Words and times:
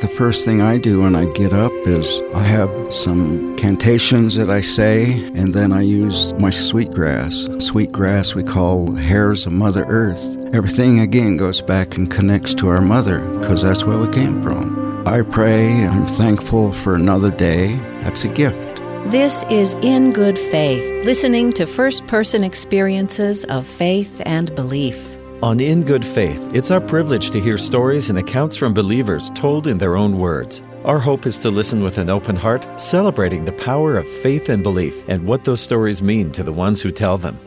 The 0.00 0.08
first 0.08 0.46
thing 0.46 0.62
I 0.62 0.78
do 0.78 1.02
when 1.02 1.14
I 1.14 1.26
get 1.32 1.52
up 1.52 1.72
is 1.84 2.22
I 2.34 2.42
have 2.42 2.70
some 2.94 3.54
cantations 3.56 4.34
that 4.36 4.48
I 4.48 4.62
say, 4.62 5.12
and 5.34 5.52
then 5.52 5.74
I 5.74 5.82
use 5.82 6.32
my 6.38 6.48
sweetgrass. 6.48 7.46
Sweetgrass 7.58 8.34
we 8.34 8.42
call 8.42 8.94
hairs 8.94 9.44
of 9.44 9.52
Mother 9.52 9.84
Earth. 9.84 10.38
Everything 10.54 11.00
again 11.00 11.36
goes 11.36 11.60
back 11.60 11.98
and 11.98 12.10
connects 12.10 12.54
to 12.54 12.68
our 12.68 12.80
mother 12.80 13.20
because 13.40 13.60
that's 13.60 13.84
where 13.84 13.98
we 13.98 14.10
came 14.10 14.40
from. 14.40 15.06
I 15.06 15.20
pray, 15.20 15.86
I'm 15.86 16.06
thankful 16.06 16.72
for 16.72 16.94
another 16.94 17.30
day. 17.30 17.76
That's 18.00 18.24
a 18.24 18.28
gift. 18.28 18.78
This 19.10 19.44
is 19.50 19.74
In 19.82 20.14
Good 20.14 20.38
Faith, 20.38 21.04
listening 21.04 21.52
to 21.52 21.66
first 21.66 22.06
person 22.06 22.42
experiences 22.42 23.44
of 23.44 23.66
faith 23.66 24.22
and 24.24 24.54
belief. 24.54 25.09
On 25.42 25.58
In 25.58 25.84
Good 25.84 26.04
Faith, 26.04 26.50
it's 26.52 26.70
our 26.70 26.82
privilege 26.82 27.30
to 27.30 27.40
hear 27.40 27.56
stories 27.56 28.10
and 28.10 28.18
accounts 28.18 28.56
from 28.56 28.74
believers 28.74 29.30
told 29.30 29.66
in 29.66 29.78
their 29.78 29.96
own 29.96 30.18
words. 30.18 30.62
Our 30.84 30.98
hope 30.98 31.24
is 31.24 31.38
to 31.38 31.50
listen 31.50 31.82
with 31.82 31.96
an 31.96 32.10
open 32.10 32.36
heart, 32.36 32.68
celebrating 32.78 33.46
the 33.46 33.52
power 33.52 33.96
of 33.96 34.06
faith 34.06 34.50
and 34.50 34.62
belief 34.62 35.02
and 35.08 35.26
what 35.26 35.44
those 35.44 35.62
stories 35.62 36.02
mean 36.02 36.30
to 36.32 36.42
the 36.42 36.52
ones 36.52 36.82
who 36.82 36.90
tell 36.90 37.16
them. 37.16 37.38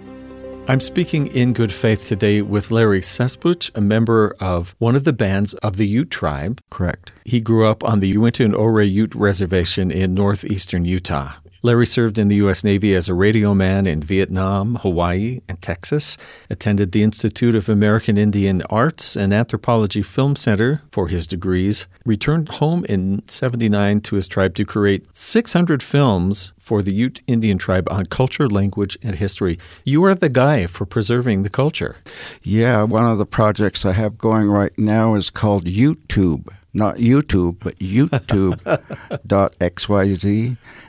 I'm 0.67 0.81
speaking 0.81 1.27
in 1.27 1.53
good 1.53 1.71
faith 1.71 2.07
today 2.07 2.41
with 2.41 2.71
Larry 2.71 3.01
Cesspooch, 3.01 3.69
a 3.75 3.81
member 3.81 4.35
of 4.39 4.75
one 4.79 4.95
of 4.95 5.03
the 5.03 5.13
bands 5.13 5.53
of 5.55 5.77
the 5.77 5.85
Ute 5.85 6.09
tribe. 6.09 6.61
Correct. 6.71 7.11
He 7.25 7.41
grew 7.41 7.67
up 7.67 7.83
on 7.83 7.99
the 7.99 8.07
Uinta 8.07 8.43
and 8.43 8.55
Ouray 8.55 8.87
Ute 8.87 9.13
Reservation 9.13 9.91
in 9.91 10.15
northeastern 10.15 10.85
Utah. 10.85 11.33
Larry 11.65 11.85
served 11.85 12.19
in 12.19 12.27
the 12.27 12.35
U.S. 12.35 12.65
Navy 12.65 12.93
as 12.93 13.07
a 13.07 13.13
radio 13.13 13.53
man 13.53 13.87
in 13.87 14.03
Vietnam, 14.03 14.75
Hawaii, 14.75 15.39
and 15.47 15.61
Texas, 15.61 16.17
attended 16.49 16.91
the 16.91 17.03
Institute 17.03 17.55
of 17.55 17.69
American 17.69 18.17
Indian 18.17 18.61
Arts 18.69 19.15
and 19.15 19.31
Anthropology 19.31 20.01
Film 20.01 20.35
Center 20.35 20.81
for 20.91 21.07
his 21.07 21.25
degrees, 21.25 21.87
returned 22.05 22.49
home 22.49 22.83
in 22.89 23.25
79 23.29 24.01
to 24.01 24.15
his 24.15 24.27
tribe 24.27 24.55
to 24.55 24.65
create 24.65 25.07
600 25.15 25.81
films 25.81 26.51
for 26.59 26.81
the 26.81 26.93
Ute 26.93 27.21
Indian 27.27 27.57
tribe 27.57 27.87
on 27.89 28.07
culture, 28.07 28.49
language, 28.49 28.97
and 29.01 29.15
history. 29.15 29.57
You 29.85 30.03
are 30.03 30.15
the 30.15 30.27
guy 30.27 30.65
for 30.65 30.85
preserving 30.85 31.43
the 31.43 31.49
culture. 31.49 31.95
Yeah, 32.41 32.83
one 32.83 33.09
of 33.09 33.17
the 33.17 33.25
projects 33.25 33.85
I 33.85 33.93
have 33.93 34.17
going 34.17 34.49
right 34.49 34.77
now 34.77 35.15
is 35.15 35.29
called 35.29 35.63
UteTube 35.63 36.49
not 36.73 36.97
YouTube, 36.97 37.57
but 37.59 37.77
YouTube.xyz. 37.79 38.77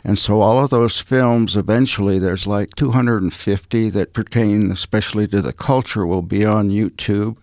And 0.02 0.18
so 0.18 0.40
all 0.40 0.64
of 0.64 0.70
those 0.70 1.00
films, 1.00 1.56
eventually, 1.56 2.18
there's 2.18 2.46
like 2.46 2.74
250 2.76 3.90
that 3.90 4.12
pertain 4.12 4.70
especially 4.70 5.26
to 5.28 5.42
the 5.42 5.52
culture, 5.52 6.06
will 6.06 6.22
be 6.22 6.44
on 6.44 6.70
YouTube 6.70 7.36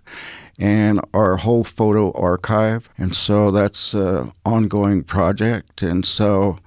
and 0.60 1.00
our 1.14 1.38
whole 1.38 1.64
photo 1.64 2.12
archive. 2.14 2.90
And 2.98 3.16
so 3.16 3.52
that's 3.52 3.94
an 3.94 4.32
ongoing 4.46 5.04
project. 5.04 5.82
And 5.82 6.06
so 6.06 6.58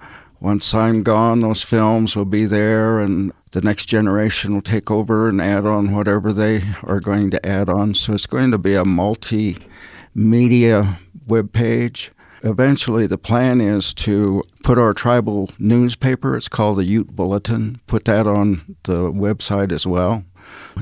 once 0.41 0.75
I'm 0.75 1.03
gone, 1.03 1.41
those 1.41 1.63
films 1.63 2.17
will 2.17 2.25
be 2.25 2.45
there 2.45 3.01
and 3.01 3.33
the 3.53 3.61
next 3.61 3.87
generation 3.87 4.53
will 4.53 4.63
take 4.63 4.91
over 4.91 5.29
and 5.29 5.41
add 5.41 5.65
on 5.65 5.93
whatever 5.93 6.33
they 6.33 6.63
are 6.83 6.99
going 6.99 7.31
to 7.31 7.47
add 7.47 7.69
on. 7.69 7.95
So 7.95 8.15
it's 8.15 8.27
going 8.27 8.51
to 8.51 8.59
be 8.59 8.75
a 8.75 8.83
multimedia 8.83 10.99
web 11.27 11.53
page. 11.53 12.13
Eventually, 12.43 13.07
the 13.07 13.19
plan 13.19 13.61
is 13.61 13.95
to 13.95 14.43
put 14.63 14.79
our 14.79 14.93
tribal 14.93 15.51
newspaper, 15.59 16.37
it's 16.37 16.49
called 16.49 16.79
the 16.79 16.85
Ute 16.85 17.17
Bulletin, 17.17 17.81
put 17.87 18.05
that 18.05 18.27
on 18.27 18.77
the 18.83 19.11
website 19.11 19.73
as 19.73 19.87
well. 19.87 20.25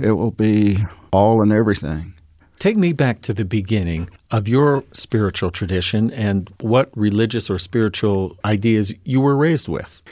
It 0.02 0.12
will 0.12 0.32
be 0.32 0.78
all 1.12 1.40
and 1.40 1.52
everything. 1.52 2.14
Take 2.58 2.76
me 2.76 2.92
back 2.92 3.20
to 3.22 3.34
the 3.34 3.44
beginning 3.44 4.08
of 4.30 4.46
your 4.46 4.84
spiritual 4.92 5.50
tradition 5.50 6.12
and 6.12 6.48
what 6.60 6.90
religious 6.96 7.50
or 7.50 7.58
spiritual 7.58 8.36
ideas 8.44 8.94
you 9.04 9.20
were 9.20 9.36
raised 9.36 9.68
with. 9.68 10.02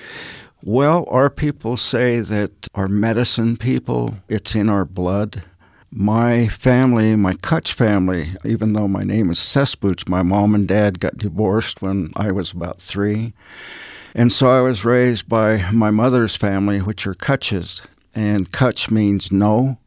Well, 0.63 1.07
our 1.09 1.31
people 1.31 1.77
say 1.77 2.21
that 2.21 2.69
our 2.75 2.89
medicine 2.89 3.57
people, 3.57 4.17
it's 4.29 4.55
in 4.55 4.69
our 4.69 4.85
blood. 4.85 5.43
My 5.93 6.47
family, 6.47 7.17
my 7.17 7.33
Cuch 7.33 7.73
family, 7.73 8.35
even 8.45 8.75
though 8.75 8.87
my 8.87 9.03
name 9.03 9.29
is 9.29 9.39
Cesspooch, 9.39 10.09
my 10.09 10.23
mom 10.23 10.55
and 10.55 10.69
dad 10.69 11.01
got 11.01 11.17
divorced 11.17 11.83
when 11.83 12.13
I 12.15 12.31
was 12.31 12.53
about 12.53 12.81
three. 12.81 13.33
And 14.15 14.31
so 14.31 14.49
I 14.51 14.61
was 14.61 14.85
raised 14.85 15.29
by 15.29 15.69
my 15.73 15.91
mother's 15.91 16.37
family, 16.37 16.79
which 16.79 17.09
are 17.09 17.15
Cuches. 17.15 17.83
And 18.15 18.53
Cuch 18.53 18.93
means 18.93 19.33
no, 19.33 19.79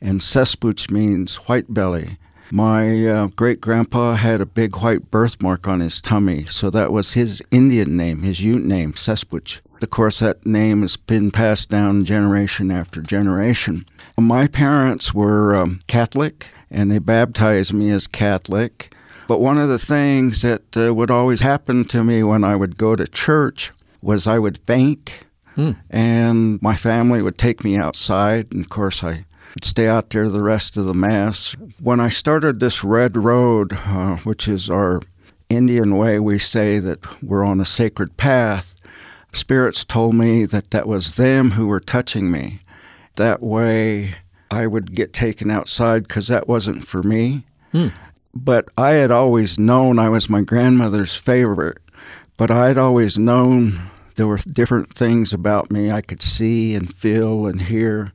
and 0.00 0.20
Cesspooch 0.20 0.90
means 0.90 1.36
white 1.36 1.72
belly. 1.72 2.18
My 2.50 3.06
uh, 3.06 3.26
great 3.34 3.60
grandpa 3.60 4.14
had 4.14 4.40
a 4.40 4.46
big 4.46 4.76
white 4.76 5.10
birthmark 5.10 5.66
on 5.66 5.80
his 5.80 6.00
tummy, 6.00 6.44
so 6.44 6.70
that 6.70 6.92
was 6.92 7.14
his 7.14 7.42
Indian 7.50 7.96
name, 7.96 8.22
his 8.22 8.40
Ute 8.40 8.64
name, 8.64 8.92
Cesspooch. 8.92 9.60
Of 9.82 9.90
course, 9.90 10.20
that 10.20 10.46
name 10.46 10.82
has 10.82 10.96
been 10.96 11.30
passed 11.32 11.70
down 11.70 12.04
generation 12.04 12.70
after 12.70 13.02
generation. 13.02 13.84
My 14.16 14.46
parents 14.46 15.12
were 15.12 15.56
um, 15.56 15.80
Catholic, 15.88 16.46
and 16.70 16.90
they 16.90 16.98
baptized 16.98 17.74
me 17.74 17.90
as 17.90 18.06
Catholic. 18.06 18.94
But 19.26 19.40
one 19.40 19.58
of 19.58 19.68
the 19.68 19.78
things 19.78 20.42
that 20.42 20.76
uh, 20.76 20.94
would 20.94 21.10
always 21.10 21.40
happen 21.40 21.84
to 21.86 22.04
me 22.04 22.22
when 22.22 22.44
I 22.44 22.54
would 22.54 22.78
go 22.78 22.94
to 22.94 23.06
church 23.08 23.72
was 24.02 24.28
I 24.28 24.38
would 24.38 24.58
faint, 24.58 25.20
hmm. 25.56 25.72
and 25.90 26.62
my 26.62 26.76
family 26.76 27.22
would 27.22 27.38
take 27.38 27.64
me 27.64 27.76
outside. 27.76 28.46
And 28.52 28.64
of 28.64 28.68
course, 28.68 29.02
I 29.02 29.24
stay 29.64 29.88
out 29.88 30.10
there 30.10 30.28
the 30.28 30.42
rest 30.42 30.76
of 30.76 30.86
the 30.86 30.94
Mass. 30.94 31.56
When 31.80 32.00
I 32.00 32.08
started 32.08 32.60
this 32.60 32.84
Red 32.84 33.16
Road, 33.16 33.72
uh, 33.72 34.16
which 34.16 34.48
is 34.48 34.68
our 34.68 35.00
Indian 35.48 35.96
way, 35.96 36.18
we 36.18 36.38
say 36.38 36.78
that 36.78 37.22
we're 37.22 37.44
on 37.44 37.60
a 37.60 37.64
sacred 37.64 38.16
path 38.16 38.76
spirits 39.36 39.84
told 39.84 40.14
me 40.14 40.44
that 40.46 40.70
that 40.70 40.88
was 40.88 41.14
them 41.14 41.52
who 41.52 41.66
were 41.66 41.80
touching 41.80 42.30
me. 42.30 42.58
That 43.16 43.42
way 43.42 44.14
I 44.50 44.66
would 44.66 44.94
get 44.94 45.12
taken 45.12 45.50
outside 45.50 46.08
because 46.08 46.28
that 46.28 46.48
wasn't 46.48 46.86
for 46.86 47.02
me. 47.02 47.44
Hmm. 47.72 47.88
But 48.34 48.68
I 48.76 48.92
had 48.92 49.10
always 49.10 49.58
known 49.58 49.98
I 49.98 50.08
was 50.08 50.28
my 50.28 50.42
grandmother's 50.42 51.14
favorite, 51.14 51.78
but 52.36 52.50
I 52.50 52.68
had 52.68 52.78
always 52.78 53.18
known 53.18 53.80
there 54.16 54.26
were 54.26 54.38
different 54.38 54.94
things 54.94 55.32
about 55.32 55.70
me 55.70 55.90
I 55.90 56.00
could 56.00 56.22
see 56.22 56.74
and 56.74 56.92
feel 56.94 57.46
and 57.46 57.60
hear. 57.60 58.12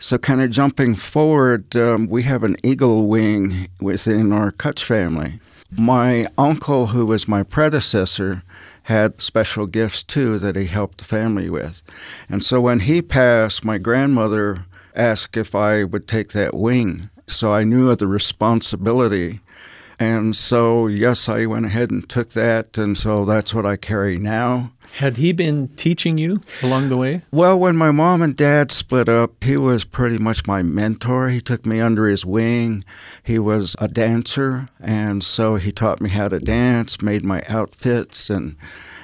So, 0.00 0.16
kind 0.16 0.40
of 0.40 0.50
jumping 0.50 0.94
forward, 0.94 1.74
um, 1.74 2.06
we 2.06 2.22
have 2.22 2.44
an 2.44 2.54
eagle 2.62 3.08
wing 3.08 3.66
within 3.80 4.32
our 4.32 4.52
Cuch 4.52 4.84
family. 4.84 5.40
My 5.76 6.26
uncle, 6.38 6.86
who 6.86 7.04
was 7.04 7.26
my 7.26 7.42
predecessor, 7.42 8.44
had 8.84 9.20
special 9.20 9.66
gifts 9.66 10.04
too 10.04 10.38
that 10.38 10.54
he 10.54 10.66
helped 10.66 10.98
the 10.98 11.04
family 11.04 11.50
with. 11.50 11.82
And 12.28 12.44
so 12.44 12.60
when 12.60 12.80
he 12.80 13.02
passed, 13.02 13.64
my 13.64 13.76
grandmother 13.76 14.66
asked 14.94 15.36
if 15.36 15.56
I 15.56 15.82
would 15.82 16.06
take 16.06 16.28
that 16.28 16.54
wing. 16.54 17.10
So 17.26 17.52
I 17.52 17.64
knew 17.64 17.90
of 17.90 17.98
the 17.98 18.06
responsibility. 18.06 19.40
And 19.98 20.36
so, 20.36 20.86
yes, 20.86 21.28
I 21.28 21.46
went 21.46 21.66
ahead 21.66 21.90
and 21.90 22.08
took 22.08 22.30
that. 22.30 22.78
And 22.78 22.96
so 22.96 23.24
that's 23.24 23.52
what 23.52 23.66
I 23.66 23.74
carry 23.76 24.16
now. 24.16 24.70
Had 24.94 25.16
he 25.16 25.32
been 25.32 25.68
teaching 25.68 26.18
you 26.18 26.40
along 26.62 26.88
the 26.88 26.96
way? 26.96 27.22
Well, 27.30 27.58
when 27.58 27.76
my 27.76 27.90
mom 27.90 28.22
and 28.22 28.36
dad 28.36 28.72
split 28.72 29.08
up, 29.08 29.44
he 29.44 29.56
was 29.56 29.84
pretty 29.84 30.18
much 30.18 30.46
my 30.46 30.62
mentor. 30.62 31.28
He 31.28 31.40
took 31.40 31.64
me 31.64 31.80
under 31.80 32.08
his 32.08 32.24
wing. 32.26 32.84
He 33.22 33.38
was 33.38 33.76
a 33.78 33.86
dancer, 33.86 34.68
and 34.80 35.22
so 35.22 35.56
he 35.56 35.70
taught 35.70 36.00
me 36.00 36.10
how 36.10 36.28
to 36.28 36.40
dance, 36.40 37.00
made 37.00 37.24
my 37.24 37.42
outfits, 37.48 38.28
and 38.28 38.56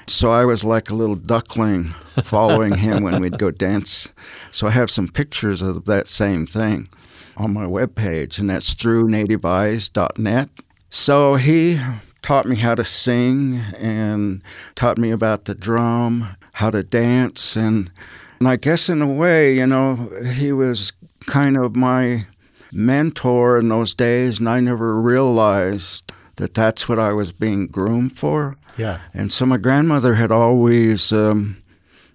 so 0.07 0.31
I 0.31 0.45
was 0.45 0.63
like 0.63 0.89
a 0.89 0.95
little 0.95 1.15
duckling 1.15 1.85
following 2.23 2.75
him 2.75 3.03
when 3.03 3.21
we'd 3.21 3.39
go 3.39 3.51
dance. 3.51 4.11
So 4.51 4.67
I 4.67 4.71
have 4.71 4.91
some 4.91 5.07
pictures 5.07 5.61
of 5.61 5.85
that 5.85 6.07
same 6.07 6.45
thing 6.45 6.89
on 7.37 7.53
my 7.53 7.65
webpage, 7.65 8.39
and 8.39 8.49
that's 8.49 8.73
through 8.73 9.07
nativeeyes.net. 9.07 10.49
So 10.89 11.35
he 11.35 11.79
taught 12.25 12.47
me 12.47 12.55
how 12.55 12.73
to 12.73 12.83
sing 12.83 13.59
and 13.77 14.41
taught 14.73 14.97
me 14.97 15.11
about 15.11 15.45
the 15.45 15.53
drum, 15.53 16.35
how 16.53 16.71
to 16.71 16.81
dance, 16.81 17.55
and 17.55 17.91
and 18.39 18.47
I 18.47 18.55
guess 18.55 18.89
in 18.89 19.03
a 19.03 19.07
way, 19.07 19.55
you 19.55 19.67
know, 19.67 20.11
he 20.33 20.51
was 20.51 20.91
kind 21.27 21.55
of 21.55 21.75
my 21.75 22.25
mentor 22.73 23.59
in 23.59 23.69
those 23.69 23.93
days, 23.93 24.39
and 24.39 24.49
I 24.49 24.59
never 24.59 24.99
realized 24.99 26.11
that 26.37 26.55
that's 26.55 26.89
what 26.89 26.97
I 26.97 27.13
was 27.13 27.31
being 27.31 27.67
groomed 27.67 28.17
for. 28.17 28.57
Yeah. 28.75 28.99
And 29.13 29.31
so 29.31 29.45
my 29.45 29.57
grandmother 29.57 30.15
had 30.15 30.31
always 30.31 31.13
um, 31.13 31.61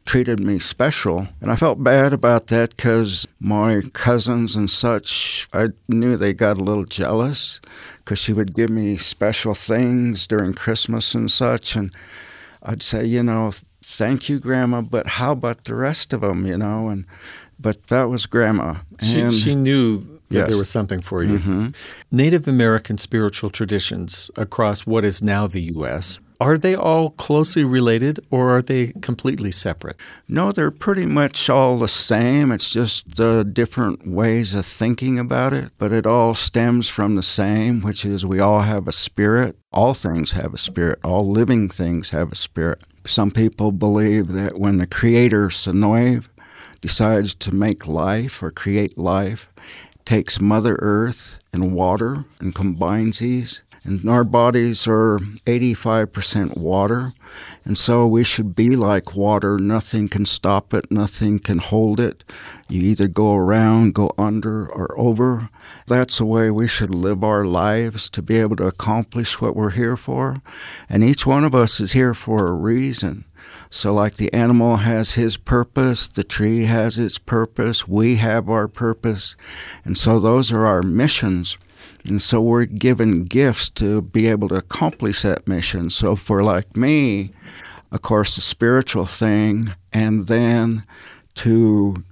treated 0.06 0.40
me 0.40 0.58
special. 0.58 1.28
And 1.40 1.50
I 1.50 1.56
felt 1.56 1.82
bad 1.84 2.12
about 2.12 2.48
that 2.48 2.76
because 2.76 3.28
my 3.38 3.82
cousins 3.92 4.56
and 4.56 4.68
such, 4.68 5.48
I 5.52 5.68
knew 5.88 6.16
they 6.16 6.32
got 6.32 6.58
a 6.58 6.64
little 6.64 6.84
jealous 6.84 7.60
because 7.98 8.18
she 8.18 8.32
would 8.32 8.54
give 8.54 8.70
me 8.70 8.96
special 8.96 9.54
things 9.54 10.26
during 10.26 10.54
Christmas 10.54 11.14
and 11.14 11.30
such. 11.30 11.76
And 11.76 11.92
I'd 12.62 12.82
say, 12.82 13.04
you 13.04 13.22
know, 13.22 13.52
thank 13.82 14.28
you, 14.28 14.38
Grandma, 14.40 14.80
but 14.80 15.06
how 15.06 15.32
about 15.32 15.64
the 15.64 15.74
rest 15.74 16.12
of 16.12 16.22
them, 16.22 16.44
you 16.46 16.56
know? 16.58 16.88
And 16.88 17.04
but 17.58 17.86
that 17.88 18.04
was 18.08 18.26
Grandma. 18.26 18.76
She, 19.02 19.30
she 19.32 19.54
knew 19.54 19.98
that 19.98 20.16
Yes. 20.30 20.48
there 20.48 20.58
was 20.58 20.70
something 20.70 21.00
for 21.02 21.22
you. 21.24 21.38
hmm 21.38 21.68
Native 22.10 22.46
American 22.48 22.98
spiritual 22.98 23.50
traditions 23.50 24.30
across 24.36 24.86
what 24.86 25.04
is 25.04 25.22
now 25.22 25.46
the 25.48 25.60
U.S. 25.74 26.20
Are 26.40 26.56
they 26.56 26.74
all 26.74 27.10
closely 27.10 27.64
related 27.64 28.18
or 28.30 28.56
are 28.56 28.62
they 28.62 28.94
completely 29.02 29.52
separate? 29.52 29.96
No, 30.26 30.52
they're 30.52 30.70
pretty 30.70 31.04
much 31.04 31.50
all 31.50 31.78
the 31.78 31.86
same. 31.86 32.50
It's 32.50 32.72
just 32.72 33.20
uh, 33.20 33.42
different 33.42 34.06
ways 34.06 34.54
of 34.54 34.64
thinking 34.64 35.18
about 35.18 35.52
it, 35.52 35.70
but 35.76 35.92
it 35.92 36.06
all 36.06 36.34
stems 36.34 36.88
from 36.88 37.14
the 37.14 37.22
same, 37.22 37.82
which 37.82 38.06
is 38.06 38.24
we 38.24 38.40
all 38.40 38.60
have 38.60 38.88
a 38.88 38.92
spirit. 38.92 39.58
All 39.70 39.92
things 39.92 40.32
have 40.32 40.54
a 40.54 40.58
spirit. 40.58 40.98
All 41.04 41.30
living 41.30 41.68
things 41.68 42.08
have 42.08 42.32
a 42.32 42.36
spirit. 42.36 42.82
Some 43.04 43.30
people 43.30 43.70
believe 43.70 44.28
that 44.28 44.58
when 44.58 44.78
the 44.78 44.86
Creator, 44.86 45.48
Sonoiv, 45.48 46.28
decides 46.80 47.34
to 47.34 47.54
make 47.54 47.86
life 47.86 48.42
or 48.42 48.50
create 48.50 48.96
life, 48.96 49.50
takes 50.06 50.40
Mother 50.40 50.78
Earth 50.80 51.38
and 51.52 51.74
water 51.74 52.24
and 52.40 52.54
combines 52.54 53.18
these. 53.18 53.62
And 53.84 54.08
our 54.08 54.24
bodies 54.24 54.86
are 54.86 55.18
85% 55.46 56.56
water. 56.56 57.12
And 57.64 57.78
so 57.78 58.06
we 58.06 58.24
should 58.24 58.54
be 58.54 58.76
like 58.76 59.14
water. 59.16 59.58
Nothing 59.58 60.08
can 60.08 60.24
stop 60.26 60.74
it, 60.74 60.90
nothing 60.90 61.38
can 61.38 61.58
hold 61.58 61.98
it. 61.98 62.24
You 62.68 62.82
either 62.82 63.08
go 63.08 63.36
around, 63.36 63.94
go 63.94 64.12
under, 64.18 64.66
or 64.66 64.98
over. 64.98 65.48
That's 65.86 66.18
the 66.18 66.24
way 66.24 66.50
we 66.50 66.68
should 66.68 66.94
live 66.94 67.24
our 67.24 67.44
lives 67.44 68.10
to 68.10 68.22
be 68.22 68.38
able 68.38 68.56
to 68.56 68.66
accomplish 68.66 69.40
what 69.40 69.56
we're 69.56 69.70
here 69.70 69.96
for. 69.96 70.42
And 70.88 71.02
each 71.02 71.26
one 71.26 71.44
of 71.44 71.54
us 71.54 71.80
is 71.80 71.92
here 71.92 72.14
for 72.14 72.46
a 72.46 72.52
reason. 72.52 73.24
So, 73.70 73.94
like 73.94 74.16
the 74.16 74.32
animal 74.32 74.78
has 74.78 75.14
his 75.14 75.36
purpose, 75.36 76.08
the 76.08 76.24
tree 76.24 76.64
has 76.64 76.98
its 76.98 77.18
purpose, 77.18 77.86
we 77.86 78.16
have 78.16 78.48
our 78.48 78.66
purpose. 78.66 79.36
And 79.84 79.96
so, 79.96 80.18
those 80.18 80.52
are 80.52 80.66
our 80.66 80.82
missions. 80.82 81.56
And 82.04 82.20
so, 82.20 82.40
we're 82.40 82.64
given 82.64 83.24
gifts 83.24 83.68
to 83.70 84.02
be 84.02 84.28
able 84.28 84.48
to 84.48 84.56
accomplish 84.56 85.22
that 85.22 85.46
mission. 85.46 85.90
So, 85.90 86.16
for 86.16 86.42
like 86.42 86.76
me, 86.76 87.30
of 87.92 88.02
course, 88.02 88.36
the 88.36 88.42
spiritual 88.42 89.06
thing, 89.06 89.74
and 89.92 90.28
then 90.28 90.84
to 91.34 92.04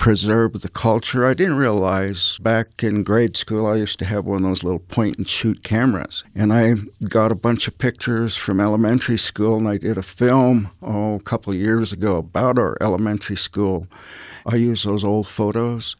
preserve 0.00 0.62
the 0.62 0.68
culture. 0.68 1.26
I 1.26 1.34
didn't 1.34 1.58
realize 1.58 2.38
back 2.38 2.82
in 2.82 3.02
grade 3.02 3.36
school 3.36 3.66
I 3.66 3.76
used 3.76 3.98
to 3.98 4.06
have 4.06 4.24
one 4.24 4.38
of 4.38 4.42
those 4.48 4.64
little 4.64 4.80
point 4.80 5.18
and 5.18 5.28
shoot 5.28 5.62
cameras. 5.62 6.24
And 6.34 6.54
I 6.54 6.76
got 7.06 7.30
a 7.30 7.34
bunch 7.34 7.68
of 7.68 7.76
pictures 7.76 8.34
from 8.34 8.60
elementary 8.60 9.18
school 9.18 9.58
and 9.58 9.68
I 9.68 9.76
did 9.76 9.98
a 9.98 10.02
film 10.02 10.70
oh, 10.82 11.16
a 11.16 11.20
couple 11.20 11.52
of 11.52 11.58
years 11.58 11.92
ago 11.92 12.16
about 12.16 12.58
our 12.58 12.78
elementary 12.80 13.36
school. 13.36 13.86
I 14.50 14.56
use 14.56 14.82
those 14.82 15.04
old 15.04 15.28
photos. 15.28 15.96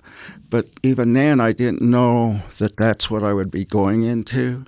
But 0.48 0.66
even 0.82 1.12
then 1.12 1.40
I 1.40 1.52
didn't 1.52 1.82
know 1.82 2.42
that 2.58 2.76
that's 2.76 3.10
what 3.10 3.22
I 3.22 3.32
would 3.32 3.50
be 3.50 3.64
going 3.64 4.02
into. 4.02 4.64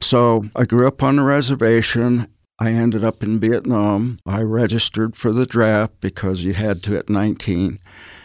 So 0.00 0.44
I 0.56 0.64
grew 0.64 0.86
up 0.86 1.02
on 1.02 1.18
a 1.18 1.24
reservation. 1.24 2.28
I 2.58 2.70
ended 2.70 3.04
up 3.04 3.22
in 3.22 3.38
Vietnam. 3.38 4.18
I 4.26 4.42
registered 4.42 5.16
for 5.16 5.32
the 5.32 5.46
draft 5.46 6.00
because 6.00 6.42
you 6.42 6.54
had 6.54 6.82
to 6.84 6.96
at 6.96 7.08
19. 7.10 7.78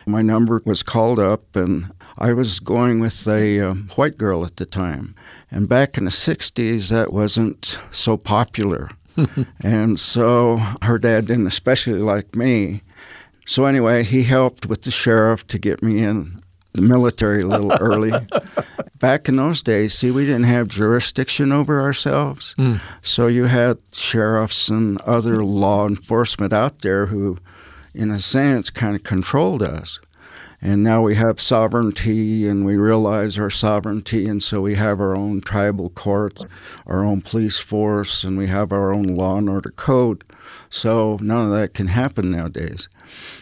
My 0.05 0.21
number 0.21 0.61
was 0.65 0.83
called 0.83 1.19
up, 1.19 1.55
and 1.55 1.91
I 2.17 2.33
was 2.33 2.59
going 2.59 3.00
with 3.00 3.27
a 3.27 3.59
um, 3.61 3.89
white 3.95 4.17
girl 4.17 4.45
at 4.45 4.57
the 4.57 4.65
time. 4.65 5.15
And 5.50 5.69
back 5.69 5.97
in 5.97 6.05
the 6.05 6.11
60s, 6.11 6.89
that 6.89 7.13
wasn't 7.13 7.79
so 7.91 8.17
popular. 8.17 8.89
and 9.61 10.00
so 10.00 10.57
her 10.81 10.97
dad 10.97 11.27
didn't 11.27 11.47
especially 11.47 12.00
like 12.00 12.35
me. 12.35 12.81
So, 13.45 13.66
anyway, 13.66 14.04
he 14.04 14.24
helped 14.24 14.66
with 14.66 14.84
the 14.84 14.92
sheriff 14.92 15.45
to 15.48 15.60
get 15.60 15.84
me 15.84 16.01
in 16.04 16.40
the 16.74 16.81
military 16.81 17.42
a 17.42 17.48
little 17.48 17.74
early. 17.80 18.12
Back 19.00 19.30
in 19.30 19.36
those 19.36 19.62
days, 19.62 19.94
see, 19.94 20.12
we 20.12 20.25
didn't 20.25 20.45
have 20.45 20.68
jurisdiction 20.68 21.51
over 21.51 21.81
ourselves. 21.81 22.54
Hmm. 22.57 22.75
So 23.01 23.28
you 23.28 23.45
had 23.45 23.78
sheriffs 23.92 24.69
and 24.69 25.00
other 25.01 25.44
law 25.44 25.88
enforcement 25.88 26.54
out 26.54 26.80
there 26.80 27.07
who, 27.07 27.38
in 27.94 28.12
a 28.12 28.19
sense, 28.19 28.69
kind 28.69 28.95
of 28.95 29.04
controlled 29.04 29.62
us. 29.62 30.00
And 30.62 30.81
now 30.81 31.01
we 31.01 31.16
have 31.16 31.42
sovereignty 31.42 32.48
and 32.48 32.66
we 32.66 32.78
realize 32.78 33.38
our 33.38 33.50
sovereignty, 33.50 34.30
and 34.30 34.42
so 34.42 34.62
we 34.62 34.75
have 34.75 35.01
our 35.01 35.13
own 35.13 35.42
tribal 35.42 35.89
courts, 35.89 36.46
our 36.88 37.04
own 37.04 37.19
police 37.19 37.60
force, 37.60 38.24
and 38.24 38.38
we 38.38 38.48
have 38.48 38.72
our 38.72 38.94
own 38.94 39.04
law 39.04 39.38
and 39.38 39.50
order 39.50 39.72
code. 39.72 40.24
So 40.74 41.20
none 41.22 41.46
of 41.46 41.52
that 41.52 41.75
can 41.75 41.86
happen 41.86 42.31
nowadays. 42.31 42.90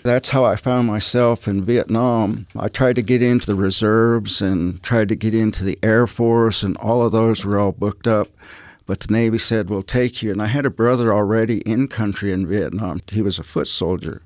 That's 0.03 0.31
how 0.31 0.43
I 0.43 0.57
found 0.57 0.89
myself 0.89 1.47
in 1.47 1.63
Vietnam. 1.63 2.45
I 2.59 2.67
tried 2.67 2.97
to 2.97 3.01
get 3.01 3.21
into 3.21 3.45
the 3.45 3.55
reserves 3.55 4.41
and 4.41 4.83
tried 4.83 5.07
to 5.07 5.15
get 5.15 5.33
into 5.33 5.63
the 5.63 5.79
Air 5.81 6.07
Force, 6.07 6.61
and 6.61 6.75
all 6.77 7.05
of 7.05 7.13
those 7.13 7.45
were 7.45 7.57
all 7.57 7.71
booked 7.71 8.05
up. 8.05 8.27
But 8.85 8.99
the 8.99 9.13
Navy 9.13 9.37
said, 9.37 9.69
We'll 9.69 9.81
take 9.81 10.21
you. 10.21 10.33
And 10.33 10.41
I 10.41 10.47
had 10.47 10.65
a 10.65 10.69
brother 10.69 11.13
already 11.13 11.59
in 11.61 11.87
country 11.87 12.33
in 12.33 12.47
Vietnam. 12.47 12.99
He 13.09 13.21
was 13.21 13.39
a 13.39 13.43
foot 13.43 13.67
soldier. 13.67 14.21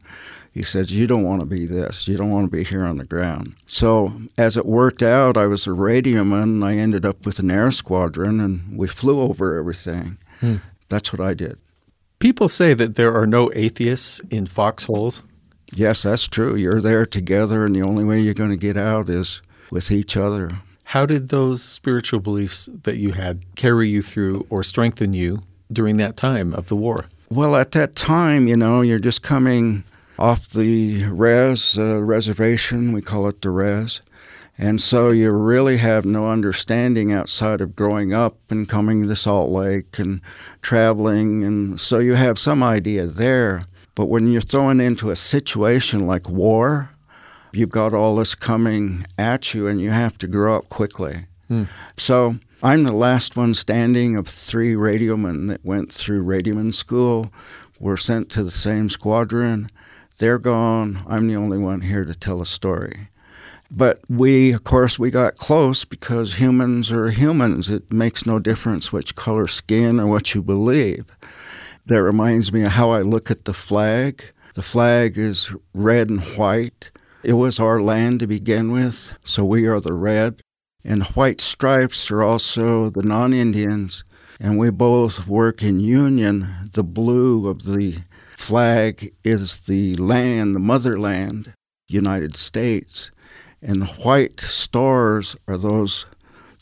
He 0.51 0.63
said, 0.63 0.89
You 0.89 1.05
don't 1.05 1.23
want 1.23 1.41
to 1.41 1.45
be 1.45 1.67
this. 1.67 2.07
You 2.07 2.17
don't 2.17 2.31
want 2.31 2.49
to 2.49 2.57
be 2.57 2.63
here 2.63 2.85
on 2.85 2.97
the 2.97 3.05
ground. 3.05 3.53
So, 3.67 4.13
as 4.35 4.57
it 4.57 4.65
worked 4.65 5.03
out, 5.03 5.37
I 5.37 5.45
was 5.45 5.67
a 5.67 5.71
radioman. 5.71 6.65
I 6.65 6.77
ended 6.77 7.05
up 7.05 7.23
with 7.23 7.37
an 7.37 7.51
air 7.51 7.69
squadron, 7.69 8.39
and 8.39 8.75
we 8.75 8.87
flew 8.87 9.21
over 9.21 9.59
everything. 9.59 10.17
Hmm. 10.39 10.55
That's 10.89 11.13
what 11.13 11.21
I 11.21 11.35
did. 11.35 11.59
People 12.19 12.47
say 12.47 12.73
that 12.73 12.95
there 12.95 13.15
are 13.15 13.27
no 13.27 13.51
atheists 13.53 14.19
in 14.29 14.45
foxholes. 14.45 15.23
Yes, 15.73 16.03
that's 16.03 16.27
true. 16.27 16.55
You're 16.55 16.81
there 16.81 17.05
together, 17.05 17.65
and 17.65 17.75
the 17.75 17.81
only 17.81 18.05
way 18.05 18.19
you're 18.19 18.33
going 18.33 18.51
to 18.51 18.55
get 18.55 18.77
out 18.77 19.09
is 19.09 19.41
with 19.69 19.91
each 19.91 20.15
other. 20.15 20.59
How 20.85 21.05
did 21.05 21.29
those 21.29 21.63
spiritual 21.63 22.19
beliefs 22.19 22.69
that 22.83 22.97
you 22.97 23.13
had 23.13 23.43
carry 23.55 23.89
you 23.89 24.01
through 24.01 24.45
or 24.49 24.63
strengthen 24.63 25.13
you 25.13 25.41
during 25.71 25.97
that 25.97 26.15
time 26.15 26.53
of 26.53 26.67
the 26.67 26.75
war? 26.75 27.05
Well, 27.29 27.55
at 27.55 27.71
that 27.71 27.95
time, 27.95 28.47
you 28.47 28.55
know, 28.55 28.81
you're 28.81 28.99
just 28.99 29.23
coming 29.23 29.83
off 30.19 30.49
the 30.51 31.05
res 31.05 31.77
uh, 31.77 32.01
reservation. 32.01 32.91
We 32.91 33.01
call 33.01 33.27
it 33.27 33.41
the 33.41 33.49
res. 33.49 34.01
And 34.57 34.79
so 34.79 35.11
you 35.11 35.31
really 35.31 35.77
have 35.77 36.05
no 36.05 36.29
understanding 36.29 37.11
outside 37.11 37.59
of 37.59 37.75
growing 37.75 38.15
up 38.15 38.37
and 38.49 38.69
coming 38.69 39.07
to 39.07 39.15
Salt 39.15 39.51
Lake 39.51 39.99
and 39.99 40.21
traveling. 40.61 41.43
And 41.43 41.79
so 41.79 41.99
you 41.99 42.13
have 42.13 42.39
some 42.39 42.63
idea 42.63 43.05
there. 43.05 43.63
But 43.95 44.05
when 44.05 44.27
you're 44.27 44.41
thrown 44.41 44.79
into 44.79 45.09
a 45.09 45.15
situation 45.15 46.07
like 46.07 46.29
war, 46.29 46.89
you've 47.51 47.69
got 47.69 47.93
all 47.93 48.15
this 48.15 48.35
coming 48.35 49.05
at 49.17 49.53
you 49.53 49.67
and 49.67 49.81
you 49.81 49.91
have 49.91 50.17
to 50.19 50.27
grow 50.27 50.57
up 50.57 50.69
quickly. 50.69 51.25
Hmm. 51.47 51.63
So 51.97 52.35
I'm 52.63 52.83
the 52.83 52.91
last 52.91 53.35
one 53.35 53.53
standing 53.53 54.15
of 54.15 54.27
three 54.27 54.73
radiomen 54.73 55.47
that 55.49 55.65
went 55.65 55.91
through 55.91 56.23
radioman 56.23 56.73
school, 56.73 57.31
were 57.79 57.97
sent 57.97 58.29
to 58.31 58.43
the 58.43 58.51
same 58.51 58.89
squadron. 58.89 59.69
They're 60.17 60.39
gone. 60.39 61.03
I'm 61.07 61.27
the 61.27 61.35
only 61.35 61.57
one 61.57 61.81
here 61.81 62.05
to 62.05 62.15
tell 62.15 62.41
a 62.41 62.45
story. 62.45 63.09
But 63.71 64.01
we, 64.09 64.53
of 64.53 64.63
course, 64.63 64.99
we 64.99 65.09
got 65.09 65.37
close 65.37 65.85
because 65.85 66.35
humans 66.35 66.91
are 66.91 67.09
humans. 67.09 67.69
It 67.69 67.91
makes 67.91 68.25
no 68.25 68.39
difference 68.39 68.93
which 68.93 69.15
color 69.15 69.47
skin 69.47 69.99
or 69.99 70.07
what 70.07 70.35
you 70.35 70.41
believe. 70.41 71.05
That 71.87 72.01
reminds 72.01 72.51
me 72.53 72.63
of 72.63 72.69
how 72.69 72.91
I 72.91 73.01
look 73.01 73.29
at 73.31 73.45
the 73.45 73.53
flag. 73.53 74.23
The 74.53 74.61
flag 74.61 75.17
is 75.17 75.53
red 75.73 76.09
and 76.09 76.21
white. 76.37 76.91
It 77.23 77.33
was 77.33 77.59
our 77.59 77.81
land 77.81 78.19
to 78.19 78.27
begin 78.27 78.71
with, 78.71 79.11
so 79.25 79.43
we 79.43 79.65
are 79.65 79.79
the 79.79 79.93
red. 79.93 80.41
And 80.83 81.03
white 81.07 81.41
stripes 81.41 82.11
are 82.11 82.21
also 82.21 82.89
the 82.89 83.01
non 83.01 83.33
Indians, 83.33 84.03
and 84.39 84.59
we 84.59 84.69
both 84.69 85.27
work 85.27 85.63
in 85.63 85.79
union. 85.79 86.69
The 86.73 86.83
blue 86.83 87.49
of 87.49 87.63
the 87.63 87.97
flag 88.37 89.11
is 89.23 89.61
the 89.61 89.95
land, 89.95 90.53
the 90.53 90.59
motherland, 90.59 91.53
United 91.87 92.35
States. 92.35 93.09
And 93.67 93.81
the 93.81 93.87
white 94.03 94.39
stars 94.39 95.35
are 95.47 95.57
those 95.57 96.05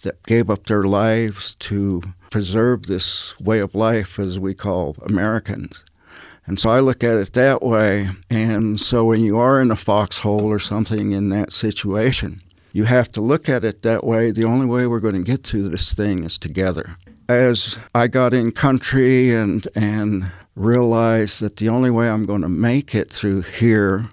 that 0.03 0.23
gave 0.23 0.49
up 0.49 0.67
their 0.67 0.83
lives 0.83 1.55
to 1.55 2.01
preserve 2.29 2.83
this 2.83 3.37
way 3.41 3.59
of 3.59 3.75
life, 3.75 4.17
as 4.19 4.39
we 4.39 4.53
call 4.53 4.95
Americans. 5.05 5.83
And 6.45 6.57
so 6.57 6.69
I 6.69 6.79
look 6.79 7.03
at 7.03 7.17
it 7.17 7.33
that 7.33 7.61
way. 7.61 8.07
And 8.29 8.79
so 8.79 9.03
when 9.03 9.19
you 9.19 9.37
are 9.37 9.61
in 9.61 9.69
a 9.69 9.75
foxhole 9.75 10.49
or 10.49 10.59
something 10.59 11.11
in 11.11 11.27
that 11.29 11.51
situation, 11.51 12.41
you 12.71 12.85
have 12.85 13.11
to 13.11 13.21
look 13.21 13.49
at 13.49 13.65
it 13.65 13.81
that 13.81 14.05
way. 14.05 14.31
The 14.31 14.45
only 14.45 14.65
way 14.65 14.87
we're 14.87 15.01
going 15.01 15.13
to 15.15 15.31
get 15.31 15.45
through 15.45 15.67
this 15.69 15.93
thing 15.93 16.23
is 16.23 16.37
together. 16.37 16.95
As 17.27 17.77
I 17.93 18.07
got 18.07 18.33
in 18.33 18.53
country 18.53 19.35
and, 19.35 19.67
and 19.75 20.31
realized 20.55 21.41
that 21.41 21.57
the 21.57 21.67
only 21.67 21.91
way 21.91 22.09
I'm 22.09 22.25
going 22.25 22.41
to 22.41 22.49
make 22.49 22.95
it 22.95 23.11
through 23.11 23.41
here 23.41 24.07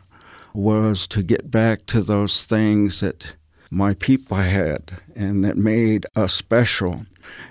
was 0.52 1.06
to 1.08 1.22
get 1.22 1.50
back 1.50 1.86
to 1.86 2.02
those 2.02 2.44
things 2.44 3.00
that 3.00 3.36
my 3.70 3.94
people 3.94 4.36
had 4.36 5.00
and 5.14 5.44
that 5.44 5.56
made 5.56 6.06
us 6.16 6.34
special. 6.34 7.02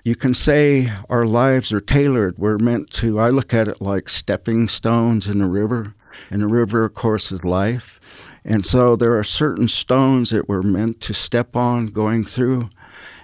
You 0.03 0.15
can 0.15 0.33
say 0.33 0.91
our 1.09 1.25
lives 1.25 1.71
are 1.71 1.79
tailored. 1.79 2.37
We're 2.37 2.57
meant 2.57 2.89
to, 2.91 3.19
I 3.19 3.29
look 3.29 3.53
at 3.53 3.67
it 3.67 3.81
like 3.81 4.09
stepping 4.09 4.67
stones 4.67 5.27
in 5.27 5.41
a 5.41 5.47
river. 5.47 5.93
And 6.29 6.41
the 6.41 6.47
river, 6.47 6.83
of 6.83 6.93
course, 6.93 7.31
is 7.31 7.45
life. 7.45 7.99
And 8.43 8.65
so 8.65 8.95
there 8.95 9.17
are 9.17 9.23
certain 9.23 9.67
stones 9.67 10.31
that 10.31 10.49
we're 10.49 10.61
meant 10.61 11.01
to 11.01 11.13
step 11.13 11.55
on 11.55 11.87
going 11.87 12.25
through, 12.25 12.69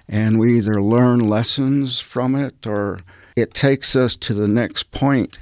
and 0.08 0.39
we 0.39 0.58
either 0.58 0.82
learn 0.82 1.20
lessons 1.20 2.00
from 2.00 2.36
it 2.36 2.67
or 2.67 3.00
it 3.36 3.53
takes 3.53 3.96
us 3.96 4.15
to 4.17 4.34
the 4.34 4.48
next 4.48 4.91
point. 4.91 5.39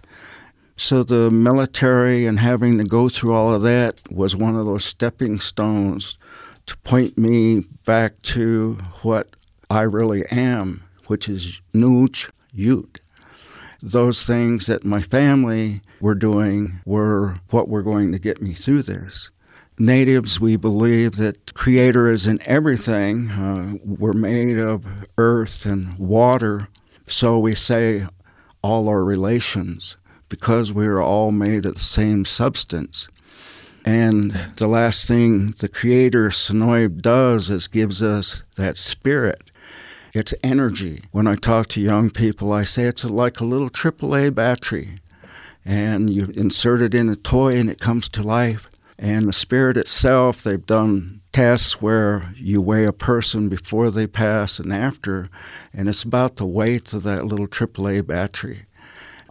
So 0.75 1.03
the 1.03 1.30
military 1.30 2.25
and 2.25 2.39
having 2.39 2.77
to 2.80 2.84
go 2.84 3.08
through 3.08 3.34
all 3.34 3.53
of 3.53 3.62
that 3.62 4.01
was 4.10 4.36
one 4.36 4.56
of 4.56 4.65
those 4.65 4.84
stepping 4.84 5.39
stones 5.39 6.18
to 6.65 6.75
point 6.77 7.18
me 7.18 7.62
back 7.86 8.22
to 8.24 8.80
what 9.03 9.36
I 9.70 9.82
really 9.82 10.24
am, 10.32 10.84
which 11.08 11.30
is 11.30 11.62
Nuch 11.74 12.32
Ute. 12.53 13.00
Those 13.82 14.25
things 14.25 14.65
that 14.65 14.84
my 14.84 15.01
family 15.01 15.82
were 16.00 16.15
doing 16.15 16.80
were 16.86 17.36
what 17.50 17.70
were 17.70 17.84
going 17.84 18.12
to 18.12 18.20
get 18.20 18.42
me 18.42 18.53
through 18.53 18.84
this. 18.84 19.30
Natives, 19.77 20.39
we 20.39 20.56
believe 20.56 21.18
that 21.18 21.53
Creator 21.53 22.08
is 22.08 22.25
in 22.25 22.39
everything. 22.44 23.30
Uh, 23.32 23.75
we're 23.84 24.13
made 24.13 24.58
of 24.58 24.86
earth 25.18 25.65
and 25.65 25.98
water, 25.98 26.68
so 27.08 27.38
we 27.38 27.53
say 27.53 28.08
all 28.62 28.88
our 28.88 29.03
relations 29.03 29.98
because 30.33 30.73
we 30.73 30.87
are 30.87 30.99
all 30.99 31.31
made 31.31 31.63
of 31.63 31.75
the 31.75 31.79
same 31.79 32.25
substance. 32.25 33.07
And 33.85 34.31
the 34.55 34.65
last 34.65 35.07
thing 35.07 35.51
the 35.59 35.67
Creator 35.67 36.29
Sonoy 36.29 36.99
does 36.99 37.51
is 37.51 37.67
gives 37.67 38.01
us 38.01 38.41
that 38.55 38.75
spirit. 38.75 39.51
It's 40.11 40.33
energy. 40.41 41.03
When 41.11 41.27
I 41.27 41.35
talk 41.35 41.67
to 41.67 41.81
young 41.81 42.09
people, 42.09 42.51
I 42.51 42.63
say 42.63 42.85
it's 42.85 43.05
like 43.05 43.41
a 43.41 43.45
little 43.45 43.69
AAA 43.69 44.33
battery. 44.33 44.95
And 45.63 46.09
you 46.09 46.33
insert 46.33 46.81
it 46.81 46.95
in 46.95 47.09
a 47.09 47.15
toy 47.15 47.55
and 47.55 47.69
it 47.69 47.79
comes 47.79 48.09
to 48.09 48.23
life. 48.23 48.71
And 48.97 49.27
the 49.27 49.33
spirit 49.33 49.77
itself, 49.77 50.41
they've 50.41 50.65
done 50.65 51.21
tests 51.31 51.79
where 51.79 52.33
you 52.37 52.59
weigh 52.59 52.85
a 52.85 52.91
person 52.91 53.49
before 53.49 53.91
they 53.91 54.07
pass 54.07 54.57
and 54.57 54.73
after, 54.73 55.29
and 55.71 55.87
it's 55.87 56.01
about 56.01 56.37
the 56.37 56.45
weight 56.45 56.91
of 56.93 57.03
that 57.03 57.25
little 57.27 57.47
AAA 57.47 58.07
battery. 58.07 58.65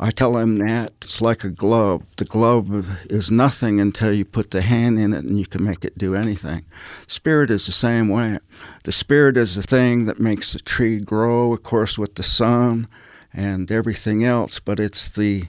I 0.03 0.11
tell 0.11 0.33
them 0.33 0.59
that 0.59 0.95
it's 1.01 1.21
like 1.21 1.45
a 1.45 1.49
glove. 1.49 2.03
The 2.17 2.25
glove 2.25 3.07
is 3.09 3.31
nothing 3.31 3.81
until 3.81 4.13
you 4.13 4.25
put 4.25 4.51
the 4.51 4.63
hand 4.63 4.99
in 4.99 5.15
it 5.15 5.23
and 5.25 5.39
you 5.39 5.47
can 5.47 5.63
make 5.63 5.85
it 5.85 5.97
do 5.97 6.17
anything. 6.17 6.65
Spirit 7.07 7.53
is 7.53 7.67
the 7.67 7.73
same 7.73 8.09
way. 8.09 8.39
The 8.83 8.91
spirit 8.91 9.37
is 9.37 9.55
the 9.55 9.63
thing 9.63 10.07
that 10.07 10.19
makes 10.19 10.55
the 10.55 10.59
tree 10.59 10.99
grow, 10.99 11.53
of 11.53 11.63
course, 11.63 11.97
with 11.97 12.17
the 12.17 12.25
sun 12.25 12.89
and 13.33 13.71
everything 13.71 14.25
else, 14.25 14.59
but 14.59 14.81
it's 14.81 15.09
the 15.09 15.45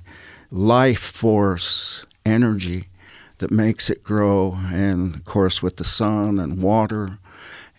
life 0.52 1.02
force, 1.02 2.06
energy 2.24 2.90
that 3.40 3.50
makes 3.50 3.90
it 3.90 4.04
grow, 4.04 4.60
and 4.72 5.16
of 5.16 5.26
course, 5.26 5.64
with 5.64 5.78
the 5.78 5.84
sun 5.84 6.38
and 6.38 6.62
water. 6.62 7.18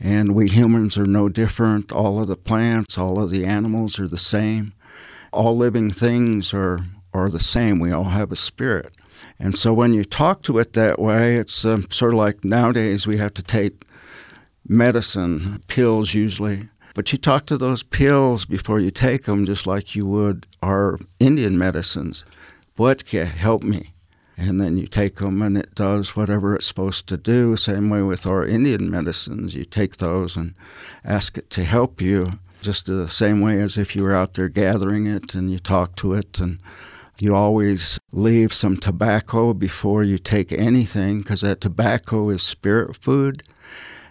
And 0.00 0.34
we 0.34 0.48
humans 0.48 0.98
are 0.98 1.06
no 1.06 1.28
different. 1.28 1.92
All 1.92 2.20
of 2.20 2.26
the 2.26 2.36
plants, 2.36 2.98
all 2.98 3.22
of 3.22 3.30
the 3.30 3.44
animals 3.44 4.00
are 4.00 4.08
the 4.08 4.18
same 4.18 4.72
all 5.34 5.56
living 5.56 5.90
things 5.90 6.54
are, 6.54 6.80
are 7.12 7.28
the 7.28 7.40
same. 7.40 7.78
We 7.78 7.92
all 7.92 8.04
have 8.04 8.32
a 8.32 8.36
spirit. 8.36 8.94
And 9.38 9.58
so 9.58 9.72
when 9.72 9.92
you 9.92 10.04
talk 10.04 10.42
to 10.42 10.58
it 10.58 10.74
that 10.74 10.98
way, 10.98 11.36
it's 11.36 11.64
um, 11.64 11.90
sort 11.90 12.14
of 12.14 12.18
like 12.18 12.44
nowadays 12.44 13.06
we 13.06 13.16
have 13.18 13.34
to 13.34 13.42
take 13.42 13.84
medicine, 14.66 15.62
pills 15.66 16.14
usually. 16.14 16.68
But 16.94 17.10
you 17.10 17.18
talk 17.18 17.46
to 17.46 17.58
those 17.58 17.82
pills 17.82 18.44
before 18.44 18.78
you 18.78 18.92
take 18.92 19.24
them, 19.24 19.44
just 19.44 19.66
like 19.66 19.96
you 19.96 20.06
would 20.06 20.46
our 20.62 20.98
Indian 21.18 21.58
medicines. 21.58 22.24
Vodka, 22.76 23.24
help 23.24 23.62
me. 23.62 23.92
And 24.36 24.60
then 24.60 24.76
you 24.78 24.86
take 24.86 25.16
them 25.16 25.42
and 25.42 25.56
it 25.56 25.74
does 25.74 26.16
whatever 26.16 26.56
it's 26.56 26.66
supposed 26.66 27.08
to 27.08 27.16
do. 27.16 27.56
Same 27.56 27.88
way 27.88 28.02
with 28.02 28.26
our 28.26 28.44
Indian 28.44 28.90
medicines. 28.90 29.54
You 29.54 29.64
take 29.64 29.96
those 29.96 30.36
and 30.36 30.54
ask 31.04 31.38
it 31.38 31.50
to 31.50 31.64
help 31.64 32.00
you 32.00 32.26
just 32.64 32.86
the 32.86 33.08
same 33.08 33.40
way 33.40 33.60
as 33.60 33.76
if 33.76 33.94
you 33.94 34.02
were 34.02 34.14
out 34.14 34.34
there 34.34 34.48
gathering 34.48 35.06
it 35.06 35.34
and 35.34 35.52
you 35.52 35.58
talk 35.58 35.94
to 35.96 36.14
it 36.14 36.40
and 36.40 36.58
you 37.20 37.34
always 37.34 38.00
leave 38.12 38.52
some 38.52 38.76
tobacco 38.76 39.52
before 39.52 40.02
you 40.02 40.18
take 40.18 40.50
anything 40.52 41.18
because 41.18 41.42
that 41.42 41.60
tobacco 41.60 42.30
is 42.30 42.42
spirit 42.42 42.96
food. 42.96 43.42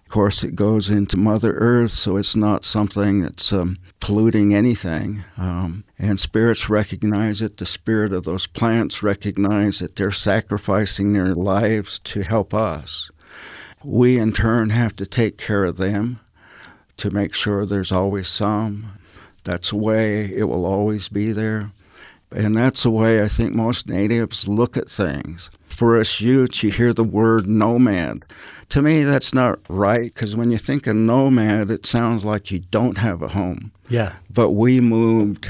Of 0.05 0.11
course, 0.11 0.43
it 0.43 0.55
goes 0.55 0.89
into 0.91 1.17
Mother 1.17 1.53
Earth, 1.53 1.91
so 1.91 2.17
it's 2.17 2.35
not 2.35 2.63
something 2.63 3.21
that's 3.21 3.51
um, 3.51 3.77
polluting 3.99 4.53
anything. 4.53 5.23
Um, 5.37 5.83
and 5.97 6.19
spirits 6.19 6.69
recognize 6.69 7.41
it. 7.41 7.57
The 7.57 7.65
spirit 7.65 8.13
of 8.13 8.23
those 8.23 8.45
plants 8.45 9.01
recognize 9.01 9.79
that 9.79 9.95
they're 9.95 10.11
sacrificing 10.11 11.13
their 11.13 11.33
lives 11.33 11.97
to 11.99 12.21
help 12.21 12.53
us. 12.53 13.09
We, 13.83 14.19
in 14.19 14.33
turn, 14.33 14.69
have 14.69 14.95
to 14.97 15.05
take 15.05 15.37
care 15.37 15.65
of 15.65 15.77
them 15.77 16.19
to 16.97 17.11
make 17.11 17.33
sure 17.33 17.65
there's 17.65 17.91
always 17.91 18.27
some. 18.27 18.93
That's 19.43 19.71
the 19.71 19.77
way 19.77 20.25
it 20.25 20.45
will 20.45 20.65
always 20.65 21.09
be 21.09 21.31
there. 21.31 21.69
And 22.31 22.55
that's 22.55 22.83
the 22.83 22.89
way 22.89 23.21
I 23.21 23.27
think 23.27 23.53
most 23.53 23.87
natives 23.87 24.47
look 24.47 24.75
at 24.77 24.89
things. 24.89 25.51
For 25.67 25.99
us 25.99 26.21
Utes, 26.21 26.63
you 26.63 26.71
hear 26.71 26.93
the 26.93 27.03
word 27.03 27.47
nomad. 27.47 28.25
To 28.69 28.81
me, 28.81 29.03
that's 29.03 29.33
not 29.33 29.59
right 29.69 30.13
because 30.13 30.35
when 30.35 30.51
you 30.51 30.57
think 30.57 30.87
of 30.87 30.95
nomad, 30.95 31.69
it 31.69 31.85
sounds 31.85 32.23
like 32.23 32.51
you 32.51 32.59
don't 32.59 32.97
have 32.97 33.21
a 33.21 33.29
home. 33.29 33.71
Yeah. 33.89 34.13
But 34.29 34.51
we 34.51 34.79
moved 34.79 35.49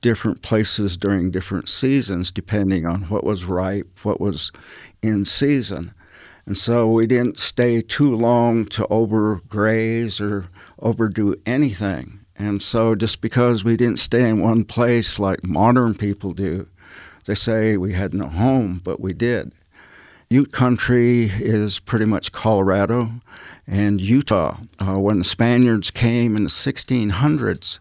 different 0.00 0.42
places 0.42 0.96
during 0.96 1.30
different 1.30 1.68
seasons 1.68 2.32
depending 2.32 2.86
on 2.86 3.02
what 3.02 3.22
was 3.22 3.44
ripe, 3.44 3.88
what 4.02 4.20
was 4.20 4.50
in 5.02 5.24
season. 5.24 5.92
And 6.46 6.56
so 6.56 6.90
we 6.90 7.06
didn't 7.06 7.38
stay 7.38 7.82
too 7.82 8.14
long 8.14 8.64
to 8.66 8.84
overgraze 8.84 10.20
or 10.20 10.48
overdo 10.80 11.34
anything. 11.46 12.20
And 12.36 12.62
so 12.62 12.94
just 12.94 13.20
because 13.20 13.64
we 13.64 13.76
didn't 13.76 13.98
stay 13.98 14.28
in 14.28 14.40
one 14.40 14.64
place 14.64 15.18
like 15.18 15.44
modern 15.44 15.94
people 15.94 16.32
do, 16.32 16.68
they 17.26 17.34
say 17.34 17.76
we 17.76 17.92
had 17.92 18.14
no 18.14 18.28
home, 18.28 18.80
but 18.82 18.98
we 18.98 19.12
did. 19.12 19.52
Ute 20.30 20.50
country 20.52 21.24
is 21.24 21.80
pretty 21.80 22.06
much 22.06 22.32
Colorado 22.32 23.12
and 23.66 24.00
Utah. 24.00 24.56
Uh, 24.78 24.98
when 24.98 25.18
the 25.18 25.24
Spaniards 25.24 25.90
came 25.90 26.34
in 26.34 26.44
the 26.44 26.50
1600s, 26.50 27.78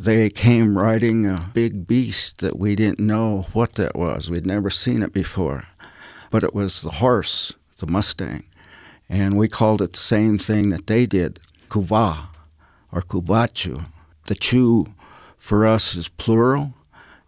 they 0.00 0.30
came 0.30 0.78
riding 0.78 1.26
a 1.26 1.50
big 1.52 1.86
beast 1.86 2.38
that 2.38 2.58
we 2.58 2.74
didn't 2.74 3.00
know 3.00 3.46
what 3.52 3.74
that 3.74 3.94
was. 3.96 4.30
We'd 4.30 4.46
never 4.46 4.70
seen 4.70 5.02
it 5.02 5.12
before. 5.12 5.64
But 6.30 6.42
it 6.42 6.54
was 6.54 6.80
the 6.80 6.90
horse 6.90 7.52
the 7.80 7.86
Mustang. 7.86 8.44
And 9.08 9.36
we 9.36 9.48
called 9.48 9.82
it 9.82 9.94
the 9.94 9.98
same 9.98 10.38
thing 10.38 10.70
that 10.70 10.86
they 10.86 11.04
did, 11.04 11.40
kuva 11.68 12.29
or 12.92 13.02
kubachu. 13.02 13.86
The 14.26 14.34
chu 14.34 14.86
for 15.36 15.66
us 15.66 15.96
is 15.96 16.08
plural, 16.08 16.74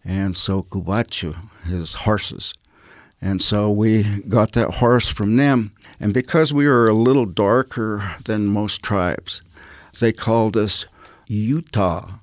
and 0.05 0.37
so 0.37 0.63
kubachu 0.63 1.37
is 1.67 1.95
horses. 1.95 2.55
And 3.21 3.41
so 3.41 3.71
we 3.71 4.03
got 4.29 4.53
that 4.53 4.75
horse 4.75 5.09
from 5.09 5.37
them. 5.37 5.73
And 6.01 6.13
because 6.13 6.53
we 6.53 6.67
were 6.67 6.89
a 6.89 6.95
little 6.95 7.27
darker 7.27 8.17
than 8.25 8.47
most 8.47 8.83
tribes, 8.83 9.43
they 10.01 10.13
called 10.13 10.57
us 10.57 10.87
Utah, 11.29 12.15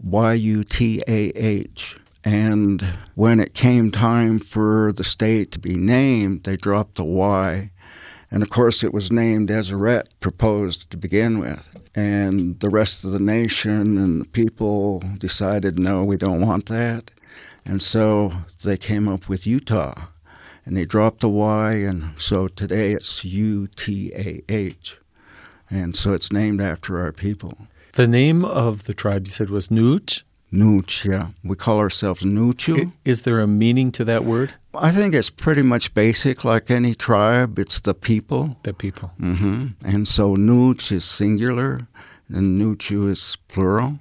Y 0.00 0.32
U 0.34 0.62
T 0.62 1.02
A 1.08 1.30
H. 1.30 1.96
And 2.22 2.82
when 3.14 3.40
it 3.40 3.54
came 3.54 3.90
time 3.90 4.38
for 4.38 4.92
the 4.92 5.04
state 5.04 5.50
to 5.52 5.58
be 5.58 5.76
named, 5.76 6.44
they 6.44 6.56
dropped 6.56 6.96
the 6.96 7.04
Y 7.04 7.70
and 8.34 8.42
of 8.42 8.50
course, 8.50 8.82
it 8.82 8.92
was 8.92 9.12
named 9.12 9.46
Deseret, 9.46 10.08
proposed 10.18 10.90
to 10.90 10.96
begin 10.96 11.38
with. 11.38 11.70
And 11.94 12.58
the 12.58 12.68
rest 12.68 13.04
of 13.04 13.12
the 13.12 13.20
nation 13.20 13.96
and 13.96 14.20
the 14.20 14.28
people 14.28 15.04
decided, 15.18 15.78
no, 15.78 16.02
we 16.02 16.16
don't 16.16 16.40
want 16.40 16.66
that. 16.66 17.12
And 17.64 17.80
so 17.80 18.32
they 18.64 18.76
came 18.76 19.06
up 19.08 19.28
with 19.28 19.46
Utah. 19.46 20.08
And 20.66 20.76
they 20.76 20.84
dropped 20.84 21.20
the 21.20 21.28
Y, 21.28 21.74
and 21.74 22.14
so 22.16 22.48
today 22.48 22.92
it's 22.92 23.24
U 23.24 23.68
T 23.68 24.10
A 24.14 24.42
H. 24.48 24.98
And 25.70 25.94
so 25.94 26.12
it's 26.12 26.32
named 26.32 26.60
after 26.60 26.98
our 26.98 27.12
people. 27.12 27.56
The 27.92 28.08
name 28.08 28.44
of 28.44 28.84
the 28.84 28.94
tribe 28.94 29.26
you 29.26 29.30
said 29.30 29.50
was 29.50 29.68
Nuch? 29.68 30.24
Nuch, 30.52 31.04
yeah. 31.04 31.28
We 31.44 31.54
call 31.54 31.78
ourselves 31.78 32.24
Nuchu. 32.24 32.92
Is 33.04 33.22
there 33.22 33.38
a 33.38 33.46
meaning 33.46 33.92
to 33.92 34.04
that 34.06 34.24
word? 34.24 34.54
I 34.76 34.90
think 34.90 35.14
it's 35.14 35.30
pretty 35.30 35.62
much 35.62 35.94
basic, 35.94 36.44
like 36.44 36.70
any 36.70 36.94
tribe. 36.94 37.58
It's 37.58 37.80
the 37.80 37.94
people. 37.94 38.50
The 38.62 38.74
people. 38.74 39.12
Mm-hmm. 39.20 39.66
And 39.84 40.06
so 40.06 40.36
Nuch 40.36 40.92
is 40.92 41.04
singular, 41.04 41.86
and 42.28 42.58
Nuchu 42.60 43.10
is 43.10 43.36
plural. 43.48 43.98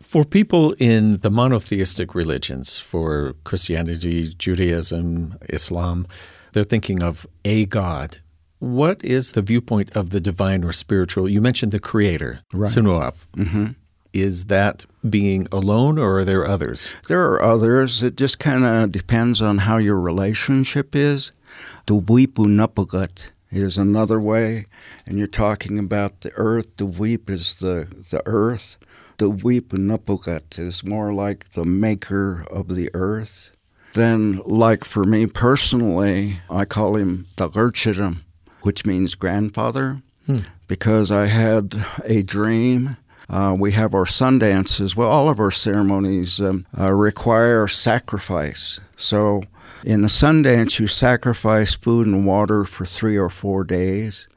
For 0.00 0.24
people 0.24 0.74
in 0.78 1.18
the 1.18 1.30
monotheistic 1.30 2.14
religions, 2.14 2.78
for 2.78 3.34
Christianity, 3.44 4.34
Judaism, 4.38 5.36
Islam, 5.48 6.06
they're 6.52 6.64
thinking 6.64 7.02
of 7.02 7.26
a 7.44 7.66
God. 7.66 8.18
What 8.58 9.04
is 9.04 9.32
the 9.32 9.42
viewpoint 9.42 9.96
of 9.96 10.10
the 10.10 10.20
divine 10.20 10.64
or 10.64 10.72
spiritual? 10.72 11.28
You 11.28 11.40
mentioned 11.40 11.72
the 11.72 11.80
creator, 11.80 12.40
right. 12.52 12.70
Mm-hmm 13.36 13.72
is 14.22 14.46
that 14.46 14.84
being 15.08 15.46
alone 15.52 15.98
or 15.98 16.18
are 16.18 16.24
there 16.24 16.46
others? 16.46 16.94
There 17.08 17.24
are 17.32 17.42
others. 17.42 18.02
It 18.02 18.16
just 18.16 18.38
kind 18.38 18.64
of 18.64 18.92
depends 18.92 19.42
on 19.42 19.58
how 19.58 19.76
your 19.76 20.00
relationship 20.00 20.96
is. 20.96 21.32
Tubuipu 21.86 22.46
napagat 22.46 23.30
is 23.50 23.78
another 23.78 24.20
way. 24.20 24.66
And 25.06 25.18
you're 25.18 25.26
talking 25.26 25.78
about 25.78 26.22
the 26.22 26.32
earth. 26.34 26.76
The 26.76 26.86
weep 26.86 27.30
is 27.30 27.54
the, 27.56 27.88
the 28.10 28.22
earth. 28.26 28.76
The 29.18 29.30
weep 29.30 29.72
is 29.72 30.84
more 30.84 31.12
like 31.12 31.52
the 31.52 31.64
maker 31.64 32.44
of 32.50 32.74
the 32.74 32.90
earth. 32.92 33.56
Then, 33.94 34.42
like 34.44 34.84
for 34.84 35.04
me 35.04 35.26
personally, 35.26 36.40
I 36.50 36.66
call 36.66 36.96
him 36.96 37.24
Tagarchiram, 37.36 38.18
which 38.60 38.84
means 38.84 39.14
grandfather, 39.14 40.02
hmm. 40.26 40.40
because 40.68 41.10
I 41.10 41.26
had 41.26 41.74
a 42.04 42.20
dream. 42.20 42.98
Uh, 43.28 43.54
we 43.58 43.72
have 43.72 43.94
our 43.94 44.06
sun 44.06 44.38
dances. 44.38 44.96
Well, 44.96 45.08
all 45.08 45.28
of 45.28 45.40
our 45.40 45.50
ceremonies 45.50 46.40
um, 46.40 46.66
uh, 46.78 46.92
require 46.92 47.66
sacrifice. 47.66 48.80
So 48.96 49.42
in 49.84 50.02
the 50.02 50.08
Sundance, 50.08 50.78
you 50.78 50.86
sacrifice 50.86 51.74
food 51.74 52.06
and 52.06 52.26
water 52.26 52.64
for 52.64 52.86
three 52.86 53.16
or 53.16 53.28
four 53.28 53.64
days, 53.64 54.28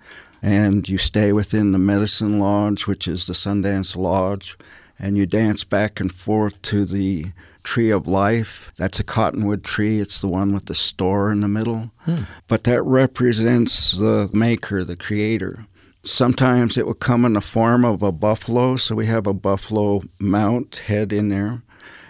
and 0.41 0.87
you 0.87 0.97
stay 0.97 1.31
within 1.33 1.71
the 1.71 1.79
medicine 1.79 2.39
lodge, 2.39 2.87
which 2.87 3.07
is 3.07 3.27
the 3.27 3.33
Sundance 3.33 3.95
Lodge, 3.95 4.57
and 4.97 5.17
you 5.17 5.25
dance 5.25 5.63
back 5.63 5.99
and 5.99 6.13
forth 6.13 6.61
to 6.63 6.85
the 6.85 7.27
tree 7.63 7.91
of 7.91 8.07
life. 8.07 8.71
That's 8.77 8.99
a 8.99 9.03
cottonwood 9.03 9.63
tree. 9.63 9.99
It's 9.99 10.21
the 10.21 10.27
one 10.27 10.53
with 10.53 10.65
the 10.65 10.75
store 10.75 11.31
in 11.31 11.41
the 11.41 11.47
middle. 11.47 11.91
Hmm. 12.01 12.23
But 12.47 12.63
that 12.63 12.81
represents 12.83 13.91
the 13.91 14.29
maker, 14.33 14.83
the 14.83 14.95
creator. 14.95 15.65
Sometimes 16.09 16.75
it 16.75 16.87
will 16.87 16.95
come 16.95 17.23
in 17.23 17.33
the 17.33 17.41
form 17.41 17.85
of 17.85 18.01
a 18.01 18.11
buffalo, 18.11 18.75
so 18.77 18.95
we 18.95 19.05
have 19.05 19.27
a 19.27 19.33
buffalo 19.33 20.01
mount 20.19 20.77
head 20.87 21.13
in 21.13 21.29
there 21.29 21.61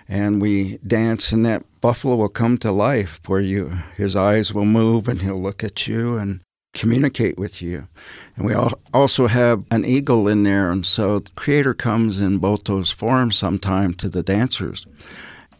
and 0.07 0.41
we 0.41 0.79
dance 0.79 1.31
and 1.31 1.45
that 1.45 1.63
buffalo 1.81 2.15
will 2.15 2.29
come 2.29 2.57
to 2.57 2.71
life 2.71 3.19
where 3.27 3.39
you 3.39 3.77
his 3.95 4.15
eyes 4.15 4.53
will 4.53 4.65
move 4.65 5.07
and 5.07 5.21
he'll 5.21 5.41
look 5.41 5.63
at 5.63 5.85
you 5.85 6.17
and 6.17 6.41
communicate 6.73 7.37
with 7.37 7.61
you. 7.61 7.87
And 8.35 8.45
we 8.45 8.55
also 8.93 9.27
have 9.27 9.65
an 9.69 9.85
eagle 9.85 10.27
in 10.27 10.43
there 10.43 10.71
and 10.71 10.85
so 10.85 11.19
the 11.19 11.31
creator 11.31 11.73
comes 11.73 12.19
in 12.19 12.39
both 12.39 12.63
those 12.63 12.91
forms 12.91 13.37
sometime 13.37 13.93
to 13.95 14.09
the 14.09 14.23
dancers. 14.23 14.87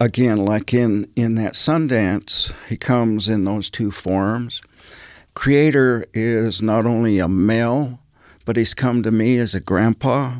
Again 0.00 0.38
like 0.38 0.74
in 0.74 1.08
in 1.14 1.36
that 1.36 1.54
sun 1.54 1.86
dance 1.86 2.52
he 2.68 2.76
comes 2.76 3.28
in 3.28 3.44
those 3.44 3.70
two 3.70 3.90
forms. 3.90 4.62
Creator 5.34 6.06
is 6.12 6.60
not 6.60 6.86
only 6.86 7.18
a 7.20 7.28
male 7.28 7.99
but 8.50 8.56
he's 8.56 8.74
come 8.74 9.00
to 9.00 9.12
me 9.12 9.38
as 9.38 9.54
a 9.54 9.60
grandpa 9.60 10.34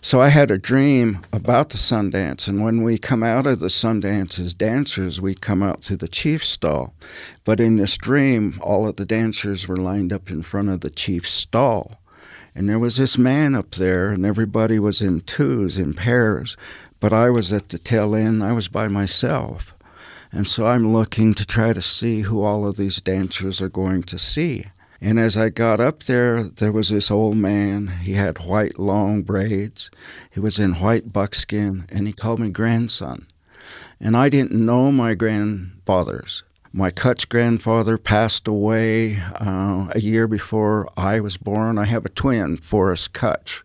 so 0.00 0.20
I 0.20 0.28
had 0.28 0.52
a 0.52 0.58
dream 0.58 1.18
about 1.32 1.70
the 1.70 1.76
Sundance, 1.76 2.46
and 2.46 2.62
when 2.62 2.84
we 2.84 2.98
come 2.98 3.24
out 3.24 3.48
of 3.48 3.58
the 3.58 3.66
Sundance 3.66 4.38
as 4.38 4.54
dancers, 4.54 5.20
we 5.20 5.34
come 5.34 5.60
out 5.60 5.82
to 5.82 5.96
the 5.96 6.06
chief's 6.06 6.46
stall. 6.46 6.94
But 7.42 7.58
in 7.58 7.78
this 7.78 7.96
dream, 7.96 8.60
all 8.62 8.86
of 8.86 8.94
the 8.94 9.04
dancers 9.04 9.66
were 9.66 9.76
lined 9.76 10.12
up 10.12 10.30
in 10.30 10.42
front 10.42 10.68
of 10.68 10.82
the 10.82 10.90
chief's 10.90 11.30
stall. 11.30 12.00
And 12.54 12.68
there 12.68 12.78
was 12.78 12.96
this 12.96 13.18
man 13.18 13.56
up 13.56 13.72
there, 13.72 14.10
and 14.10 14.24
everybody 14.24 14.78
was 14.78 15.02
in 15.02 15.22
twos, 15.22 15.78
in 15.78 15.94
pairs. 15.94 16.56
But 17.00 17.12
I 17.12 17.28
was 17.28 17.52
at 17.52 17.70
the 17.70 17.78
tail 17.78 18.14
end, 18.14 18.44
I 18.44 18.52
was 18.52 18.68
by 18.68 18.86
myself. 18.86 19.74
And 20.30 20.46
so 20.46 20.66
I'm 20.66 20.92
looking 20.92 21.34
to 21.34 21.44
try 21.44 21.72
to 21.72 21.82
see 21.82 22.20
who 22.20 22.44
all 22.44 22.68
of 22.68 22.76
these 22.76 23.00
dancers 23.00 23.60
are 23.60 23.68
going 23.68 24.04
to 24.04 24.16
see. 24.16 24.66
And 25.04 25.18
as 25.18 25.36
I 25.36 25.48
got 25.48 25.80
up 25.80 26.04
there, 26.04 26.44
there 26.44 26.70
was 26.70 26.90
this 26.90 27.10
old 27.10 27.36
man. 27.36 27.88
He 27.88 28.12
had 28.12 28.46
white 28.46 28.78
long 28.78 29.22
braids. 29.22 29.90
He 30.30 30.38
was 30.38 30.60
in 30.60 30.74
white 30.74 31.12
buckskin, 31.12 31.86
and 31.88 32.06
he 32.06 32.12
called 32.12 32.38
me 32.38 32.50
grandson. 32.50 33.26
And 33.98 34.16
I 34.16 34.28
didn't 34.28 34.52
know 34.64 34.92
my 34.92 35.14
grandfathers. 35.14 36.44
My 36.72 36.92
Cuch 36.92 37.28
grandfather 37.28 37.98
passed 37.98 38.46
away 38.46 39.16
uh, 39.16 39.88
a 39.92 39.98
year 39.98 40.28
before 40.28 40.88
I 40.96 41.18
was 41.18 41.36
born. 41.36 41.78
I 41.78 41.84
have 41.86 42.04
a 42.04 42.08
twin, 42.08 42.56
Forrest 42.56 43.12
Cuch, 43.12 43.64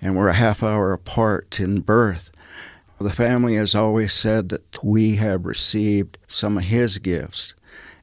and 0.00 0.16
we're 0.16 0.28
a 0.28 0.32
half 0.32 0.62
hour 0.62 0.94
apart 0.94 1.60
in 1.60 1.80
birth. 1.80 2.30
The 2.98 3.10
family 3.10 3.56
has 3.56 3.74
always 3.74 4.14
said 4.14 4.48
that 4.48 4.82
we 4.82 5.16
have 5.16 5.44
received 5.44 6.16
some 6.26 6.56
of 6.56 6.64
his 6.64 6.96
gifts 6.96 7.54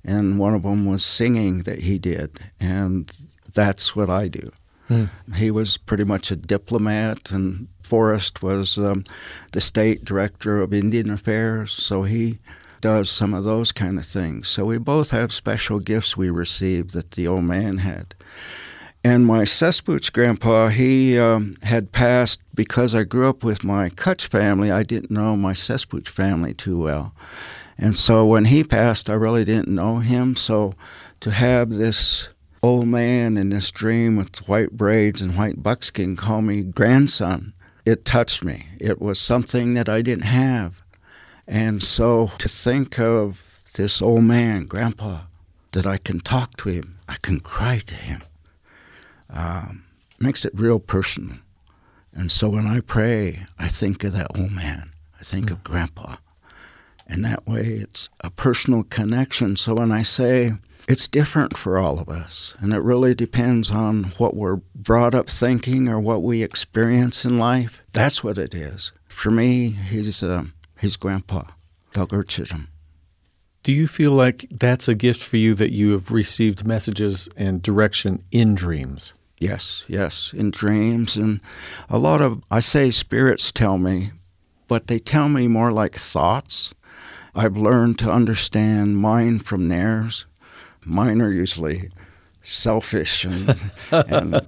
and 0.03 0.39
one 0.39 0.53
of 0.53 0.63
them 0.63 0.85
was 0.85 1.03
singing 1.03 1.63
that 1.63 1.79
he 1.79 1.97
did, 1.97 2.39
and 2.59 3.11
that's 3.53 3.95
what 3.95 4.09
I 4.09 4.27
do. 4.27 4.51
Hmm. 4.87 5.05
He 5.35 5.51
was 5.51 5.77
pretty 5.77 6.03
much 6.03 6.31
a 6.31 6.35
diplomat, 6.35 7.31
and 7.31 7.67
Forrest 7.81 8.41
was 8.41 8.77
um, 8.77 9.03
the 9.51 9.61
state 9.61 10.03
director 10.03 10.61
of 10.61 10.73
Indian 10.73 11.11
Affairs, 11.11 11.71
so 11.71 12.03
he 12.03 12.39
does 12.81 13.09
some 13.09 13.33
of 13.33 13.43
those 13.43 13.71
kind 13.71 13.97
of 13.97 14.05
things. 14.05 14.47
So 14.47 14.65
we 14.65 14.77
both 14.77 15.11
have 15.11 15.33
special 15.33 15.79
gifts 15.79 16.15
we 16.15 16.29
received 16.29 16.91
that 16.93 17.11
the 17.11 17.27
old 17.27 17.43
man 17.43 17.79
had. 17.79 18.15
And 19.03 19.25
my 19.25 19.43
Cesspooch 19.43 20.11
grandpa, 20.11 20.67
he 20.67 21.17
um, 21.17 21.55
had 21.63 21.91
passed 21.91 22.43
because 22.53 22.93
I 22.93 23.03
grew 23.03 23.29
up 23.29 23.43
with 23.43 23.63
my 23.63 23.89
Cuch 23.89 24.27
family. 24.27 24.71
I 24.71 24.83
didn't 24.83 25.11
know 25.11 25.37
my 25.37 25.53
Cesspooch 25.53 26.09
family 26.09 26.53
too 26.53 26.77
well. 26.77 27.13
And 27.81 27.97
so 27.97 28.25
when 28.25 28.45
he 28.45 28.63
passed, 28.65 29.09
I 29.09 29.13
really 29.13 29.45
didn't 29.45 29.73
know 29.73 29.99
him. 29.99 30.35
So 30.35 30.73
to 31.21 31.31
have 31.31 31.71
this 31.71 32.27
old 32.61 32.89
man 32.89 33.37
in 33.37 33.49
this 33.49 33.71
dream 33.71 34.17
with 34.17 34.47
white 34.49 34.71
braids 34.71 35.21
and 35.21 35.37
white 35.37 35.63
buckskin 35.63 36.17
call 36.17 36.41
me 36.41 36.61
grandson, 36.61 37.53
it 37.85 38.03
touched 38.03 38.43
me. 38.43 38.67
It 38.81 39.01
was 39.01 39.17
something 39.17 39.75
that 39.75 39.87
I 39.87 40.01
didn't 40.01 40.25
have. 40.25 40.83
And 41.47 41.81
so 41.81 42.31
to 42.37 42.49
think 42.49 42.99
of 42.99 43.61
this 43.75 44.01
old 44.01 44.25
man, 44.25 44.65
grandpa, 44.65 45.21
that 45.71 45.85
I 45.85 45.97
can 45.97 46.19
talk 46.19 46.57
to 46.57 46.69
him, 46.69 46.97
I 47.07 47.15
can 47.21 47.39
cry 47.39 47.79
to 47.79 47.95
him, 47.95 48.21
um, 49.29 49.85
makes 50.19 50.43
it 50.43 50.51
real 50.53 50.79
personal. 50.79 51.37
And 52.13 52.29
so 52.29 52.49
when 52.49 52.67
I 52.67 52.81
pray, 52.81 53.45
I 53.57 53.69
think 53.69 54.03
of 54.03 54.11
that 54.13 54.37
old 54.37 54.51
man. 54.51 54.91
I 55.17 55.23
think 55.23 55.47
mm. 55.47 55.51
of 55.53 55.63
grandpa. 55.63 56.15
And 57.09 57.25
that 57.25 57.47
way 57.47 57.61
it's 57.61 58.07
a 58.21 58.29
personal 58.29 58.83
connection. 58.83 59.55
So 59.55 59.73
when 59.73 59.91
I 59.91 60.03
say 60.03 60.53
it's 60.87 61.07
different 61.07 61.57
for 61.57 61.79
all 61.79 61.99
of 61.99 62.07
us, 62.07 62.55
and 62.59 62.71
it 62.71 62.79
really 62.83 63.15
depends 63.15 63.71
on 63.71 64.05
what 64.17 64.35
we're 64.35 64.61
brought 64.75 65.15
up 65.15 65.27
thinking 65.27 65.89
or 65.89 65.99
what 65.99 66.21
we 66.21 66.43
experience 66.43 67.25
in 67.25 67.37
life, 67.37 67.83
that's 67.93 68.23
what 68.23 68.37
it 68.37 68.53
is. 68.53 68.91
For 69.07 69.31
me, 69.31 69.71
he's, 69.71 70.21
uh, 70.23 70.43
he's 70.79 70.95
grandpa, 70.95 71.43
Doug 71.93 72.09
Urchidum. 72.09 72.67
Do 73.63 73.73
you 73.73 73.87
feel 73.87 74.13
like 74.13 74.45
that's 74.51 74.87
a 74.87 74.95
gift 74.95 75.21
for 75.21 75.37
you 75.37 75.53
that 75.55 75.73
you 75.73 75.91
have 75.91 76.11
received 76.11 76.65
messages 76.65 77.27
and 77.35 77.61
direction 77.61 78.23
in 78.31 78.55
dreams? 78.55 79.13
Yes, 79.39 79.85
yes, 79.87 80.33
in 80.33 80.51
dreams. 80.51 81.17
And 81.17 81.41
a 81.89 81.97
lot 81.97 82.21
of, 82.21 82.43
I 82.51 82.59
say 82.59 82.91
spirits 82.91 83.51
tell 83.51 83.77
me, 83.77 84.11
but 84.69 84.87
they 84.87 84.99
tell 84.99 85.27
me 85.27 85.49
more 85.49 85.71
like 85.71 85.95
thoughts. 85.95 86.73
I've 87.35 87.57
learned 87.57 87.99
to 87.99 88.11
understand 88.11 88.97
mine 88.97 89.39
from 89.39 89.67
theirs. 89.67 90.25
Mine 90.85 91.21
are 91.21 91.31
usually 91.31 91.89
selfish, 92.41 93.25
and, 93.25 93.59
and 93.91 94.39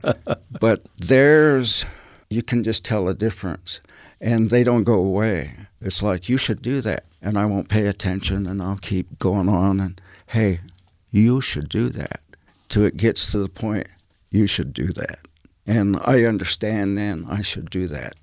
but 0.60 0.86
theirs 0.97 1.86
you 2.29 2.41
can 2.41 2.63
just 2.63 2.86
tell 2.86 3.10
a 3.10 3.13
difference, 3.13 3.81
and 4.21 4.49
they 4.49 4.63
don't 4.63 4.86
go 4.86 4.93
away. 4.93 5.55
It's 5.81 6.03
like 6.03 6.29
you 6.29 6.38
should 6.38 6.62
do 6.62 6.79
that, 6.81 7.03
and 7.21 7.38
I 7.38 7.45
won't 7.45 7.67
pay 7.67 7.88
attention, 7.88 8.45
and 8.45 8.62
I'll 8.62 8.77
keep 8.77 9.17
going 9.19 9.49
on. 9.49 9.79
And 9.79 10.01
hey, 10.27 10.62
you 11.10 11.41
should 11.41 11.67
do 11.67 11.89
that. 11.89 12.21
Till 12.69 12.86
it 12.86 12.95
gets 12.95 13.31
to 13.31 13.39
the 13.39 13.49
point 13.49 13.88
you 14.29 14.47
should 14.47 14.71
do 14.71 14.93
that, 14.93 15.19
and 15.65 15.97
I 16.05 16.23
understand 16.25 16.97
then 16.97 17.25
I 17.27 17.41
should 17.41 17.69
do 17.71 17.88
that, 17.88 18.13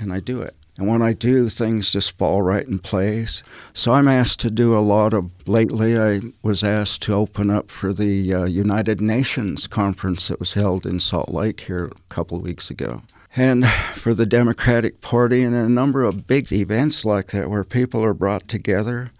and 0.00 0.12
I 0.12 0.18
do 0.18 0.40
it. 0.40 0.56
And 0.78 0.88
when 0.88 1.02
I 1.02 1.12
do, 1.12 1.48
things 1.48 1.92
just 1.92 2.16
fall 2.16 2.40
right 2.40 2.66
in 2.66 2.78
place. 2.78 3.42
So 3.74 3.92
I'm 3.92 4.08
asked 4.08 4.40
to 4.40 4.50
do 4.50 4.76
a 4.76 4.80
lot 4.80 5.12
of, 5.12 5.30
lately, 5.46 5.98
I 5.98 6.22
was 6.42 6.64
asked 6.64 7.02
to 7.02 7.14
open 7.14 7.50
up 7.50 7.70
for 7.70 7.92
the 7.92 8.32
uh, 8.32 8.44
United 8.44 9.00
Nations 9.00 9.66
conference 9.66 10.28
that 10.28 10.40
was 10.40 10.54
held 10.54 10.86
in 10.86 10.98
Salt 10.98 11.28
Lake 11.28 11.60
here 11.60 11.84
a 11.84 12.14
couple 12.14 12.38
of 12.38 12.44
weeks 12.44 12.70
ago. 12.70 13.02
And 13.36 13.66
for 13.66 14.14
the 14.14 14.26
Democratic 14.26 15.00
Party, 15.00 15.42
and 15.42 15.54
a 15.54 15.68
number 15.68 16.02
of 16.02 16.26
big 16.26 16.52
events 16.52 17.04
like 17.04 17.28
that 17.28 17.48
where 17.48 17.64
people 17.64 18.02
are 18.04 18.14
brought 18.14 18.48
together. 18.48 19.10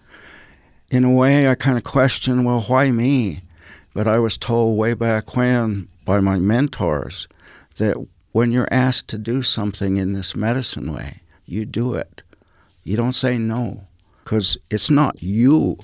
In 0.90 1.04
a 1.04 1.10
way, 1.10 1.48
I 1.48 1.54
kind 1.54 1.78
of 1.78 1.84
question, 1.84 2.44
well, 2.44 2.60
why 2.62 2.90
me? 2.90 3.40
But 3.94 4.06
I 4.06 4.18
was 4.18 4.36
told 4.36 4.78
way 4.78 4.92
back 4.92 5.34
when 5.34 5.88
by 6.04 6.20
my 6.20 6.38
mentors 6.38 7.26
that 7.76 7.96
when 8.32 8.52
you're 8.52 8.68
asked 8.70 9.08
to 9.08 9.18
do 9.18 9.42
something 9.42 9.96
in 9.96 10.12
this 10.12 10.36
medicine 10.36 10.92
way, 10.92 11.21
you 11.52 11.64
do 11.64 11.94
it. 11.94 12.22
You 12.84 12.96
don't 12.96 13.12
say 13.14 13.38
no 13.38 13.84
because 14.24 14.56
it's 14.70 14.90
not 14.90 15.22
you, 15.22 15.76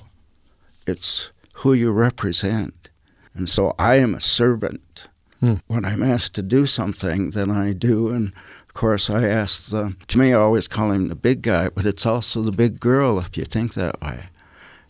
it's 0.87 1.31
who 1.53 1.73
you 1.73 1.91
represent. 1.91 2.89
And 3.33 3.47
so 3.47 3.73
I 3.77 3.95
am 3.95 4.15
a 4.15 4.19
servant. 4.19 5.07
Hmm. 5.39 5.55
When 5.67 5.85
I'm 5.85 6.03
asked 6.03 6.35
to 6.35 6.41
do 6.41 6.65
something, 6.65 7.29
then 7.29 7.51
I 7.51 7.73
do. 7.73 8.09
And 8.09 8.33
of 8.67 8.73
course, 8.73 9.09
I 9.09 9.27
ask 9.27 9.69
the, 9.69 9.95
to 10.07 10.17
me, 10.17 10.33
I 10.33 10.37
always 10.37 10.67
call 10.67 10.91
him 10.91 11.07
the 11.07 11.15
big 11.15 11.41
guy, 11.41 11.69
but 11.69 11.85
it's 11.85 12.05
also 12.05 12.41
the 12.41 12.51
big 12.51 12.79
girl 12.79 13.19
if 13.19 13.37
you 13.37 13.45
think 13.45 13.73
that 13.73 14.01
way. 14.01 14.25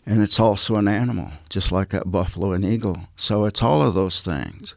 And 0.06 0.22
it's 0.22 0.40
also 0.40 0.76
an 0.76 0.88
animal, 0.88 1.30
just 1.48 1.70
like 1.70 1.90
that 1.90 2.10
buffalo 2.10 2.52
and 2.52 2.64
eagle. 2.64 3.08
So 3.14 3.44
it's 3.44 3.62
all 3.62 3.82
of 3.82 3.94
those 3.94 4.22
things. 4.22 4.74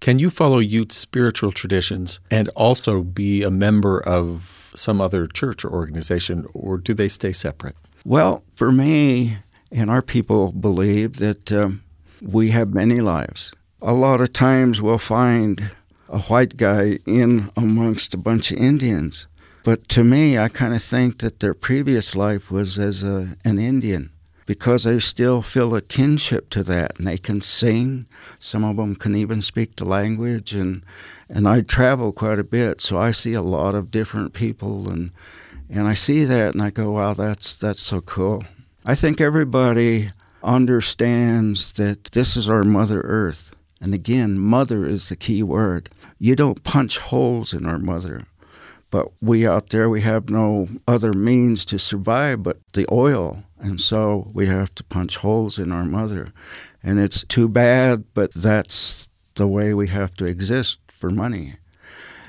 Can 0.00 0.18
you 0.18 0.30
follow 0.30 0.58
Ute 0.58 0.92
spiritual 0.92 1.52
traditions 1.52 2.20
and 2.30 2.48
also 2.50 3.02
be 3.02 3.42
a 3.42 3.50
member 3.50 4.00
of 4.00 4.59
some 4.74 5.00
other 5.00 5.26
church 5.26 5.64
or 5.64 5.70
organization, 5.70 6.46
or 6.54 6.78
do 6.78 6.94
they 6.94 7.08
stay 7.08 7.32
separate? 7.32 7.76
Well, 8.04 8.42
for 8.56 8.72
me, 8.72 9.36
and 9.70 9.90
our 9.90 10.02
people 10.02 10.52
believe 10.52 11.16
that 11.16 11.52
um, 11.52 11.82
we 12.20 12.50
have 12.50 12.74
many 12.74 13.00
lives. 13.00 13.52
A 13.82 13.92
lot 13.92 14.20
of 14.20 14.32
times 14.32 14.82
we'll 14.82 14.98
find 14.98 15.70
a 16.08 16.18
white 16.18 16.56
guy 16.56 16.98
in 17.06 17.50
amongst 17.56 18.14
a 18.14 18.18
bunch 18.18 18.50
of 18.50 18.58
Indians. 18.58 19.26
But 19.62 19.88
to 19.90 20.04
me, 20.04 20.38
I 20.38 20.48
kind 20.48 20.74
of 20.74 20.82
think 20.82 21.18
that 21.18 21.40
their 21.40 21.54
previous 21.54 22.16
life 22.16 22.50
was 22.50 22.78
as 22.78 23.02
a, 23.02 23.36
an 23.44 23.58
Indian 23.58 24.10
because 24.46 24.84
they 24.84 24.98
still 24.98 25.42
feel 25.42 25.74
a 25.74 25.82
kinship 25.82 26.50
to 26.50 26.62
that 26.64 26.98
and 26.98 27.06
they 27.06 27.18
can 27.18 27.40
sing. 27.40 28.06
Some 28.40 28.64
of 28.64 28.76
them 28.76 28.96
can 28.96 29.14
even 29.14 29.40
speak 29.40 29.76
the 29.76 29.84
language. 29.84 30.54
And, 30.54 30.82
and 31.32 31.46
I 31.46 31.60
travel 31.60 32.12
quite 32.12 32.40
a 32.40 32.44
bit, 32.44 32.80
so 32.80 32.98
I 32.98 33.12
see 33.12 33.34
a 33.34 33.42
lot 33.42 33.76
of 33.76 33.92
different 33.92 34.32
people. 34.32 34.90
And, 34.90 35.12
and 35.68 35.86
I 35.86 35.94
see 35.94 36.24
that 36.24 36.54
and 36.54 36.62
I 36.62 36.70
go, 36.70 36.90
wow, 36.90 37.14
that's, 37.14 37.54
that's 37.54 37.80
so 37.80 38.00
cool. 38.00 38.42
I 38.84 38.96
think 38.96 39.20
everybody 39.20 40.10
understands 40.42 41.72
that 41.74 42.04
this 42.06 42.36
is 42.36 42.50
our 42.50 42.64
Mother 42.64 43.00
Earth. 43.02 43.54
And 43.80 43.94
again, 43.94 44.38
mother 44.38 44.84
is 44.84 45.08
the 45.08 45.16
key 45.16 45.42
word. 45.44 45.88
You 46.18 46.34
don't 46.34 46.64
punch 46.64 46.98
holes 46.98 47.54
in 47.54 47.64
our 47.64 47.78
mother. 47.78 48.26
But 48.90 49.06
we 49.22 49.46
out 49.46 49.68
there, 49.68 49.88
we 49.88 50.00
have 50.00 50.30
no 50.30 50.68
other 50.88 51.12
means 51.12 51.64
to 51.66 51.78
survive 51.78 52.42
but 52.42 52.58
the 52.72 52.86
oil. 52.90 53.44
And 53.60 53.80
so 53.80 54.28
we 54.34 54.46
have 54.48 54.74
to 54.74 54.84
punch 54.84 55.18
holes 55.18 55.60
in 55.60 55.70
our 55.70 55.84
mother. 55.84 56.32
And 56.82 56.98
it's 56.98 57.22
too 57.24 57.48
bad, 57.48 58.04
but 58.14 58.32
that's 58.34 59.08
the 59.34 59.46
way 59.46 59.74
we 59.74 59.86
have 59.88 60.12
to 60.14 60.24
exist 60.24 60.80
for 61.00 61.10
money. 61.10 61.54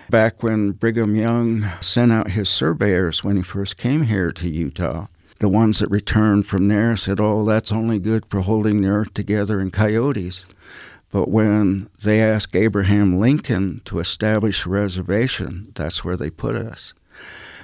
Back 0.10 0.41
when 0.41 0.71
Brigham 0.71 1.15
Young 1.15 1.65
sent 1.81 2.12
out 2.12 2.31
his 2.31 2.49
surveyors 2.49 3.23
when 3.23 3.36
he 3.36 3.43
first 3.43 3.77
came 3.77 4.03
here 4.03 4.31
to 4.31 4.49
Utah, 4.49 5.07
the 5.39 5.49
ones 5.49 5.79
that 5.79 5.89
returned 5.89 6.45
from 6.45 6.67
there 6.67 6.95
said, 6.95 7.19
Oh, 7.19 7.43
that's 7.45 7.71
only 7.71 7.99
good 7.99 8.25
for 8.27 8.41
holding 8.41 8.81
the 8.81 8.89
earth 8.89 9.13
together 9.13 9.60
and 9.60 9.73
coyotes. 9.73 10.45
But 11.12 11.29
when 11.29 11.89
they 12.03 12.21
asked 12.21 12.55
Abraham 12.55 13.19
Lincoln 13.19 13.81
to 13.86 13.99
establish 13.99 14.65
a 14.65 14.69
reservation, 14.69 15.71
that's 15.75 16.05
where 16.05 16.15
they 16.15 16.29
put 16.29 16.55
us. 16.55 16.93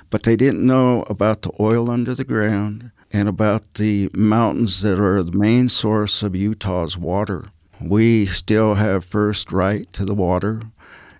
But 0.09 0.23
they 0.23 0.35
didn't 0.35 0.65
know 0.65 1.03
about 1.03 1.43
the 1.43 1.51
oil 1.59 1.89
under 1.89 2.13
the 2.13 2.23
ground 2.23 2.91
and 3.11 3.29
about 3.29 3.75
the 3.75 4.09
mountains 4.13 4.81
that 4.81 4.99
are 4.99 5.23
the 5.23 5.37
main 5.37 5.69
source 5.69 6.23
of 6.23 6.35
Utah's 6.35 6.97
water. 6.97 7.45
We 7.79 8.25
still 8.25 8.75
have 8.75 9.05
first 9.05 9.51
right 9.51 9.91
to 9.93 10.03
the 10.03 10.15
water. 10.15 10.63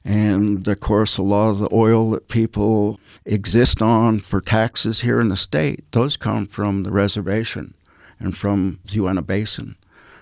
And 0.08 0.65
of 0.65 0.80
course, 0.80 1.17
a 1.17 1.22
lot 1.22 1.50
of 1.50 1.60
the 1.60 1.70
oil 1.74 2.12
that 2.12 2.30
people 2.30 2.98
exist 3.26 3.82
on 3.82 4.22
for 4.22 4.39
taxes 4.39 5.02
here 5.02 5.20
in 5.20 5.28
the 5.28 5.36
state, 5.36 5.91
those 5.91 6.15
come 6.15 6.48
from 6.48 6.84
the 6.84 6.91
reservation 6.91 7.74
and 8.17 8.36
from 8.36 8.80
the 8.86 8.93
Uinta 8.93 9.22
Basin. 9.22 9.76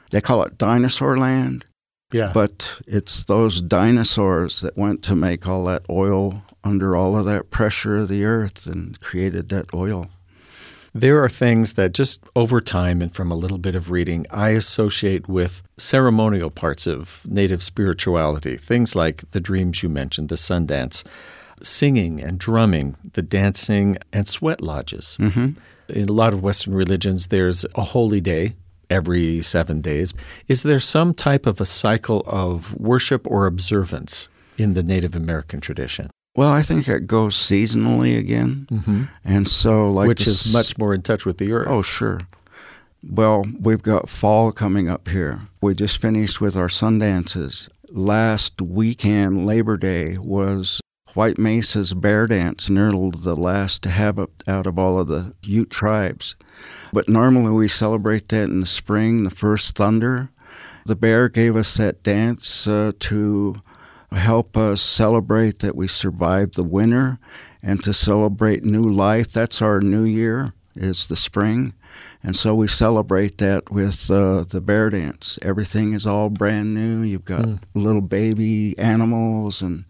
They 0.10 0.22
call 0.22 0.42
it 0.42 0.58
dinosaur 0.58 1.18
land. 1.18 1.68
Yeah. 2.12 2.32
But 2.34 2.82
it's 2.88 3.26
those 3.26 3.62
dinosaurs 3.62 4.62
that 4.62 4.76
went 4.76 5.04
to 5.04 5.16
make 5.16 5.48
all 5.48 5.66
that 5.66 5.86
oil 5.88 6.44
under 6.64 6.96
all 6.96 7.16
of 7.16 7.26
that 7.26 7.52
pressure 7.52 7.98
of 7.98 8.08
the 8.08 8.26
earth 8.26 8.66
and 8.66 9.00
created 9.02 9.50
that 9.50 9.72
oil. 9.72 10.10
There 10.96 11.22
are 11.22 11.28
things 11.28 11.74
that 11.74 11.94
just 11.94 12.24
over 12.38 12.62
time 12.62 13.02
and 13.02 13.14
from 13.14 13.30
a 13.30 13.36
little 13.36 13.58
bit 13.58 13.76
of 13.76 13.92
reading, 13.92 14.26
I 14.32 14.52
associate 14.52 15.28
with 15.28 15.62
ceremonial 15.78 16.50
parts 16.50 16.88
of 16.88 17.20
Native 17.28 17.62
spirituality. 17.62 18.56
Things 18.56 18.96
like 18.96 19.30
the 19.32 19.42
dreams 19.42 19.84
you 19.84 19.90
mentioned, 19.90 20.30
the 20.30 20.38
sun 20.38 20.68
dance, 20.68 21.04
singing 21.62 22.24
and 22.24 22.40
drumming, 22.40 22.96
the 23.12 23.22
dancing, 23.22 23.98
and 24.14 24.26
sweat 24.26 24.62
lodges. 24.62 25.18
Mm-hmm. 25.20 25.60
In 25.90 26.08
a 26.08 26.14
lot 26.14 26.34
of 26.34 26.42
Western 26.42 26.74
religions, 26.74 27.28
there's 27.28 27.66
a 27.76 27.84
holy 27.84 28.22
day 28.22 28.56
every 28.90 29.42
seven 29.42 29.82
days. 29.82 30.14
Is 30.48 30.64
there 30.64 30.80
some 30.80 31.14
type 31.14 31.46
of 31.46 31.60
a 31.60 31.66
cycle 31.66 32.24
of 32.26 32.74
worship 32.74 33.30
or 33.30 33.48
observance 33.48 34.30
in 34.58 34.76
the 34.76 34.84
Native 34.84 35.14
American 35.14 35.60
tradition? 35.60 36.10
Well, 36.36 36.52
I 36.52 36.62
think 36.62 36.88
it 36.90 37.08
goes 37.08 37.36
seasonally 37.36 38.18
again, 38.20 38.68
mm-hmm. 38.70 39.04
and 39.24 39.48
so 39.48 39.90
like 39.90 40.08
which 40.08 40.28
is 40.28 40.52
much 40.54 40.78
more 40.78 40.94
in 40.94 41.02
touch 41.02 41.26
with 41.26 41.38
the 41.38 41.54
earth. 41.54 41.68
Oh, 41.70 41.82
sure. 41.82 42.20
Well, 43.08 43.46
we've 43.60 43.82
got 43.84 44.10
fall 44.10 44.52
coming 44.52 44.90
up 44.90 45.08
here. 45.08 45.42
We 45.62 45.76
just 45.76 46.02
finished 46.02 46.42
with 46.42 46.58
our 46.58 46.70
sun 46.70 47.00
dances. 47.00 47.70
Last 47.90 48.62
weekend, 48.62 49.46
Labor 49.46 49.78
Day, 49.78 50.18
was 50.20 50.82
White 51.14 51.38
Mesa's 51.38 51.94
bear 51.94 52.28
dance, 52.28 52.68
and 52.68 52.78
they're 52.78 52.92
the 52.92 53.36
last 53.38 53.84
to 53.84 53.90
have 53.90 54.20
it 54.20 54.30
out 54.48 54.68
of 54.68 54.78
all 54.78 55.00
of 55.00 55.08
the 55.08 55.34
Ute 55.44 55.70
tribes. 55.70 56.36
But 56.92 57.08
normally 57.08 57.52
we 57.52 57.70
celebrate 57.70 58.28
that 58.30 58.50
in 58.50 58.60
the 58.60 58.66
spring, 58.66 59.24
the 59.24 59.30
first 59.30 59.78
thunder. 59.78 60.30
The 60.86 60.96
bear 60.98 61.30
gave 61.30 61.56
us 61.56 61.78
that 61.78 62.04
dance 62.04 62.68
uh, 62.68 62.92
to 63.00 63.56
help 64.16 64.58
us 64.58 64.82
celebrate 64.82 65.60
that 65.60 65.76
we 65.76 65.88
survived 65.88 66.56
the 66.56 66.64
winter 66.64 67.20
and 67.62 67.84
to 67.84 67.94
celebrate 67.94 68.64
new 68.64 68.84
life. 68.84 69.32
That's 69.32 69.62
our 69.62 69.82
new 69.82 70.04
year, 70.04 70.54
is 70.76 71.08
the 71.08 71.16
spring. 71.16 71.74
And 72.22 72.36
so 72.36 72.56
we 72.56 72.68
celebrate 72.68 73.38
that 73.38 73.72
with 73.72 74.10
uh, 74.10 74.46
the 74.50 74.60
bear 74.60 74.90
dance. 74.90 75.38
Everything 75.42 75.94
is 75.94 76.08
all 76.08 76.30
brand 76.30 76.74
new. 76.74 77.04
You've 77.04 77.26
got 77.26 77.46
mm. 77.46 77.60
little 77.76 78.02
baby 78.02 78.78
animals, 78.80 79.62
and 79.62 79.86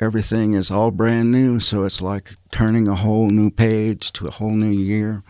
everything 0.00 0.54
is 0.54 0.70
all 0.70 0.90
brand 0.90 1.30
new. 1.30 1.60
So 1.60 1.84
it's 1.84 2.00
like 2.00 2.34
turning 2.50 2.88
a 2.88 2.96
whole 2.96 3.30
new 3.30 3.50
page 3.50 4.12
to 4.14 4.26
a 4.26 4.32
whole 4.32 4.54
new 4.54 4.70
year. 4.70 5.22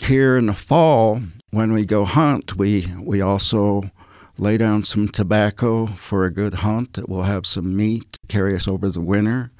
Here 0.00 0.36
in 0.36 0.46
the 0.46 0.54
fall, 0.54 1.20
when 1.50 1.72
we 1.72 1.84
go 1.84 2.04
hunt, 2.04 2.56
we, 2.56 2.92
we 3.00 3.20
also 3.20 3.90
lay 4.38 4.56
down 4.56 4.84
some 4.84 5.08
tobacco 5.08 5.86
for 5.86 6.24
a 6.24 6.32
good 6.32 6.54
hunt 6.54 6.94
that 6.94 7.08
will 7.08 7.24
have 7.24 7.46
some 7.46 7.76
meat 7.76 8.12
to 8.12 8.18
carry 8.28 8.54
us 8.54 8.68
over 8.68 8.88
the 8.88 9.00
winter. 9.00 9.50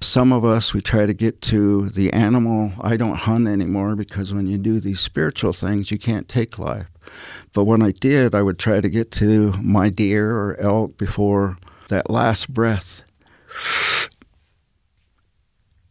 Some 0.00 0.32
of 0.32 0.44
us, 0.44 0.74
we 0.74 0.80
try 0.80 1.06
to 1.06 1.14
get 1.14 1.40
to 1.42 1.88
the 1.88 2.12
animal. 2.12 2.72
I 2.80 2.96
don't 2.96 3.16
hunt 3.16 3.48
anymore 3.48 3.96
because 3.96 4.34
when 4.34 4.46
you 4.46 4.58
do 4.58 4.78
these 4.78 5.00
spiritual 5.00 5.52
things, 5.52 5.90
you 5.90 5.98
can't 5.98 6.28
take 6.28 6.58
life. 6.58 6.88
But 7.54 7.64
when 7.64 7.82
I 7.82 7.92
did, 7.92 8.34
I 8.34 8.42
would 8.42 8.58
try 8.58 8.80
to 8.80 8.88
get 8.90 9.10
to 9.12 9.52
my 9.62 9.88
deer 9.88 10.36
or 10.36 10.56
elk 10.60 10.98
before 10.98 11.56
that 11.88 12.10
last 12.10 12.52
breath. 12.52 13.04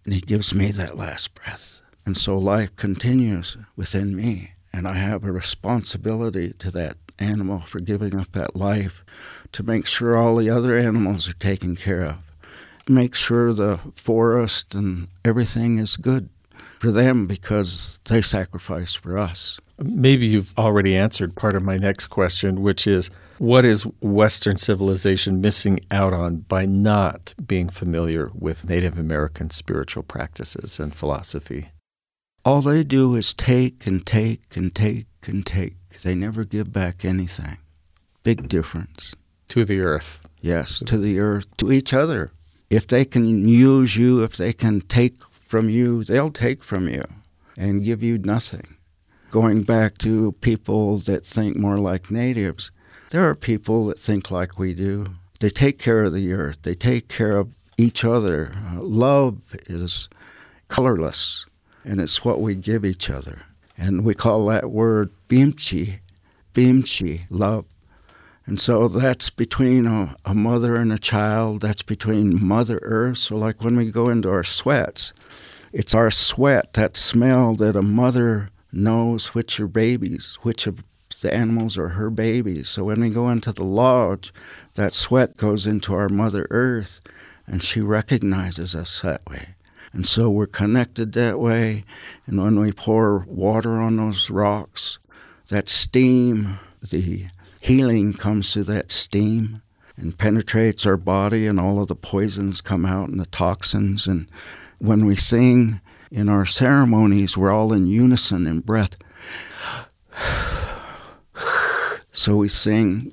And 0.04 0.13
he 0.13 0.21
gives 0.21 0.54
me 0.54 0.71
that 0.71 0.98
last 0.98 1.34
breath. 1.34 1.82
And 2.06 2.15
so 2.15 2.38
life 2.38 2.76
continues 2.76 3.58
within 3.76 4.15
me. 4.15 4.52
And 4.71 4.88
I 4.88 4.93
have 4.93 5.24
a 5.24 5.32
responsibility 5.32 6.54
to 6.60 6.69
that 6.71 6.98
animal 7.19 7.60
for 7.60 7.80
giving 7.80 8.15
up 8.19 8.32
that 8.34 8.56
life 8.56 9.04
to 9.51 9.63
make 9.63 9.86
sure 9.86 10.15
all 10.15 10.36
the 10.36 10.49
other 10.49 10.78
animals 10.78 11.30
are 11.30 11.34
taken 11.34 11.75
care 11.75 12.01
of. 12.01 12.17
Make 12.88 13.15
sure 13.15 13.54
the 13.54 13.80
forest 13.95 14.75
and 14.75 15.08
everything 15.23 15.80
is 15.80 15.97
good 15.97 16.30
for 16.80 16.91
them 16.91 17.25
because 17.25 17.99
they 18.06 18.21
sacrificed 18.21 18.99
for 18.99 19.17
us. 19.17 19.60
Maybe 19.80 20.28
you've 20.28 20.54
already 20.58 20.95
answered 20.95 21.36
part 21.36 21.56
of 21.56 21.63
my 21.63 21.78
next 21.78 22.08
question, 22.08 22.62
which 22.62 22.88
is 22.88 23.10
what 23.38 23.65
is 23.65 23.84
Western 24.01 24.58
civilization 24.58 25.41
missing 25.41 25.80
out 25.91 26.13
on 26.13 26.38
by 26.38 26.65
not 26.65 27.34
being 27.45 27.69
familiar 27.69 28.32
with 28.34 28.69
Native 28.69 28.97
American 28.97 29.49
spiritual 29.49 30.04
practices 30.04 30.80
and 30.80 30.95
philosophy? 30.95 31.69
All 32.45 32.62
they 32.62 32.84
do 32.84 33.15
is 33.15 33.34
take 33.34 33.86
and 33.88 34.06
take 34.06 34.56
and 34.56 34.73
take 34.73 35.08
and 35.25 35.45
take. 35.45 35.75
They 36.03 36.15
never 36.15 36.43
give 36.43 36.71
back 36.71 37.05
anything. 37.05 37.58
Big 38.23 38.47
difference. 38.47 39.15
To 39.49 39.65
the 39.65 39.81
earth. 39.81 40.21
Yes, 40.41 40.79
to 40.86 40.97
the 40.97 41.19
earth, 41.19 41.45
to 41.58 41.71
each 41.71 41.93
other. 41.93 42.31
If 42.69 42.88
they 42.88 43.05
can 43.05 43.47
use 43.47 43.95
you, 43.97 44.23
if 44.23 44.38
they 44.38 44.53
can 44.53 44.81
take 44.81 45.23
from 45.23 45.69
you, 45.69 46.03
they'll 46.03 46.31
take 46.31 46.63
from 46.63 46.88
you 46.89 47.03
and 47.58 47.84
give 47.84 48.03
you 48.03 48.17
nothing. 48.17 48.75
Going 49.31 49.63
back 49.63 49.97
to 49.99 50.34
people 50.41 50.97
that 50.99 51.25
think 51.25 51.55
more 51.55 51.77
like 51.77 52.12
natives, 52.12 52.71
there 53.10 53.27
are 53.29 53.36
people 53.36 53.88
that 53.88 53.99
think 53.99 54.31
like 54.31 54.58
we 54.60 54.73
do. 54.73 55.08
They 55.39 55.49
take 55.49 55.79
care 55.79 56.03
of 56.03 56.13
the 56.13 56.34
earth, 56.34 56.62
they 56.63 56.75
take 56.75 57.08
care 57.08 57.38
of 57.38 57.53
each 57.77 58.03
other. 58.03 58.53
Love 58.79 59.55
is 59.67 60.10
colorless 60.67 61.45
and 61.84 62.01
it's 62.01 62.25
what 62.25 62.41
we 62.41 62.55
give 62.55 62.84
each 62.84 63.10
other. 63.10 63.43
And 63.78 64.04
we 64.04 64.14
call 64.14 64.46
that 64.48 64.72
word 64.72 65.12
bimchi, 65.28 66.00
bimchi, 66.54 67.26
love. 67.30 67.66
And 68.46 68.60
so 68.60 68.88
that's 68.88 69.30
between 69.30 69.86
a, 69.88 70.16
a, 70.24 70.36
mother 70.36 70.76
and 70.76 70.94
a 70.94 71.00
child, 71.00 71.62
that's 71.62 71.82
between 71.82 72.46
Mother 72.46 72.80
Earth. 72.84 73.18
So, 73.18 73.36
like 73.38 73.64
when 73.64 73.76
we 73.76 73.90
go 73.90 74.10
into 74.10 74.30
our 74.30 74.44
sweats, 74.44 75.14
it's 75.74 75.96
our 75.96 76.12
sweat, 76.12 76.74
that 76.74 76.96
smell 76.96 77.56
that 77.56 77.76
a 77.76 77.82
mother 77.82 78.52
knows 78.72 79.34
which 79.34 79.60
are 79.60 79.68
babies, 79.68 80.38
which 80.44 80.68
of 80.68 80.84
the 81.22 81.34
animals 81.34 81.78
are 81.78 81.90
her 81.90 82.10
babies. 82.10 82.70
So 82.70 82.84
when 82.84 83.02
we 83.02 83.10
go 83.10 83.30
into 83.30 83.52
the 83.52 83.64
lodge, 83.64 84.34
that 84.76 84.94
sweat 84.94 85.38
goes 85.38 85.66
into 85.66 85.94
our 85.94 86.10
Mother 86.10 86.46
Earth, 86.52 87.02
and 87.48 87.64
she 87.64 87.82
recognizes 87.82 88.76
us 88.76 89.02
that 89.02 89.26
way. 89.28 89.55
And 89.95 90.05
so 90.05 90.29
we're 90.29 90.45
connected 90.45 91.13
that 91.13 91.39
way. 91.39 91.86
And 92.27 92.43
when 92.43 92.60
we 92.60 92.73
pour 92.73 93.19
water 93.29 93.79
on 93.79 93.95
those 93.95 94.29
rocks, 94.29 94.99
that 95.47 95.69
steam, 95.69 96.60
the 96.81 97.27
healing 97.62 98.12
comes 98.13 98.53
through 98.53 98.65
that 98.65 98.91
steam 98.91 99.62
and 99.95 100.17
penetrates 100.17 100.86
our 100.86 100.97
body, 100.97 101.47
and 101.47 101.58
all 101.58 101.79
of 101.81 101.88
the 101.88 101.95
poisons 101.95 102.60
come 102.60 102.86
out 102.86 103.08
and 103.08 103.17
the 103.21 103.25
toxins. 103.27 104.05
And 104.05 104.27
when 104.79 105.05
we 105.05 105.15
sing 105.15 105.79
in 106.12 106.27
our 106.27 106.45
ceremonies, 106.45 107.38
we're 107.38 107.53
all 107.53 107.71
in 107.71 107.88
unison 107.88 108.45
in 108.45 108.60
breath. 108.60 108.97
So 112.17 112.38
we 112.38 112.47
sing. 112.47 113.12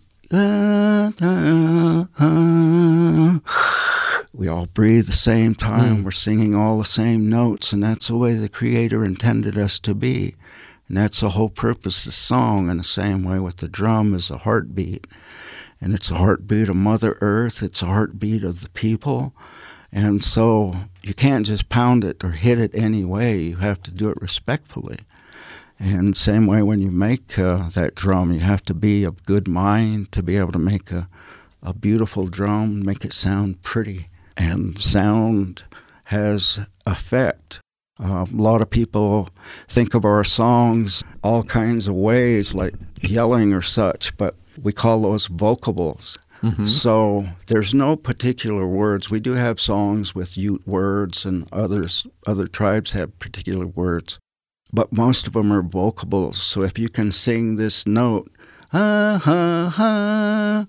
We 4.34 4.48
all 4.48 4.66
breathe 4.66 5.06
the 5.06 5.12
same 5.12 5.54
time. 5.54 5.98
Mm. 5.98 6.04
We're 6.04 6.10
singing 6.10 6.54
all 6.54 6.78
the 6.78 6.86
same 6.86 7.28
notes, 7.28 7.72
and 7.72 7.82
that's 7.82 8.08
the 8.08 8.16
way 8.16 8.32
the 8.32 8.48
Creator 8.48 9.04
intended 9.04 9.58
us 9.58 9.78
to 9.80 9.94
be. 9.94 10.34
And 10.88 10.96
that's 10.96 11.20
the 11.20 11.30
whole 11.30 11.50
purpose 11.50 12.06
of 12.06 12.12
the 12.12 12.16
song, 12.16 12.70
in 12.70 12.78
the 12.78 12.84
same 12.84 13.24
way 13.24 13.38
with 13.38 13.58
the 13.58 13.68
drum 13.68 14.14
is 14.14 14.30
a 14.30 14.38
heartbeat. 14.38 15.06
And 15.82 15.92
it's 15.92 16.10
a 16.10 16.14
heartbeat 16.14 16.70
of 16.70 16.76
Mother 16.76 17.18
Earth, 17.20 17.62
it's 17.62 17.82
a 17.82 17.86
heartbeat 17.86 18.42
of 18.42 18.62
the 18.62 18.70
people. 18.70 19.34
And 19.90 20.24
so 20.24 20.76
you 21.02 21.12
can't 21.12 21.44
just 21.44 21.68
pound 21.68 22.02
it 22.02 22.24
or 22.24 22.30
hit 22.30 22.58
it 22.58 22.74
any 22.74 23.04
way. 23.04 23.38
You 23.38 23.56
have 23.56 23.82
to 23.82 23.90
do 23.90 24.08
it 24.08 24.20
respectfully. 24.22 25.00
And 25.78 26.16
same 26.16 26.46
way 26.46 26.62
when 26.62 26.80
you 26.80 26.90
make 26.90 27.38
uh, 27.38 27.68
that 27.70 27.94
drum, 27.94 28.32
you 28.32 28.40
have 28.40 28.62
to 28.62 28.74
be 28.74 29.04
of 29.04 29.26
good 29.26 29.46
mind 29.46 30.10
to 30.12 30.22
be 30.22 30.38
able 30.38 30.52
to 30.52 30.58
make 30.58 30.90
a, 30.90 31.08
a 31.62 31.74
beautiful 31.74 32.28
drum, 32.28 32.82
make 32.82 33.04
it 33.04 33.12
sound 33.12 33.60
pretty. 33.62 34.08
And 34.36 34.78
sound 34.80 35.62
has 36.04 36.60
effect. 36.86 37.60
Uh, 38.02 38.26
a 38.30 38.36
lot 38.36 38.62
of 38.62 38.70
people 38.70 39.28
think 39.68 39.94
of 39.94 40.04
our 40.04 40.24
songs 40.24 41.04
all 41.22 41.42
kinds 41.44 41.86
of 41.88 41.94
ways, 41.94 42.54
like 42.54 42.74
yelling 43.00 43.52
or 43.52 43.62
such, 43.62 44.16
but 44.16 44.34
we 44.60 44.72
call 44.72 45.02
those 45.02 45.26
vocables. 45.26 46.18
Mm-hmm. 46.42 46.64
So 46.64 47.26
there's 47.46 47.72
no 47.72 47.94
particular 47.94 48.66
words. 48.66 49.10
We 49.10 49.20
do 49.20 49.34
have 49.34 49.60
songs 49.60 50.14
with 50.14 50.36
Ute 50.36 50.66
words, 50.66 51.24
and 51.24 51.46
others 51.52 52.06
other 52.26 52.48
tribes 52.48 52.92
have 52.92 53.18
particular 53.20 53.66
words 53.66 54.18
but 54.72 54.92
most 54.92 55.26
of 55.26 55.34
them 55.34 55.52
are 55.52 55.62
vocables. 55.62 56.42
So 56.42 56.62
if 56.62 56.78
you 56.78 56.88
can 56.88 57.10
sing 57.12 57.56
this 57.56 57.86
note, 57.86 58.30
ha 58.70 59.20
ha 59.22 59.72
ha, 59.74 60.66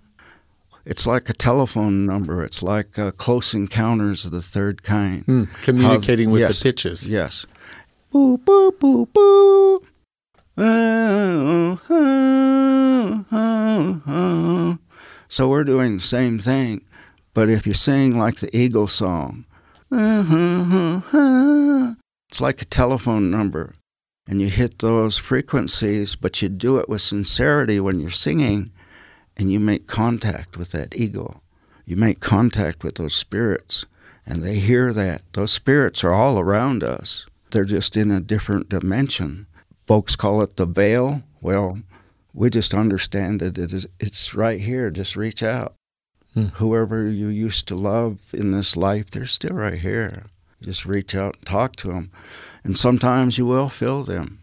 it's 0.86 1.08
like 1.08 1.30
a 1.30 1.34
telephone 1.34 2.06
number. 2.06 2.43
It's 2.43 2.62
like 2.62 3.00
uh, 3.00 3.12
close 3.12 3.54
encounters 3.54 4.26
of 4.26 4.32
the 4.32 4.41
third 4.41 4.84
kind. 4.84 5.26
Mm, 5.26 5.48
communicating 5.63 6.32
with 6.32 6.41
yes, 6.41 6.60
the 6.60 6.63
pitches. 6.63 7.08
Yes. 7.08 7.46
Boo, 8.12 8.38
boo, 8.38 8.72
boo, 8.80 9.06
boo. 9.08 9.84
So 15.28 15.50
we're 15.50 15.63
doing 15.63 15.98
the 15.98 16.04
same 16.04 16.38
thing. 16.38 16.82
But 17.34 17.50
if 17.50 17.65
you 17.65 17.74
sing 17.74 18.19
like 18.19 18.36
the 18.36 18.56
Eagle 18.56 18.88
song, 18.88 19.46
it's 19.91 20.02
like 22.39 22.62
a 22.62 22.65
telephone 22.65 23.32
number 23.32 23.74
and 24.28 24.39
you 24.39 24.48
hit 24.48 24.80
those 24.80 25.17
frequencies, 25.17 26.15
but 26.15 26.41
you 26.41 26.50
do 26.50 26.78
it 26.78 26.88
with 26.88 27.02
sincerity 27.02 27.80
when 27.80 28.00
you're 28.00 28.12
singing 28.12 28.72
and 29.38 29.52
you 29.52 29.60
make 29.60 29.88
contact 29.88 30.58
with 30.58 30.72
that 30.72 30.96
ego. 30.96 31.41
You 31.86 31.96
make 31.96 32.19
contact 32.19 32.84
with 32.84 32.96
those 32.96 33.13
spirits 33.13 33.86
and 34.26 34.41
they 34.41 34.56
hear 34.56 34.93
that. 34.93 35.22
Those 35.34 35.52
spirits 35.52 36.04
are 36.04 36.13
all 36.13 36.39
around 36.39 36.84
us, 36.84 37.26
they're 37.52 37.65
just 37.65 37.96
in 37.98 38.10
a 38.10 38.19
different 38.19 38.69
dimension. 38.69 39.48
Folks 39.78 40.15
call 40.15 40.41
it 40.41 40.56
the 40.56 40.65
veil. 40.65 41.24
Well, 41.41 41.80
we 42.34 42.50
just 42.50 42.74
understand 42.74 43.41
it. 43.41 43.58
it 43.58 43.74
is, 43.74 43.86
it's 44.00 44.34
right 44.34 44.60
here. 44.60 44.89
Just 44.89 45.15
reach 45.15 45.43
out. 45.43 45.76
Hmm. 46.34 46.46
Whoever 46.56 47.08
you 47.08 47.28
used 47.28 47.67
to 47.67 47.76
love 47.76 48.34
in 48.34 48.52
this 48.52 48.76
life, 48.76 49.12
they're 49.12 49.26
still 49.26 49.56
right 49.56 49.80
here. 49.80 50.24
Just 50.62 50.86
reach 50.86 51.13
out 51.13 51.36
and 51.36 51.46
talk 51.46 51.76
to 51.78 51.89
them. 51.89 52.12
And 52.63 52.78
sometimes 52.78 53.38
you 53.38 53.46
will 53.46 53.69
feel 53.69 54.04
them. 54.04 54.39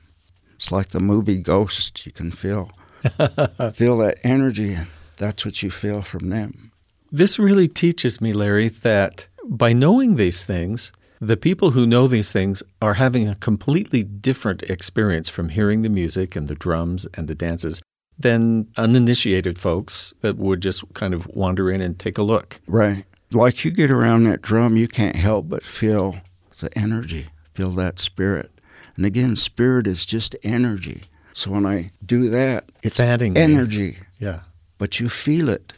It's 0.55 0.71
like 0.71 0.91
the 0.91 1.01
movie 1.01 1.39
Ghost, 1.39 2.05
you 2.07 2.13
can 2.13 2.31
feel. 2.31 2.71
feel 3.73 3.99
that 3.99 4.19
energy. 4.23 4.77
That's 5.17 5.45
what 5.45 5.63
you 5.63 5.71
feel 5.71 6.03
from 6.03 6.31
them. 6.31 6.73
This 7.13 7.39
really 7.39 7.69
teaches 7.69 8.21
me, 8.21 8.33
Larry, 8.33 8.69
that 8.69 9.29
by 9.45 9.73
knowing 9.73 10.17
these 10.17 10.45
things, 10.45 10.93
the 11.21 11.37
people 11.37 11.73
who 11.73 11.87
know 11.87 12.07
these 12.07 12.33
things 12.33 12.63
are 12.81 12.95
having 12.95 13.29
a 13.29 13.35
completely 13.35 14.03
different 14.03 14.63
experience 14.65 15.29
from 15.29 15.51
hearing 15.51 15.83
the 15.83 15.89
music 15.89 16.37
and 16.37 16.49
the 16.49 16.55
drums 16.55 17.07
and 17.15 17.29
the 17.29 17.35
dances 17.35 17.83
than 18.19 18.69
uninitiated 18.77 19.59
folks 19.59 20.15
that 20.21 20.37
would 20.37 20.61
just 20.61 20.85
kind 20.95 21.15
of 21.15 21.27
wander 21.29 21.71
in 21.71 21.81
and 21.81 21.99
take 21.99 22.19
a 22.19 22.23
look. 22.23 22.61
Right. 22.67 23.05
Like 23.33 23.65
you 23.65 23.71
get 23.71 23.91
around 23.91 24.25
that 24.25 24.43
drum, 24.43 24.77
you 24.77 24.89
can't 24.89 25.17
help 25.17 25.49
but 25.49 25.63
feel 25.63 26.17
the 26.61 26.77
energy 26.79 27.29
feel 27.55 27.71
that 27.71 27.99
spirit. 27.99 28.51
And 28.97 29.05
again, 29.05 29.37
spirit 29.37 29.87
is 29.87 30.07
just 30.07 30.35
energy. 30.43 31.03
So 31.33 31.51
when 31.51 31.67
I 31.67 31.91
do 32.05 32.29
that, 32.31 32.65
it's 32.83 32.99
Fanning 32.99 33.37
energy. 33.37 33.99
Yeah. 34.19 34.41
But 34.79 35.01
you 35.01 35.09
feel 35.09 35.49
it. 35.49 35.75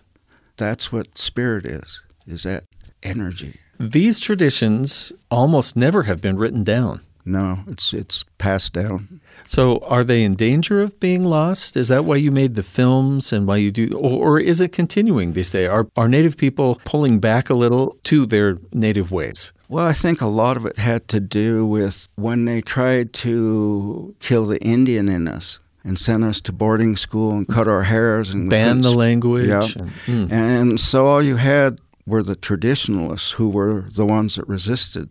That's 0.57 0.93
what 0.93 1.19
spirit 1.19 1.65
is, 1.67 2.05
is 2.27 2.45
that 2.45 2.65
energy. 3.03 3.59
These 3.79 4.21
traditions 4.21 5.13
almost 5.31 5.77
never 5.77 6.05
have 6.05 6.21
been 6.21 6.37
written 6.37 6.63
down. 6.63 7.01
No, 7.25 7.61
it's 7.69 7.95
it's 7.95 8.25
passed 8.39 8.73
down. 8.73 9.21
So, 9.47 9.79
are 9.79 10.03
they 10.03 10.25
in 10.25 10.35
danger 10.35 10.81
of 10.81 10.99
being 10.99 11.25
lost? 11.25 11.77
Is 11.77 11.89
that 11.89 12.05
why 12.05 12.17
you 12.17 12.33
made 12.33 12.57
the 12.57 12.65
films 12.65 13.33
and 13.33 13.47
why 13.47 13.57
you 13.57 13.71
do, 13.71 13.97
or, 13.97 14.39
or 14.39 14.41
is 14.41 14.61
it 14.61 14.73
continuing 14.73 15.33
these 15.33 15.53
days? 15.53 15.69
Are 15.69 15.87
are 15.97 16.09
Native 16.09 16.37
people 16.37 16.81
pulling 16.85 17.21
back 17.21 17.49
a 17.49 17.55
little 17.55 17.97
to 18.05 18.27
their 18.27 18.59
native 18.73 19.13
ways? 19.13 19.53
Well, 19.73 19.87
I 19.87 19.95
think 19.95 20.21
a 20.21 20.27
lot 20.27 20.59
of 20.59 20.67
it 20.67 20.77
had 20.77 21.09
to 21.09 21.19
do 21.19 21.65
with 21.65 22.07
when 22.17 22.45
they 22.45 22.61
tried 22.61 23.15
to 23.15 24.15
kill 24.21 24.45
the 24.45 24.61
Indian 24.63 25.09
in 25.09 25.27
us 25.27 25.61
and 25.83 25.99
sent 25.99 26.25
us 26.25 26.43
to 26.43 26.53
boarding 26.53 26.95
school 26.95 27.33
and 27.33 27.49
cut 27.49 27.69
our 27.69 27.85
hairs 27.85 28.35
and 28.35 28.51
ban 28.51 28.83
the 28.83 28.91
language. 28.91 29.49
Yeah. 29.49 29.63
And, 29.63 29.91
mm. 30.05 30.31
and 30.31 30.79
so 30.79 31.07
all 31.07 31.23
you 31.23 31.37
had 31.37 31.81
were 32.05 32.23
the 32.23 32.37
traditionalists 32.37 33.31
who 33.31 33.49
were 33.49 33.87
the 33.91 34.05
ones 34.05 34.35
that 34.35 34.47
resisted. 34.47 35.09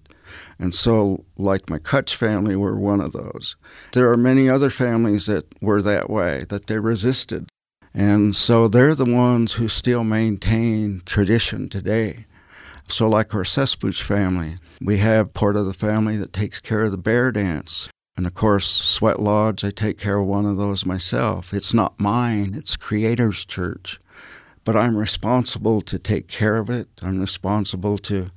And 0.59 0.75
so, 0.75 1.25
like 1.39 1.67
my 1.67 1.79
Cuch 1.79 2.13
family, 2.13 2.55
were 2.55 2.77
one 2.77 3.01
of 3.01 3.13
those. 3.13 3.55
There 3.93 4.11
are 4.11 4.17
many 4.17 4.47
other 4.47 4.69
families 4.69 5.25
that 5.25 5.45
were 5.59 5.81
that 5.81 6.07
way, 6.07 6.45
that 6.49 6.67
they 6.67 6.77
resisted. 6.77 7.49
And 7.95 8.35
so 8.35 8.67
they're 8.67 8.93
the 8.93 9.05
ones 9.05 9.53
who 9.53 9.67
still 9.67 10.03
maintain 10.03 11.01
tradition 11.07 11.67
today. 11.67 12.27
So, 12.87 13.07
like 13.07 13.33
our 13.33 13.43
Cesspooch 13.43 14.01
family, 14.01 14.55
we 14.81 14.97
have 14.97 15.33
part 15.33 15.55
of 15.55 15.65
the 15.65 15.73
family 15.73 16.17
that 16.17 16.33
takes 16.33 16.59
care 16.59 16.83
of 16.83 16.91
the 16.91 16.97
bear 16.97 17.31
dance. 17.31 17.89
And 18.17 18.27
of 18.27 18.33
course, 18.33 18.67
Sweat 18.67 19.19
Lodge, 19.19 19.63
I 19.63 19.69
take 19.69 19.97
care 19.97 20.17
of 20.17 20.27
one 20.27 20.45
of 20.45 20.57
those 20.57 20.85
myself. 20.85 21.53
It's 21.53 21.73
not 21.73 21.99
mine, 21.99 22.53
it's 22.55 22.75
Creator's 22.75 23.45
Church. 23.45 23.99
But 24.63 24.75
I'm 24.75 24.95
responsible 24.95 25.81
to 25.81 25.97
take 25.97 26.27
care 26.27 26.57
of 26.57 26.69
it. 26.69 26.87
I'm 27.01 27.19
responsible 27.19 27.97
to, 27.99 28.27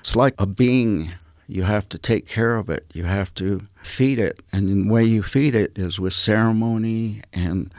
it's 0.00 0.16
like 0.16 0.34
a 0.38 0.46
being. 0.46 1.12
You 1.46 1.64
have 1.64 1.88
to 1.90 1.98
take 1.98 2.26
care 2.26 2.56
of 2.56 2.70
it. 2.70 2.86
You 2.94 3.04
have 3.04 3.34
to 3.34 3.66
feed 3.82 4.18
it. 4.18 4.40
And 4.50 4.86
the 4.86 4.90
way 4.90 5.04
you 5.04 5.22
feed 5.22 5.54
it 5.54 5.78
is 5.78 6.00
with 6.00 6.14
ceremony 6.14 7.20
and 7.34 7.70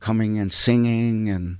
coming 0.00 0.38
and 0.38 0.52
singing 0.52 1.30
and 1.30 1.56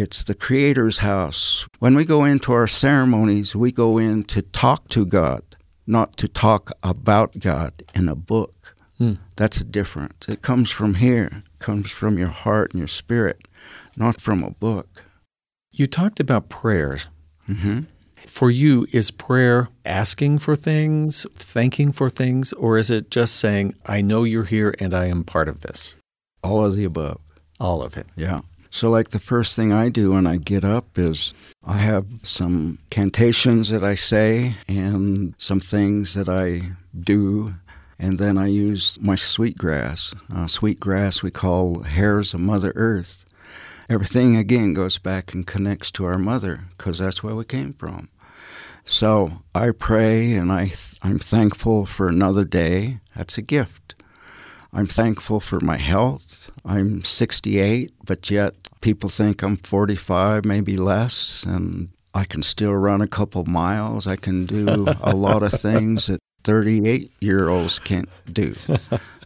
it's 0.00 0.24
the 0.24 0.34
Creator's 0.34 0.98
house. 0.98 1.68
When 1.78 1.94
we 1.94 2.04
go 2.04 2.24
into 2.24 2.52
our 2.52 2.66
ceremonies, 2.66 3.54
we 3.54 3.70
go 3.70 3.98
in 3.98 4.24
to 4.24 4.42
talk 4.42 4.88
to 4.88 5.04
God, 5.04 5.42
not 5.86 6.16
to 6.16 6.28
talk 6.28 6.72
about 6.82 7.38
God 7.38 7.84
in 7.94 8.08
a 8.08 8.14
book. 8.14 8.74
Hmm. 8.98 9.14
That's 9.36 9.60
a 9.60 9.64
difference. 9.64 10.26
It 10.28 10.42
comes 10.42 10.70
from 10.70 10.94
here, 10.94 11.42
it 11.44 11.58
comes 11.58 11.90
from 11.90 12.18
your 12.18 12.28
heart 12.28 12.72
and 12.72 12.78
your 12.78 12.88
spirit, 12.88 13.46
not 13.96 14.20
from 14.20 14.42
a 14.42 14.50
book. 14.50 15.04
You 15.70 15.86
talked 15.86 16.20
about 16.20 16.48
prayer. 16.48 16.98
Mm-hmm. 17.48 17.80
For 18.26 18.50
you, 18.50 18.86
is 18.92 19.10
prayer 19.10 19.68
asking 19.84 20.38
for 20.38 20.54
things, 20.54 21.26
thanking 21.34 21.90
for 21.92 22.08
things, 22.08 22.52
or 22.52 22.78
is 22.78 22.90
it 22.90 23.10
just 23.10 23.36
saying, 23.36 23.74
I 23.86 24.02
know 24.02 24.24
you're 24.24 24.44
here 24.44 24.74
and 24.78 24.94
I 24.94 25.06
am 25.06 25.24
part 25.24 25.48
of 25.48 25.60
this? 25.60 25.96
All 26.42 26.64
of 26.64 26.76
the 26.76 26.84
above. 26.84 27.20
All 27.58 27.82
of 27.82 27.96
it. 27.96 28.06
Yeah. 28.16 28.40
So, 28.72 28.88
like 28.88 29.10
the 29.10 29.18
first 29.18 29.56
thing 29.56 29.72
I 29.72 29.88
do 29.88 30.12
when 30.12 30.26
I 30.26 30.36
get 30.36 30.64
up 30.64 30.96
is 30.96 31.34
I 31.64 31.78
have 31.78 32.06
some 32.22 32.78
cantations 32.90 33.68
that 33.70 33.82
I 33.82 33.96
say 33.96 34.56
and 34.68 35.34
some 35.38 35.58
things 35.60 36.14
that 36.14 36.28
I 36.28 36.72
do. 36.98 37.54
And 37.98 38.18
then 38.18 38.38
I 38.38 38.46
use 38.46 38.98
my 39.00 39.16
sweetgrass. 39.16 40.14
Uh, 40.34 40.46
sweetgrass 40.46 41.22
we 41.22 41.30
call 41.30 41.82
hairs 41.82 42.32
of 42.32 42.40
Mother 42.40 42.72
Earth. 42.76 43.26
Everything 43.90 44.36
again 44.36 44.72
goes 44.72 44.98
back 44.98 45.34
and 45.34 45.46
connects 45.46 45.90
to 45.92 46.04
our 46.04 46.16
mother 46.16 46.60
because 46.78 46.98
that's 46.98 47.24
where 47.24 47.34
we 47.34 47.44
came 47.44 47.72
from. 47.72 48.08
So 48.84 49.42
I 49.54 49.72
pray 49.72 50.32
and 50.34 50.52
I 50.52 50.66
th- 50.66 50.94
I'm 51.02 51.18
thankful 51.18 51.86
for 51.86 52.08
another 52.08 52.44
day. 52.44 53.00
That's 53.16 53.36
a 53.36 53.42
gift. 53.42 53.96
I'm 54.72 54.86
thankful 54.86 55.40
for 55.40 55.60
my 55.60 55.76
health. 55.76 56.50
I'm 56.64 57.02
68, 57.02 57.92
but 58.04 58.30
yet 58.30 58.59
people 58.80 59.08
think 59.08 59.42
I'm 59.42 59.56
45, 59.56 60.44
maybe 60.44 60.76
less, 60.76 61.44
and 61.44 61.90
I 62.14 62.24
can 62.24 62.42
still 62.42 62.74
run 62.74 63.00
a 63.00 63.06
couple 63.06 63.44
miles. 63.44 64.06
I 64.06 64.16
can 64.16 64.46
do 64.46 64.86
a 65.00 65.14
lot 65.14 65.42
of 65.42 65.52
things 65.52 66.06
that 66.06 66.20
38 66.44 67.12
year 67.20 67.48
olds 67.48 67.78
can't 67.78 68.08
do. 68.32 68.54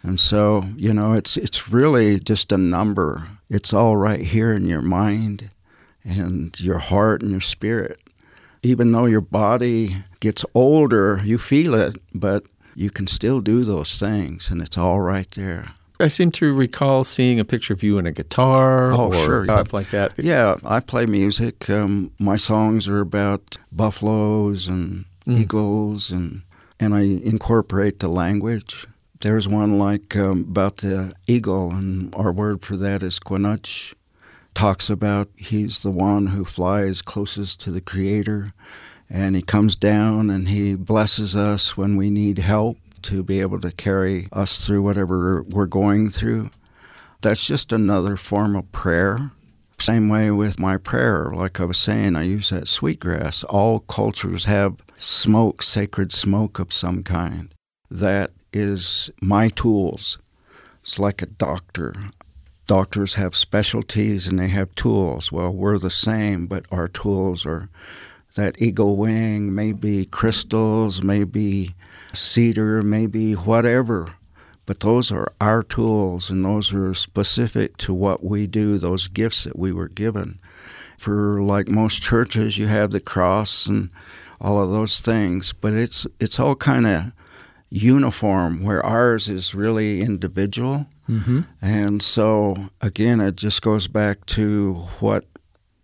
And 0.03 0.21
so, 0.21 0.67
you 0.77 0.93
know, 0.93 1.15
it's 1.15 1.39
it's 1.39 1.71
really 1.71 2.21
just 2.21 2.53
a 2.53 2.59
number. 2.59 3.27
It's 3.49 3.73
all 3.73 3.97
right 3.97 4.21
here 4.21 4.53
in 4.53 4.67
your 4.67 4.83
mind 4.83 5.49
and 6.05 6.59
your 6.61 6.79
heart 6.79 7.23
and 7.23 7.31
your 7.31 7.41
spirit. 7.41 7.99
Even 8.63 8.93
though 8.93 9.07
your 9.07 9.23
body 9.23 9.97
gets 10.21 10.45
older, 10.55 11.23
you 11.25 11.39
feel 11.39 11.75
it, 11.75 11.97
but 12.13 12.45
you 12.75 12.91
can 12.91 13.07
still 13.07 13.41
do 13.41 13.65
those 13.65 13.97
things 13.97 14.51
and 14.51 14.61
it's 14.61 14.77
all 14.77 15.01
right 15.01 15.31
there. 15.31 15.73
I 16.01 16.09
seem 16.09 16.31
to 16.33 16.53
recall 16.53 17.05
seeing 17.05 17.39
a 17.39 17.45
picture 17.45 17.73
of 17.73 17.83
you 17.85 17.99
in 17.99 18.07
a 18.07 18.13
guitar 18.13 18.91
Oh, 18.93 19.07
or 19.09 19.15
sure. 19.15 19.45
stuff 19.45 19.73
like 19.73 19.91
that. 19.91 20.15
Yeah, 20.19 20.57
I 20.65 20.81
play 20.81 21.07
music. 21.07 21.71
Um, 21.71 22.11
my 22.19 22.37
songs 22.37 22.89
are 22.89 23.01
about 23.01 23.59
buffaloes 23.73 24.67
and 24.69 25.05
Mm. 25.27 25.39
eagles, 25.41 26.11
and 26.11 26.43
and 26.81 26.95
I 26.95 27.01
incorporate 27.03 28.01
the 28.01 28.09
language. 28.09 28.87
There's 29.21 29.47
one 29.49 29.79
like 29.79 30.17
um, 30.17 30.41
about 30.51 30.79
the 30.79 31.15
eagle, 31.27 31.71
and 31.71 32.13
our 32.17 32.33
word 32.33 32.63
for 32.63 32.77
that 32.77 33.03
is 33.03 33.19
quanuch. 33.21 33.95
Talks 34.55 34.91
about 34.91 35.29
he's 35.37 35.79
the 35.81 35.91
one 35.91 36.27
who 36.27 36.45
flies 36.45 37.01
closest 37.03 37.61
to 37.63 37.71
the 37.71 37.81
Creator, 37.81 38.53
and 39.09 39.35
he 39.37 39.43
comes 39.43 39.77
down 39.77 40.29
and 40.31 40.49
he 40.49 40.75
blesses 40.77 41.35
us 41.37 41.77
when 41.77 41.97
we 41.97 42.11
need 42.11 42.39
help 42.39 42.77
to 43.05 43.23
be 43.23 43.41
able 43.41 43.61
to 43.61 43.71
carry 43.71 44.29
us 44.33 44.67
through 44.67 44.83
whatever 44.83 45.43
we're 45.43 45.67
going 45.67 46.11
through. 46.11 46.51
That's 47.23 47.47
just 47.47 47.73
another 47.73 48.17
form 48.17 48.57
of 48.57 48.71
prayer. 48.73 49.31
Same 49.79 50.09
way 50.09 50.31
with 50.31 50.59
my 50.59 50.77
prayer. 50.77 51.31
Like 51.35 51.61
I 51.61 51.65
was 51.65 51.79
saying, 51.79 52.17
I 52.17 52.23
use 52.23 52.51
that 52.51 52.69
sweetgrass. 52.69 53.45
All 53.45 53.81
cultures 53.81 54.45
have 54.45 54.77
smoke, 54.97 55.63
sacred 55.63 56.13
smoke 56.13 56.59
of 56.59 56.73
some 56.73 57.03
kind. 57.03 57.55
That 57.91 58.31
is 58.53 59.11
my 59.21 59.49
tools. 59.49 60.19
It's 60.83 60.99
like 60.99 61.23
a 61.23 61.27
doctor. 61.27 61.95
Doctors 62.67 63.15
have 63.15 63.35
specialties 63.35 64.27
and 64.27 64.39
they 64.39 64.49
have 64.49 64.75
tools. 64.75 65.33
Well, 65.33 65.53
we're 65.53 65.79
the 65.79 65.91
same, 65.91 66.47
but 66.47 66.67
our 66.71 66.89
tools 66.89 67.45
are 67.45 67.69
that 68.37 68.61
eagle 68.61 68.97
wing, 68.97 69.55
maybe 69.55 70.05
crystals, 70.07 71.03
maybe 71.03 71.75
cedar, 72.15 72.83
maybe 72.83 73.33
whatever. 73.35 74.15
But 74.67 74.81
those 74.81 75.13
are 75.13 75.31
our 75.41 75.63
tools, 75.63 76.31
and 76.31 76.45
those 76.45 76.73
are 76.73 76.95
specific 76.95 77.77
to 77.79 77.93
what 77.93 78.25
we 78.25 78.47
do, 78.47 78.79
those 78.79 79.09
gifts 79.09 79.45
that 79.45 79.59
we 79.59 79.73
were 79.73 79.89
given. 79.89 80.39
For 80.97 81.43
like 81.43 81.69
most 81.69 82.01
churches, 82.03 82.57
you 82.57 82.67
have 82.69 82.91
the 82.91 83.01
cross 83.01 83.67
and 83.67 83.91
all 84.41 84.63
of 84.63 84.71
those 84.71 85.01
things, 85.01 85.53
but 85.53 85.75
it's 85.75 86.07
it's 86.19 86.41
all 86.41 86.55
kind 86.57 86.87
of 86.87 87.13
uniform. 87.71 88.63
Where 88.63 88.85
ours 88.85 89.29
is 89.29 89.55
really 89.55 90.01
individual, 90.01 90.87
Mm-hmm. 91.09 91.41
and 91.61 92.01
so 92.03 92.71
again, 92.81 93.21
it 93.21 93.37
just 93.37 93.61
goes 93.61 93.89
back 93.89 94.25
to 94.27 94.75
what 95.01 95.27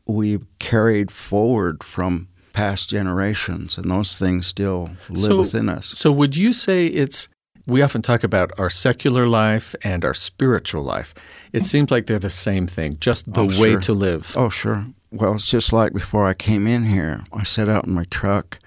we've 0.07 0.47
carried 0.59 1.11
forward 1.11 1.85
from 1.85 2.29
past 2.53 2.91
generations, 2.91 3.79
and 3.79 3.91
those 3.91 4.17
things 4.17 4.47
still 4.47 4.91
live 5.09 5.25
So- 5.25 5.41
within 5.41 5.69
us. 5.69 5.87
So, 5.97 6.11
would 6.13 6.37
you 6.37 6.53
say 6.53 6.87
it's? 6.87 7.29
We 7.67 7.83
often 7.83 8.03
talk 8.03 8.25
about 8.25 8.51
our 8.59 8.71
secular 8.71 9.27
life 9.29 9.75
and 9.85 10.05
our 10.05 10.15
spiritual 10.15 10.83
life. 10.83 11.15
It 11.53 11.65
seems 11.67 11.91
like 11.91 12.07
they're 12.07 12.19
the 12.19 12.31
same 12.31 12.67
thing, 12.67 12.97
just 13.01 13.33
the 13.33 13.43
Oh, 13.43 13.47
way 13.61 13.73
sure. 13.73 13.81
to 13.81 13.93
live. 13.93 14.33
Oh, 14.35 14.49
sure. 14.49 14.87
Well, 15.13 15.35
it's 15.35 15.49
just 15.49 15.73
like 15.73 15.93
before 15.93 16.27
I 16.27 16.35
came 16.35 16.67
in 16.67 16.85
here. 16.87 17.25
I 17.33 17.43
sat 17.45 17.69
out 17.69 17.87
in 17.87 17.93
my 17.93 18.05
truck 18.11 18.59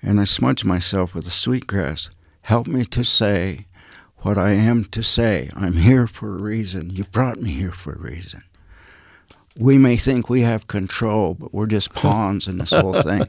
and 0.00 0.20
I 0.20 0.24
smudged 0.24 0.64
myself 0.64 1.14
with 1.14 1.26
a 1.26 1.30
sweetgrass. 1.30 2.08
Help 2.42 2.66
me 2.66 2.84
to 2.86 3.02
say 3.04 3.66
what 4.18 4.38
I 4.38 4.52
am 4.52 4.84
to 4.86 5.02
say. 5.02 5.50
I'm 5.54 5.74
here 5.74 6.06
for 6.06 6.36
a 6.36 6.42
reason. 6.42 6.90
You 6.90 7.04
brought 7.04 7.40
me 7.42 7.50
here 7.50 7.72
for 7.72 7.92
a 7.94 8.00
reason. 8.00 8.42
We 9.58 9.78
may 9.78 9.96
think 9.96 10.28
we 10.28 10.42
have 10.42 10.66
control, 10.66 11.34
but 11.34 11.54
we're 11.54 11.66
just 11.66 11.94
pawns 11.94 12.46
in 12.46 12.58
this 12.58 12.72
whole 12.72 13.00
thing. 13.02 13.26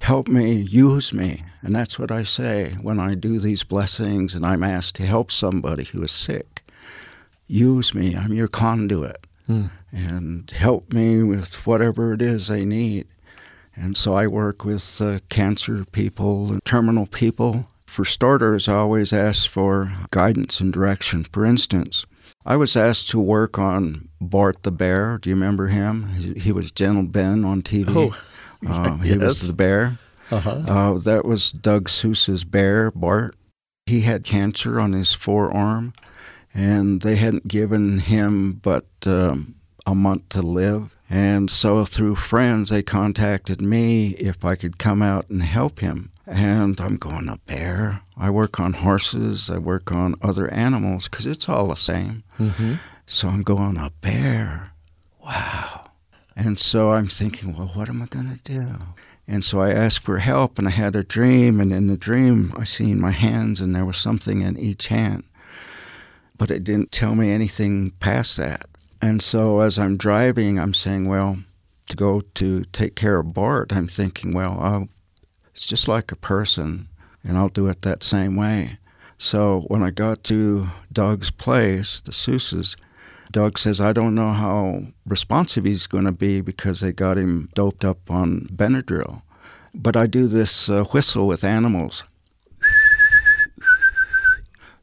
Help 0.00 0.28
me, 0.28 0.52
use 0.52 1.12
me. 1.12 1.42
And 1.62 1.74
that's 1.74 1.98
what 1.98 2.10
I 2.10 2.22
say 2.24 2.76
when 2.82 3.00
I 3.00 3.14
do 3.14 3.38
these 3.38 3.64
blessings 3.64 4.34
and 4.34 4.44
I'm 4.44 4.62
asked 4.62 4.96
to 4.96 5.06
help 5.06 5.30
somebody 5.30 5.84
who 5.84 6.02
is 6.02 6.10
sick. 6.12 6.62
Use 7.46 7.94
me. 7.94 8.16
I'm 8.16 8.32
your 8.32 8.48
conduit 8.48 9.26
Hmm. 9.46 9.66
and 9.92 10.50
help 10.50 10.92
me 10.92 11.22
with 11.22 11.64
whatever 11.68 12.12
it 12.12 12.20
is 12.20 12.48
they 12.48 12.64
need. 12.64 13.06
And 13.76 13.96
so 13.96 14.14
I 14.16 14.26
work 14.26 14.64
with 14.64 15.00
uh, 15.00 15.20
cancer 15.28 15.84
people 15.92 16.50
and 16.50 16.64
terminal 16.64 17.06
people. 17.06 17.68
For 17.86 18.04
starters, 18.04 18.68
I 18.68 18.74
always 18.74 19.12
ask 19.12 19.48
for 19.48 19.92
guidance 20.10 20.58
and 20.60 20.72
direction. 20.72 21.22
For 21.24 21.44
instance, 21.46 22.04
I 22.44 22.56
was 22.56 22.74
asked 22.76 23.08
to 23.10 23.20
work 23.20 23.56
on 23.56 24.05
Bart 24.20 24.62
the 24.62 24.70
Bear. 24.72 25.18
Do 25.18 25.30
you 25.30 25.36
remember 25.36 25.68
him? 25.68 26.08
He, 26.14 26.34
he 26.34 26.52
was 26.52 26.70
Gentle 26.70 27.04
Ben 27.04 27.44
on 27.44 27.62
TV. 27.62 27.86
Oh, 27.88 28.16
Uh, 28.66 28.96
he 28.98 29.16
was 29.18 29.46
the 29.46 29.52
bear. 29.52 29.98
Uh-huh. 30.30 30.50
Uh, 30.66 30.98
that 30.98 31.24
was 31.24 31.52
Doug 31.52 31.88
Seus's 31.88 32.42
bear, 32.44 32.90
Bart. 32.90 33.36
He 33.84 34.00
had 34.00 34.24
cancer 34.24 34.80
on 34.80 34.92
his 34.92 35.12
forearm, 35.12 35.92
and 36.54 37.02
they 37.02 37.16
hadn't 37.16 37.46
given 37.48 37.98
him 38.00 38.54
but 38.54 38.86
um, 39.04 39.56
a 39.86 39.94
month 39.94 40.30
to 40.30 40.42
live. 40.42 40.96
And 41.08 41.50
so, 41.50 41.84
through 41.84 42.16
friends, 42.16 42.70
they 42.70 42.82
contacted 42.82 43.60
me 43.60 44.08
if 44.12 44.44
I 44.44 44.56
could 44.56 44.78
come 44.78 45.02
out 45.02 45.28
and 45.28 45.42
help 45.42 45.78
him. 45.80 46.10
And 46.26 46.80
I'm 46.80 46.96
going, 46.96 47.28
a 47.28 47.36
bear? 47.46 48.00
I 48.16 48.30
work 48.30 48.58
on 48.58 48.72
horses, 48.72 49.48
I 49.48 49.58
work 49.58 49.92
on 49.92 50.16
other 50.22 50.48
animals, 50.52 51.08
because 51.08 51.26
it's 51.26 51.48
all 51.48 51.68
the 51.68 51.76
same. 51.76 52.24
Mm-hmm. 52.40 52.74
So 53.08 53.28
I'm 53.28 53.42
going, 53.42 53.76
a 53.76 53.92
bear? 54.00 54.72
Wow. 55.24 55.90
And 56.34 56.58
so 56.58 56.92
I'm 56.92 57.06
thinking, 57.06 57.56
well, 57.56 57.68
what 57.68 57.88
am 57.88 58.02
I 58.02 58.06
going 58.06 58.36
to 58.36 58.42
do? 58.42 58.66
And 59.28 59.44
so 59.44 59.60
I 59.60 59.70
asked 59.70 60.02
for 60.02 60.18
help, 60.18 60.58
and 60.58 60.66
I 60.66 60.72
had 60.72 60.96
a 60.96 61.04
dream. 61.04 61.60
And 61.60 61.72
in 61.72 61.86
the 61.86 61.96
dream, 61.96 62.52
I 62.56 62.64
seen 62.64 63.00
my 63.00 63.12
hands, 63.12 63.60
and 63.60 63.74
there 63.74 63.84
was 63.84 63.96
something 63.96 64.40
in 64.40 64.58
each 64.58 64.88
hand. 64.88 65.22
But 66.36 66.50
it 66.50 66.64
didn't 66.64 66.90
tell 66.90 67.14
me 67.14 67.30
anything 67.30 67.92
past 68.00 68.36
that. 68.38 68.66
And 69.00 69.22
so 69.22 69.60
as 69.60 69.78
I'm 69.78 69.96
driving, 69.96 70.58
I'm 70.58 70.74
saying, 70.74 71.08
well, 71.08 71.38
to 71.88 71.96
go 71.96 72.20
to 72.34 72.64
take 72.64 72.96
care 72.96 73.18
of 73.18 73.32
Bart, 73.32 73.72
I'm 73.72 73.86
thinking, 73.86 74.32
well, 74.34 74.58
I'll, 74.60 74.88
it's 75.54 75.66
just 75.66 75.86
like 75.86 76.10
a 76.10 76.16
person, 76.16 76.88
and 77.22 77.38
I'll 77.38 77.48
do 77.48 77.68
it 77.68 77.82
that 77.82 78.02
same 78.02 78.34
way. 78.34 78.78
So 79.16 79.64
when 79.68 79.82
I 79.82 79.90
got 79.90 80.24
to 80.24 80.68
Doug's 80.92 81.30
place, 81.30 82.00
the 82.00 82.12
Seus's, 82.12 82.76
Doug 83.32 83.58
says, 83.58 83.80
I 83.80 83.92
don't 83.92 84.14
know 84.14 84.32
how 84.32 84.82
responsive 85.06 85.64
he's 85.64 85.86
going 85.86 86.04
to 86.04 86.12
be 86.12 86.40
because 86.40 86.80
they 86.80 86.92
got 86.92 87.18
him 87.18 87.48
doped 87.54 87.84
up 87.84 88.10
on 88.10 88.48
Benadryl. 88.52 89.22
But 89.74 89.96
I 89.96 90.06
do 90.06 90.26
this 90.26 90.70
uh, 90.70 90.84
whistle 90.84 91.26
with 91.26 91.44
animals. 91.44 92.04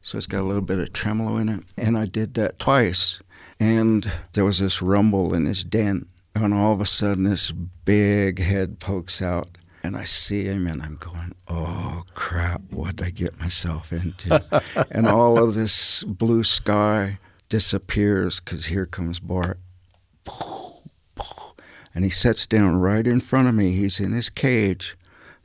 So 0.04 0.18
it's 0.18 0.26
got 0.26 0.42
a 0.42 0.44
little 0.44 0.62
bit 0.62 0.78
of 0.78 0.92
tremolo 0.92 1.38
in 1.38 1.48
it. 1.48 1.64
And 1.78 1.96
I 1.96 2.04
did 2.04 2.34
that 2.34 2.58
twice. 2.58 3.22
And 3.58 4.10
there 4.34 4.44
was 4.44 4.58
this 4.58 4.82
rumble 4.82 5.34
in 5.34 5.46
his 5.46 5.64
den. 5.64 6.06
And 6.34 6.52
all 6.52 6.72
of 6.74 6.80
a 6.80 6.86
sudden, 6.86 7.24
this 7.24 7.52
big 7.52 8.38
head 8.38 8.80
pokes 8.80 9.22
out. 9.22 9.48
And 9.82 9.96
I 9.96 10.04
see 10.04 10.44
him, 10.44 10.66
and 10.66 10.82
I'm 10.82 10.96
going, 10.96 11.34
oh 11.48 12.04
crap, 12.14 12.60
what 12.70 12.96
did 12.96 13.06
I 13.06 13.10
get 13.10 13.40
myself 13.40 13.92
into? 13.92 14.42
and 14.90 15.06
all 15.06 15.42
of 15.42 15.54
this 15.54 16.04
blue 16.04 16.44
sky 16.44 17.18
disappears 17.48 18.40
because 18.40 18.66
here 18.66 18.86
comes 18.86 19.20
Bart. 19.20 19.58
And 21.94 22.02
he 22.04 22.10
sits 22.10 22.46
down 22.46 22.80
right 22.80 23.06
in 23.06 23.20
front 23.20 23.46
of 23.48 23.54
me. 23.54 23.72
He's 23.72 24.00
in 24.00 24.12
his 24.12 24.28
cage, 24.28 24.96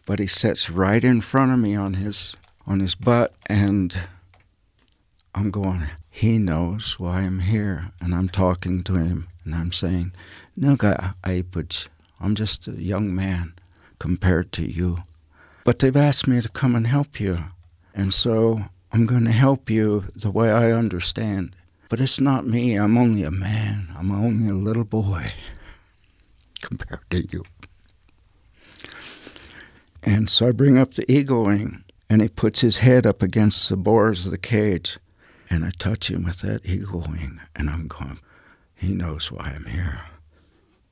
but 0.06 0.18
he 0.18 0.26
sits 0.26 0.70
right 0.70 1.04
in 1.04 1.22
front 1.22 1.52
of 1.52 1.60
me 1.60 1.76
on 1.76 1.93
his 1.95 2.36
on 2.66 2.80
his 2.80 2.95
butt, 2.95 3.34
and 3.47 4.00
I'm 5.36 5.52
going. 5.52 5.89
He 6.10 6.38
knows 6.38 7.00
why 7.00 7.22
I'm 7.22 7.39
here, 7.39 7.91
and 8.02 8.14
I'm 8.14 8.30
talking 8.30 8.84
to 8.84 8.95
him, 8.95 9.28
and 9.45 9.54
I'm 9.54 9.72
saying, 9.72 10.12
"Nuga 10.60 11.14
Aipuch, 11.24 11.88
I'm 12.20 12.36
just 12.36 12.68
a 12.68 12.72
young 12.72 13.14
man 13.14 13.54
compared 14.00 14.52
to 14.54 14.64
you, 14.64 15.04
but 15.64 15.80
they've 15.80 15.95
asked 15.95 16.28
me 16.28 16.41
to 16.41 16.50
come 16.50 16.76
and 16.76 16.88
help 16.88 17.20
you." 17.20 17.45
And 17.93 18.14
so 18.14 18.66
I'm 18.91 19.06
going 19.06 19.26
to 19.26 19.32
help 19.32 19.70
you 19.70 20.06
the 20.16 20.32
way 20.32 20.52
I 20.52 20.72
understand. 20.72 21.56
But 21.90 22.00
it's 22.00 22.20
not 22.20 22.48
me. 22.48 22.76
I'm 22.76 22.98
only 22.98 23.24
a 23.24 23.32
man. 23.32 23.88
I'm 23.98 24.12
only 24.12 24.48
a 24.50 24.54
little 24.54 24.84
boy 24.84 25.34
compared 26.62 27.10
to 27.10 27.26
you. 27.26 27.44
And 30.04 30.30
so 30.30 30.48
I 30.48 30.52
bring 30.52 30.78
up 30.78 30.94
the 30.94 31.12
eagle 31.12 31.46
wing, 31.46 31.84
and 32.10 32.22
he 32.22 32.30
puts 32.30 32.62
his 32.62 32.78
head 32.78 33.06
up 33.06 33.22
against 33.22 33.68
the 33.68 33.76
bars 33.78 34.26
of 34.26 34.32
the 34.32 34.38
cage, 34.38 34.98
and 35.50 35.66
I 35.66 35.72
touch 35.78 36.10
him 36.10 36.24
with 36.24 36.40
that 36.40 36.66
eagle 36.66 37.02
wing, 37.02 37.40
and 37.56 37.70
I'm 37.70 37.88
going, 37.88 38.20
he 38.76 38.94
knows 38.94 39.32
why 39.32 39.54
I'm 39.56 39.66
here. 39.66 40.02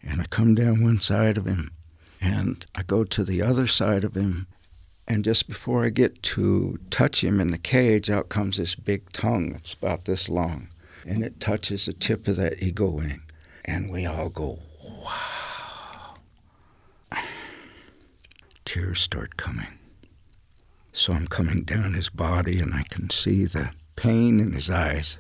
And 0.04 0.20
I 0.20 0.26
come 0.26 0.56
down 0.56 0.84
one 0.84 1.00
side 1.00 1.38
of 1.38 1.46
him, 1.46 1.72
and 2.20 2.66
I 2.76 2.84
go 2.84 3.04
to 3.04 3.24
the 3.24 3.42
other 3.42 3.68
side 3.68 4.04
of 4.04 4.16
him, 4.16 4.48
and 5.08 5.24
just 5.24 5.48
before 5.48 5.86
I 5.86 5.90
get 5.90 6.22
to 6.24 6.78
touch 6.90 7.24
him 7.24 7.40
in 7.40 7.52
the 7.52 7.58
cage, 7.58 8.10
out 8.10 8.30
comes 8.30 8.58
this 8.58 8.76
big 8.76 9.12
tongue 9.14 9.52
that's 9.52 9.74
about 9.74 10.06
this 10.06 10.28
long, 10.28 10.68
and 11.08 11.24
it 11.24 11.40
touches 11.40 11.86
the 11.86 11.94
tip 11.94 12.28
of 12.28 12.36
that 12.36 12.62
eagle 12.62 12.92
wing, 12.92 13.22
and 13.66 13.90
we 13.90 14.06
all 14.06 14.30
go, 14.30 14.60
wow. 14.84 16.16
Tears 18.66 19.00
start 19.00 19.38
coming. 19.38 19.80
So 20.92 21.14
I'm 21.14 21.28
coming 21.28 21.62
down 21.64 21.94
his 21.94 22.10
body, 22.10 22.60
and 22.60 22.74
I 22.74 22.84
can 22.90 23.10
see 23.10 23.46
the 23.46 23.72
pain 23.96 24.40
in 24.40 24.52
his 24.52 24.70
eyes. 24.70 25.18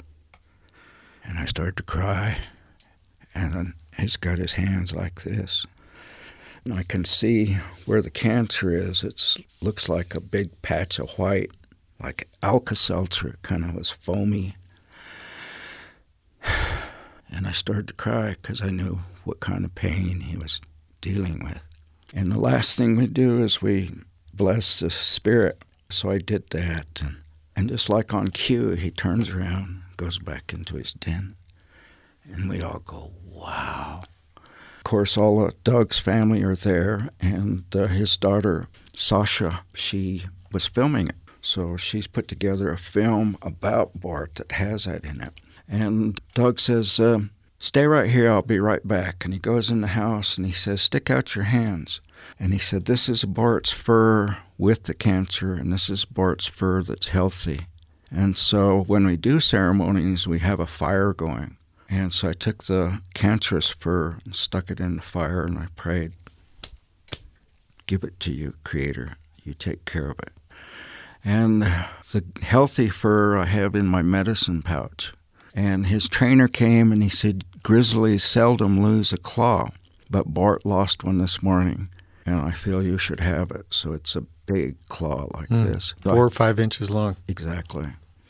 And 1.23 1.39
I 1.39 1.45
start 1.45 1.77
to 1.77 1.83
cry, 1.83 2.39
and 3.33 3.53
then 3.53 3.73
he's 3.97 4.17
got 4.17 4.37
his 4.37 4.53
hands 4.53 4.93
like 4.93 5.23
this. 5.23 5.65
And 6.65 6.73
I 6.73 6.83
can 6.83 7.05
see 7.05 7.57
where 7.85 8.01
the 8.01 8.09
cancer 8.09 8.71
is. 8.71 9.03
It 9.03 9.37
looks 9.61 9.87
like 9.87 10.15
a 10.15 10.19
big 10.19 10.61
patch 10.61 10.99
of 10.99 11.11
white, 11.11 11.51
like 12.01 12.27
Alka-Seltzer. 12.43 13.29
It 13.29 13.41
kind 13.41 13.63
of 13.63 13.75
was 13.75 13.89
foamy. 13.89 14.53
And 17.37 17.45
I 17.45 17.51
started 17.51 17.87
to 17.89 17.93
cry 17.93 18.31
because 18.31 18.63
I 18.63 18.71
knew 18.71 18.99
what 19.23 19.41
kind 19.41 19.63
of 19.63 19.75
pain 19.75 20.21
he 20.21 20.35
was 20.35 20.59
dealing 21.01 21.43
with. 21.43 21.63
And 22.11 22.31
the 22.31 22.39
last 22.39 22.75
thing 22.75 22.95
we 22.95 23.05
do 23.05 23.43
is 23.43 23.61
we 23.61 23.91
bless 24.33 24.79
the 24.79 24.89
spirit. 24.89 25.63
So 25.91 26.09
I 26.09 26.17
did 26.17 26.49
that. 26.49 26.87
And, 26.99 27.17
and 27.55 27.69
just 27.69 27.91
like 27.91 28.11
on 28.11 28.29
cue, 28.29 28.71
he 28.71 28.89
turns 28.89 29.29
around, 29.29 29.83
goes 29.97 30.17
back 30.17 30.51
into 30.51 30.77
his 30.77 30.93
den. 30.93 31.35
And 32.23 32.49
we 32.49 32.59
all 32.63 32.79
go, 32.79 33.11
wow. 33.23 34.01
Of 34.35 34.83
course, 34.83 35.15
all 35.15 35.45
of 35.45 35.63
Doug's 35.63 35.99
family 35.99 36.41
are 36.41 36.55
there, 36.55 37.09
and 37.21 37.65
uh, 37.75 37.85
his 37.85 38.17
daughter, 38.17 38.67
Sasha, 38.95 39.61
she 39.75 40.25
was 40.51 40.65
filming 40.65 41.09
it. 41.09 41.15
So 41.41 41.77
she's 41.77 42.07
put 42.07 42.27
together 42.27 42.71
a 42.71 42.79
film 42.79 43.37
about 43.43 44.01
Bart 44.01 44.35
that 44.35 44.53
has 44.53 44.85
that 44.85 45.05
in 45.05 45.21
it. 45.21 45.33
And 45.69 46.19
Doug 46.33 46.59
says, 46.59 46.99
uh, 46.99 47.19
Stay 47.59 47.85
right 47.87 48.09
here, 48.09 48.31
I'll 48.31 48.43
be 48.43 48.59
right 48.59 48.87
back. 48.87 49.25
And 49.25 49.33
he 49.33 49.39
goes 49.39 49.71
in 49.71 49.81
the 49.81 49.87
house 49.87 50.37
and 50.37 50.45
he 50.45 50.53
says, 50.53 50.81
Stick 50.81 51.09
out 51.09 51.35
your 51.35 51.45
hands. 51.45 52.01
And 52.39 52.53
he 52.53 52.59
said, 52.59 52.85
This 52.85 53.09
is 53.09 53.25
Bart's 53.25 53.71
fur 53.71 54.37
with 54.57 54.83
the 54.83 54.93
cancer, 54.93 55.53
and 55.53 55.73
this 55.73 55.89
is 55.89 56.05
Bart's 56.05 56.45
fur 56.45 56.83
that's 56.83 57.09
healthy. 57.09 57.61
And 58.11 58.37
so 58.37 58.83
when 58.83 59.05
we 59.05 59.17
do 59.17 59.39
ceremonies, 59.39 60.27
we 60.27 60.39
have 60.39 60.59
a 60.59 60.67
fire 60.67 61.13
going. 61.13 61.57
And 61.89 62.13
so 62.13 62.29
I 62.29 62.33
took 62.33 62.65
the 62.65 63.01
cancerous 63.13 63.69
fur 63.69 64.19
and 64.23 64.35
stuck 64.35 64.69
it 64.69 64.79
in 64.79 64.97
the 64.97 65.01
fire, 65.01 65.43
and 65.43 65.57
I 65.57 65.67
prayed, 65.75 66.13
Give 67.85 68.03
it 68.03 68.19
to 68.21 68.31
you, 68.31 68.53
Creator. 68.63 69.17
You 69.43 69.53
take 69.53 69.85
care 69.85 70.09
of 70.09 70.19
it. 70.19 70.33
And 71.23 71.63
the 71.63 72.23
healthy 72.41 72.89
fur 72.89 73.37
I 73.37 73.45
have 73.45 73.75
in 73.75 73.87
my 73.87 74.01
medicine 74.01 74.61
pouch. 74.61 75.13
And 75.57 75.87
his 75.87 76.07
trainer 76.07 76.47
came 76.47 76.91
and 76.91 77.01
he 77.01 77.09
said, 77.09 77.43
Grizzlies 77.63 78.23
seldom 78.23 78.79
lose 78.79 79.11
a 79.11 79.17
claw, 79.17 79.69
but 80.07 80.31
Bart 80.31 80.67
lost 80.67 81.03
one 81.03 81.17
this 81.17 81.41
morning, 81.41 81.89
and 82.27 82.35
I 82.39 82.51
feel 82.51 82.83
you 82.83 82.99
should 82.99 83.19
have 83.21 83.49
it. 83.49 83.65
So 83.73 83.91
it's 83.91 84.15
a 84.15 84.21
big 84.45 84.77
claw 84.87 85.27
like 85.33 85.49
Mm. 85.49 85.73
this. 85.73 85.95
So 86.03 86.11
Four 86.11 86.25
or 86.25 86.29
five 86.29 86.59
inches 86.59 86.91
long. 86.91 87.15
Exactly. 87.27 87.87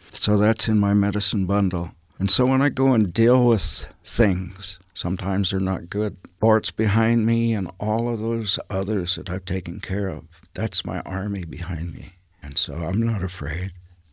So 0.09 0.37
that's 0.37 0.69
in 0.69 0.79
my 0.79 0.93
medicine 0.93 1.45
bundle. 1.45 1.91
And 2.17 2.31
so 2.31 2.45
when 2.45 2.61
I 2.61 2.69
go 2.69 2.93
and 2.93 3.11
deal 3.13 3.45
with 3.45 3.85
things, 4.05 4.79
sometimes 4.93 5.51
they're 5.51 5.59
not 5.59 5.89
good. 5.89 6.15
Bart's 6.39 6.71
behind 6.71 7.25
me 7.25 7.53
and 7.53 7.69
all 7.77 8.07
of 8.11 8.19
those 8.19 8.57
others 8.69 9.15
that 9.15 9.29
I've 9.29 9.43
taken 9.45 9.81
care 9.81 10.07
of. 10.07 10.23
That's 10.53 10.85
my 10.85 11.01
army 11.01 11.43
behind 11.43 11.93
me. 11.93 12.13
And 12.41 12.57
so 12.57 12.73
I'm 12.73 13.01
not 13.01 13.21
afraid. 13.21 13.71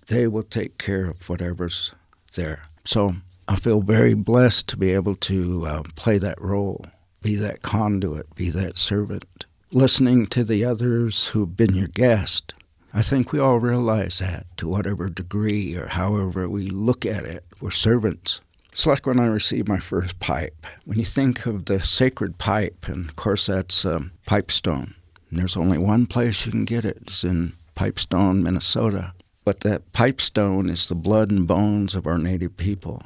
They 0.09 0.27
will 0.27 0.43
take 0.43 0.79
care 0.79 1.07
of 1.11 1.29
whatever's 1.29 1.95
there. 2.35 2.65
So 2.85 3.17
I 3.49 3.57
feel 3.57 3.81
very 3.81 4.15
blessed 4.15 4.69
to 4.71 4.77
be 4.77 4.93
able 4.93 5.15
to 5.17 5.67
uh, 5.67 5.83
play 5.97 6.19
that 6.19 6.41
role, 6.41 6.85
be 7.23 7.37
that 7.37 7.63
conduit, 7.63 8.35
be 8.35 8.51
that 8.51 8.79
servant. 8.79 9.47
Listening 9.71 10.27
to 10.29 10.45
the 10.45 10.65
others 10.65 11.29
who've 11.29 11.57
been 11.57 11.75
your 11.75 11.89
guest, 11.89 12.55
I 12.93 13.03
think 13.03 13.33
we 13.33 13.41
all 13.41 13.59
realize 13.59 14.19
that 14.21 14.47
to 14.59 14.69
whatever 14.69 15.09
degree 15.09 15.77
or 15.77 15.89
however 15.89 16.49
we 16.49 16.69
look 16.69 17.05
at 17.05 17.25
it, 17.25 17.45
we're 17.61 17.71
servants. 17.73 18.41
It's 18.71 18.87
like 18.87 19.07
when 19.07 19.19
I 19.21 19.27
received 19.27 19.69
my 19.69 19.79
first 19.79 20.21
pipe. 20.21 20.67
When 20.85 20.99
you 20.99 21.05
think 21.05 21.47
of 21.47 21.65
the 21.65 21.81
sacred 21.81 22.39
pipe, 22.39 22.87
and 22.89 23.09
of 23.09 23.17
course 23.17 23.47
that's 23.47 23.85
um, 23.85 24.13
pipestone, 24.27 24.95
and 25.31 25.39
there's 25.39 25.57
only 25.57 25.79
one 25.79 26.07
place 26.07 26.45
you 26.47 26.53
can 26.53 26.65
get 26.65 26.85
it, 26.85 26.99
it's 27.03 27.25
in 27.25 27.53
Pipestone, 27.75 28.43
Minnesota. 28.43 29.13
But 29.45 29.61
that 29.61 29.93
pipestone 29.93 30.71
is 30.71 30.87
the 30.87 30.95
blood 30.95 31.31
and 31.31 31.47
bones 31.47 31.95
of 31.95 32.07
our 32.07 32.19
native 32.19 32.57
people. 32.57 33.05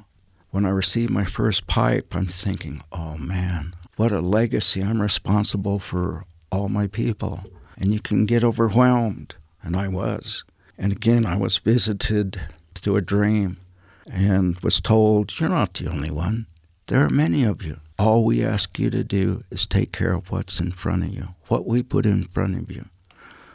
When 0.51 0.65
I 0.65 0.71
received 0.71 1.11
my 1.11 1.25
first 1.25 1.67
pipe, 1.67 2.15
I'm 2.15 2.27
thinking, 2.27 2.81
oh 2.93 3.17
man, 3.17 3.75
what 3.97 4.13
a 4.13 4.21
legacy. 4.21 4.83
I'm 4.83 5.03
responsible 5.03 5.81
for 5.81 6.25
all 6.53 6.69
my 6.69 6.87
people. 6.87 7.45
And 7.77 7.93
you 7.93 8.01
can 8.01 8.25
get 8.25 8.45
overwhelmed. 8.45 9.35
And 9.63 9.77
I 9.77 9.89
was. 9.89 10.45
And 10.79 10.93
again, 10.93 11.27
I 11.27 11.37
was 11.37 11.59
visited 11.59 12.41
through 12.77 12.97
a 12.97 13.03
dream 13.03 13.59
and 14.07 14.59
was 14.61 14.81
told, 14.81 15.39
You're 15.39 15.49
not 15.49 15.75
the 15.75 15.91
only 15.91 16.11
one. 16.11 16.47
There 16.87 17.05
are 17.05 17.11
many 17.11 17.43
of 17.45 17.65
you. 17.65 17.79
All 17.99 18.25
we 18.25 18.45
ask 18.45 18.79
you 18.79 18.89
to 18.91 19.03
do 19.03 19.43
is 19.51 19.67
take 19.67 19.93
care 19.93 20.13
of 20.13 20.31
what's 20.31 20.61
in 20.61 20.71
front 20.71 21.03
of 21.03 21.13
you, 21.13 21.35
what 21.49 21.67
we 21.67 21.83
put 21.83 22.07
in 22.07 22.23
front 22.23 22.57
of 22.57 22.71
you. 22.71 22.87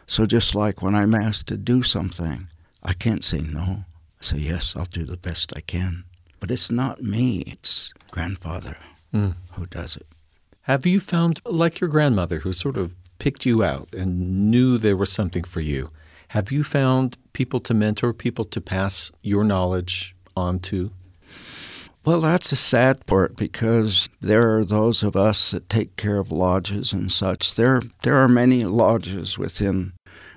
So 0.06 0.26
just 0.26 0.54
like 0.54 0.82
when 0.82 0.94
I'm 0.94 1.16
asked 1.16 1.48
to 1.48 1.58
do 1.58 1.82
something, 1.82 2.48
I 2.84 2.94
can't 2.94 3.24
say 3.24 3.40
no. 3.42 3.86
I 4.20 4.22
say, 4.22 4.38
Yes, 4.38 4.76
I'll 4.76 4.86
do 4.86 5.06
the 5.06 5.18
best 5.18 5.54
I 5.56 5.62
can. 5.62 6.04
But 6.40 6.52
it's 6.52 6.70
not 6.72 7.02
me, 7.02 7.40
it's 7.48 7.94
grandfather 8.12 8.78
Mm. 9.14 9.36
who 9.54 9.66
does 9.68 9.96
it. 9.96 10.08
Have 10.64 10.86
you 10.86 11.00
found, 11.00 11.40
like 11.46 11.80
your 11.80 11.90
grandmother, 11.90 12.40
who 12.40 12.52
sort 12.52 12.78
of 12.78 12.94
picked 13.20 13.46
you 13.46 13.64
out 13.64 13.88
and 13.94 14.50
knew 14.50 14.78
there 14.78 14.98
was 14.98 15.12
something 15.12 15.44
for 15.44 15.62
you, 15.62 15.90
have 16.30 16.52
you 16.52 16.64
found 16.64 17.18
people 17.34 17.60
to 17.62 17.74
mentor, 17.76 18.12
people 18.14 18.44
to 18.46 18.60
pass 18.60 19.12
your 19.22 19.44
knowledge 19.44 20.16
on 20.36 20.60
to? 20.62 20.92
Well, 22.06 22.22
that's 22.22 22.52
a 22.52 22.56
sad 22.58 23.06
part 23.06 23.38
because 23.38 24.10
there 24.20 24.58
are 24.58 24.66
those 24.66 25.04
of 25.04 25.16
us 25.16 25.52
that 25.52 25.70
take 25.70 25.96
care 25.96 26.18
of 26.18 26.32
lodges 26.32 26.92
and 26.92 27.12
such. 27.12 27.56
There, 27.56 27.82
there 28.02 28.16
are 28.16 28.28
many 28.28 28.66
lodges 28.66 29.38
within 29.38 29.94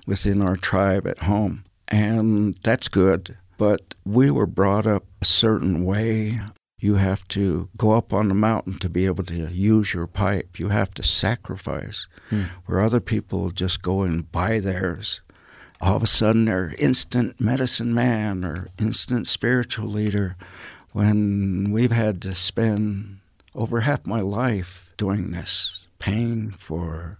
within 0.06 0.40
our 0.42 0.56
tribe 0.56 1.06
at 1.08 1.18
home, 1.22 1.64
and 1.88 2.54
that's 2.62 2.88
good. 2.88 3.36
But 3.58 3.94
we 4.04 4.30
were 4.30 4.46
brought 4.46 4.86
up 4.86 5.04
a 5.20 5.24
certain 5.24 5.84
way. 5.84 6.40
You 6.78 6.96
have 6.96 7.26
to 7.28 7.68
go 7.78 7.92
up 7.92 8.12
on 8.12 8.28
the 8.28 8.34
mountain 8.34 8.78
to 8.80 8.88
be 8.90 9.06
able 9.06 9.24
to 9.24 9.34
use 9.50 9.94
your 9.94 10.06
pipe. 10.06 10.58
You 10.58 10.68
have 10.68 10.92
to 10.94 11.02
sacrifice, 11.02 12.06
Hmm. 12.28 12.42
where 12.66 12.80
other 12.80 13.00
people 13.00 13.50
just 13.50 13.80
go 13.82 14.02
and 14.02 14.30
buy 14.30 14.58
theirs. 14.60 15.20
All 15.80 15.96
of 15.96 16.02
a 16.02 16.06
sudden, 16.06 16.44
they're 16.46 16.74
instant 16.78 17.40
medicine 17.40 17.94
man 17.94 18.44
or 18.44 18.68
instant 18.78 19.26
spiritual 19.26 19.88
leader 19.88 20.36
when 20.92 21.70
we've 21.70 21.92
had 21.92 22.20
to 22.22 22.34
spend 22.34 23.18
over 23.54 23.80
half 23.80 24.06
my 24.06 24.20
life 24.20 24.92
doing 24.96 25.30
this, 25.30 25.80
paying 25.98 26.50
for 26.50 27.18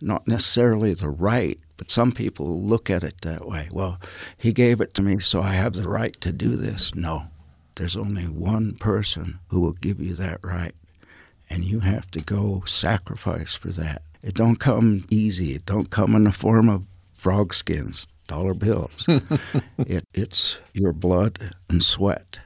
not 0.00 0.26
necessarily 0.26 0.94
the 0.94 1.08
right, 1.08 1.58
but 1.76 1.90
some 1.90 2.12
people 2.12 2.62
look 2.62 2.90
at 2.90 3.04
it 3.04 3.20
that 3.22 3.46
way. 3.46 3.68
Well, 3.72 3.98
he 4.36 4.52
gave 4.52 4.80
it 4.80 4.94
to 4.94 5.02
me, 5.02 5.18
so 5.18 5.40
I 5.40 5.52
have 5.52 5.74
the 5.74 5.88
right 5.88 6.18
to 6.20 6.32
do 6.32 6.56
this. 6.56 6.94
No, 6.94 7.24
there's 7.76 7.96
only 7.96 8.24
one 8.24 8.74
person 8.74 9.38
who 9.48 9.60
will 9.60 9.72
give 9.72 10.00
you 10.00 10.14
that 10.14 10.40
right, 10.42 10.74
and 11.48 11.64
you 11.64 11.80
have 11.80 12.10
to 12.12 12.20
go 12.20 12.62
sacrifice 12.66 13.54
for 13.54 13.68
that. 13.68 14.02
It 14.22 14.34
don't 14.34 14.56
come 14.56 15.04
easy. 15.10 15.54
It 15.54 15.66
don't 15.66 15.90
come 15.90 16.14
in 16.14 16.24
the 16.24 16.32
form 16.32 16.68
of 16.68 16.84
frog 17.14 17.54
skins, 17.54 18.06
dollar 18.26 18.54
bills. 18.54 19.06
it, 19.78 20.04
it's 20.12 20.58
your 20.74 20.92
blood 20.92 21.38
and 21.68 21.82
sweat 21.82 22.40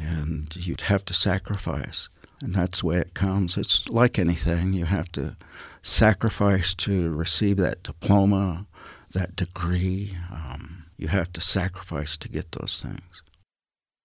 and 0.00 0.54
you'd 0.56 0.82
have 0.82 1.04
to 1.06 1.14
sacrifice. 1.14 2.08
And 2.42 2.54
that's 2.54 2.80
the 2.80 2.86
way 2.86 2.98
it 2.98 3.14
comes. 3.14 3.56
It's 3.56 3.88
like 3.88 4.18
anything. 4.18 4.72
You 4.72 4.86
have 4.86 5.12
to 5.12 5.36
sacrifice 5.82 6.74
to 6.74 7.10
receive 7.10 7.56
that 7.58 7.82
diploma, 7.82 8.66
that 9.12 9.36
degree. 9.36 10.16
Um, 10.30 10.84
You 10.98 11.08
have 11.08 11.32
to 11.32 11.40
sacrifice 11.40 12.18
to 12.18 12.28
get 12.28 12.52
those 12.52 12.82
things. 12.82 13.22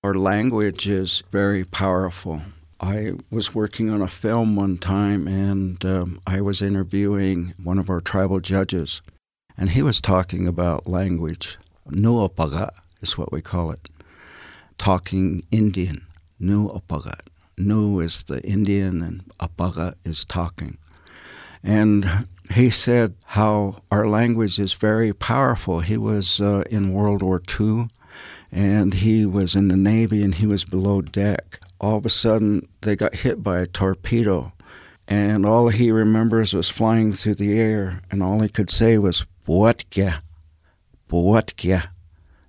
Our 0.01 0.13
language 0.13 0.87
is 0.87 1.23
very 1.29 1.65
powerful. 1.65 2.41
I 2.79 3.11
was 3.29 3.53
working 3.53 3.89
on 3.89 4.01
a 4.01 4.07
film 4.07 4.55
one 4.55 4.77
time 4.77 5.27
and 5.27 5.83
um, 5.83 6.19
I 6.25 6.39
was 6.39 6.61
interviewing 6.61 7.53
one 7.61 7.79
of 7.79 7.89
our 7.89 7.99
tribal 7.99 8.39
judges, 8.39 9.01
and 9.57 9.71
he 9.71 9.81
was 9.81 9.99
talking 9.99 10.47
about 10.47 10.87
language. 10.87 11.57
Nuopaga 11.89 12.69
is 13.01 13.17
what 13.17 13.31
we 13.31 13.41
call 13.41 13.71
it. 13.71 13.89
Talking 14.77 15.43
Indian. 15.51 16.05
Nuopaga. 16.39 17.19
Nu 17.57 17.99
is 17.99 18.23
the 18.23 18.41
Indian 18.43 19.01
and 19.01 19.23
apaga 19.39 19.95
is 20.05 20.23
talking. 20.25 20.77
And 21.65 22.25
he 22.53 22.69
said 22.69 23.15
how 23.25 23.81
our 23.91 24.07
language 24.07 24.59
is 24.59 24.73
very 24.73 25.11
powerful. 25.11 25.81
He 25.81 25.97
was 25.97 26.39
uh, 26.39 26.63
in 26.69 26.93
World 26.93 27.21
War 27.21 27.41
II 27.59 27.89
and 28.55 28.93
he 28.93 29.25
was 29.25 29.53
in 29.53 29.67
the 29.67 29.75
Navy 29.75 30.23
and 30.23 30.35
he 30.35 30.47
was 30.47 30.63
below 30.63 31.01
deck. 31.01 31.59
All 31.81 31.97
of 31.97 32.05
a 32.05 32.09
sudden, 32.09 32.67
they 32.81 32.95
got 32.95 33.15
hit 33.15 33.43
by 33.43 33.59
a 33.59 33.67
torpedo, 33.67 34.53
and 35.09 35.45
all 35.45 35.67
he 35.67 35.91
remembers 35.91 36.53
was 36.53 36.69
flying 36.69 37.11
through 37.13 37.35
the 37.35 37.59
air, 37.59 38.01
and 38.09 38.23
all 38.23 38.39
he 38.39 38.47
could 38.47 38.69
say 38.69 38.97
was, 38.97 39.25
Buatka, 39.45 40.21
Buatka, 41.09 41.89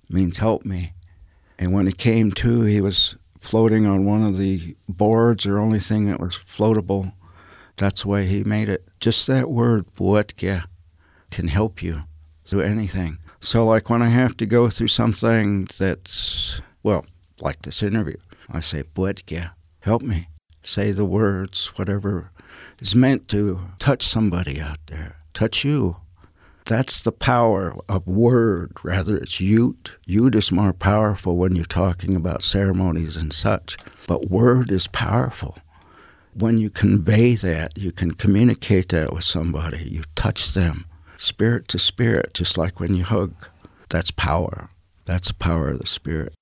means 0.09 0.37
help 0.37 0.63
me. 0.65 0.93
And 1.59 1.73
when 1.73 1.87
he 1.87 1.91
came 1.91 2.31
to, 2.31 2.61
he 2.61 2.79
was 2.79 3.17
floating 3.41 3.85
on 3.85 4.05
one 4.05 4.23
of 4.23 4.37
the 4.37 4.77
boards 4.87 5.45
or 5.45 5.59
only 5.59 5.79
thing 5.79 6.05
that 6.05 6.21
was 6.21 6.35
floatable. 6.35 7.11
That's 7.77 8.05
why 8.05 8.23
he 8.23 8.43
made 8.43 8.69
it. 8.69 8.87
Just 8.99 9.27
that 9.27 9.49
word, 9.49 9.85
Buatka, 9.95 10.65
can 11.31 11.47
help 11.47 11.83
you 11.83 12.03
through 12.45 12.61
anything. 12.61 13.19
So, 13.39 13.65
like 13.65 13.89
when 13.89 14.01
I 14.01 14.09
have 14.09 14.35
to 14.37 14.45
go 14.45 14.69
through 14.69 14.87
something 14.87 15.67
that's, 15.77 16.59
well, 16.81 17.05
like 17.39 17.61
this 17.61 17.83
interview, 17.83 18.17
I 18.49 18.61
say, 18.61 18.83
Buetka, 18.83 19.51
help 19.81 20.01
me. 20.01 20.27
Say 20.63 20.91
the 20.91 21.05
words, 21.05 21.67
whatever 21.77 22.31
is 22.79 22.95
meant 22.95 23.27
to 23.29 23.59
touch 23.79 24.03
somebody 24.03 24.59
out 24.59 24.79
there, 24.87 25.17
touch 25.33 25.63
you. 25.63 25.97
That's 26.65 27.01
the 27.01 27.13
power 27.13 27.75
of 27.87 28.07
word, 28.07 28.73
rather 28.83 29.15
it's 29.15 29.39
yut. 29.39 29.91
Yut 30.05 30.35
is 30.35 30.51
more 30.51 30.73
powerful 30.73 31.37
when 31.37 31.55
you're 31.55 31.63
talking 31.63 32.15
about 32.15 32.43
ceremonies 32.43 33.15
and 33.15 33.31
such, 33.31 33.77
but 34.07 34.29
word 34.29 34.71
is 34.71 34.87
powerful. 34.87 35.57
When 36.39 36.59
you 36.59 36.69
convey 36.69 37.33
that, 37.35 37.75
you 37.75 37.91
can 37.91 38.13
communicate 38.13 38.89
that 38.89 39.11
with 39.11 39.23
somebody, 39.23 39.79
you 39.89 40.03
touch 40.13 40.53
them 40.53 40.85
spirit 41.15 41.67
to 41.69 41.79
spirit, 41.79 42.35
just 42.35 42.59
like 42.59 42.79
when 42.79 42.95
you 42.95 43.03
hug. 43.03 43.33
That's 43.89 44.11
power. 44.11 44.69
That's 45.05 45.29
the 45.29 45.33
power 45.33 45.69
of 45.69 45.79
the 45.79 45.87
spirit. 45.87 46.33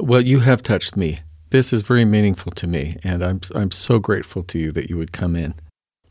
Well, 0.00 0.20
you 0.20 0.40
have 0.40 0.62
touched 0.62 0.96
me. 0.96 1.20
This 1.50 1.72
is 1.72 1.82
very 1.82 2.04
meaningful 2.04 2.50
to 2.52 2.66
me, 2.66 2.96
and 3.04 3.22
I'm, 3.22 3.40
I'm 3.54 3.70
so 3.70 4.00
grateful 4.00 4.42
to 4.42 4.58
you 4.58 4.72
that 4.72 4.90
you 4.90 4.96
would 4.96 5.12
come 5.12 5.36
in. 5.36 5.54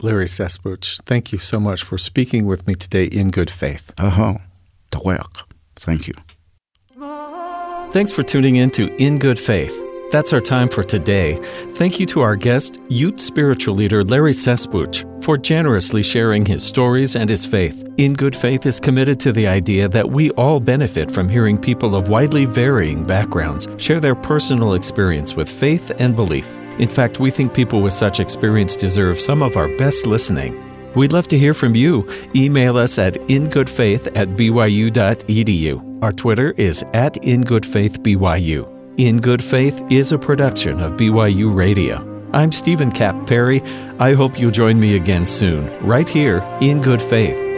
Larry 0.00 0.24
Cesspooch, 0.24 1.02
thank 1.02 1.30
you 1.30 1.38
so 1.38 1.60
much 1.60 1.82
for 1.82 1.98
speaking 1.98 2.46
with 2.46 2.66
me 2.66 2.74
today 2.74 3.04
in 3.04 3.30
good 3.30 3.50
faith. 3.50 3.92
Uh-huh. 3.98 4.38
Thank 5.76 6.08
you. 6.08 6.14
Thanks 7.92 8.12
for 8.12 8.22
tuning 8.22 8.56
in 8.56 8.70
to 8.70 8.94
In 8.96 9.18
Good 9.18 9.38
Faith. 9.38 9.89
That's 10.10 10.32
our 10.32 10.40
time 10.40 10.68
for 10.68 10.82
today. 10.82 11.36
Thank 11.74 12.00
you 12.00 12.06
to 12.06 12.20
our 12.20 12.34
guest, 12.34 12.80
Ute 12.88 13.20
spiritual 13.20 13.76
leader 13.76 14.02
Larry 14.02 14.32
Cesspooch, 14.32 15.04
for 15.22 15.38
generously 15.38 16.02
sharing 16.02 16.44
his 16.44 16.66
stories 16.66 17.14
and 17.14 17.30
his 17.30 17.46
faith. 17.46 17.86
In 17.96 18.14
Good 18.14 18.34
Faith 18.34 18.66
is 18.66 18.80
committed 18.80 19.20
to 19.20 19.32
the 19.32 19.46
idea 19.46 19.88
that 19.88 20.10
we 20.10 20.30
all 20.32 20.58
benefit 20.58 21.12
from 21.12 21.28
hearing 21.28 21.56
people 21.56 21.94
of 21.94 22.08
widely 22.08 22.44
varying 22.44 23.04
backgrounds 23.04 23.68
share 23.76 24.00
their 24.00 24.16
personal 24.16 24.74
experience 24.74 25.36
with 25.36 25.48
faith 25.48 25.92
and 26.00 26.16
belief. 26.16 26.58
In 26.80 26.88
fact, 26.88 27.20
we 27.20 27.30
think 27.30 27.54
people 27.54 27.80
with 27.80 27.92
such 27.92 28.18
experience 28.18 28.74
deserve 28.74 29.20
some 29.20 29.44
of 29.44 29.56
our 29.56 29.68
best 29.76 30.06
listening. 30.06 30.66
We'd 30.96 31.12
love 31.12 31.28
to 31.28 31.38
hear 31.38 31.54
from 31.54 31.76
you. 31.76 32.04
Email 32.34 32.76
us 32.78 32.98
at 32.98 33.14
ingoodfaith 33.28 34.08
at 34.16 34.30
byu.edu. 34.30 36.02
Our 36.02 36.12
Twitter 36.12 36.50
is 36.56 36.82
at 36.94 37.14
ingoodfaithbyu. 37.14 38.79
In 39.00 39.16
Good 39.16 39.42
Faith 39.42 39.82
is 39.88 40.12
a 40.12 40.18
production 40.18 40.78
of 40.78 40.98
BYU 40.98 41.56
Radio. 41.56 42.06
I'm 42.34 42.52
Stephen 42.52 42.92
Cap 42.92 43.26
Perry. 43.26 43.62
I 43.98 44.12
hope 44.12 44.38
you'll 44.38 44.50
join 44.50 44.78
me 44.78 44.94
again 44.94 45.26
soon, 45.26 45.72
right 45.82 46.06
here 46.06 46.46
in 46.60 46.82
Good 46.82 47.00
Faith. 47.00 47.49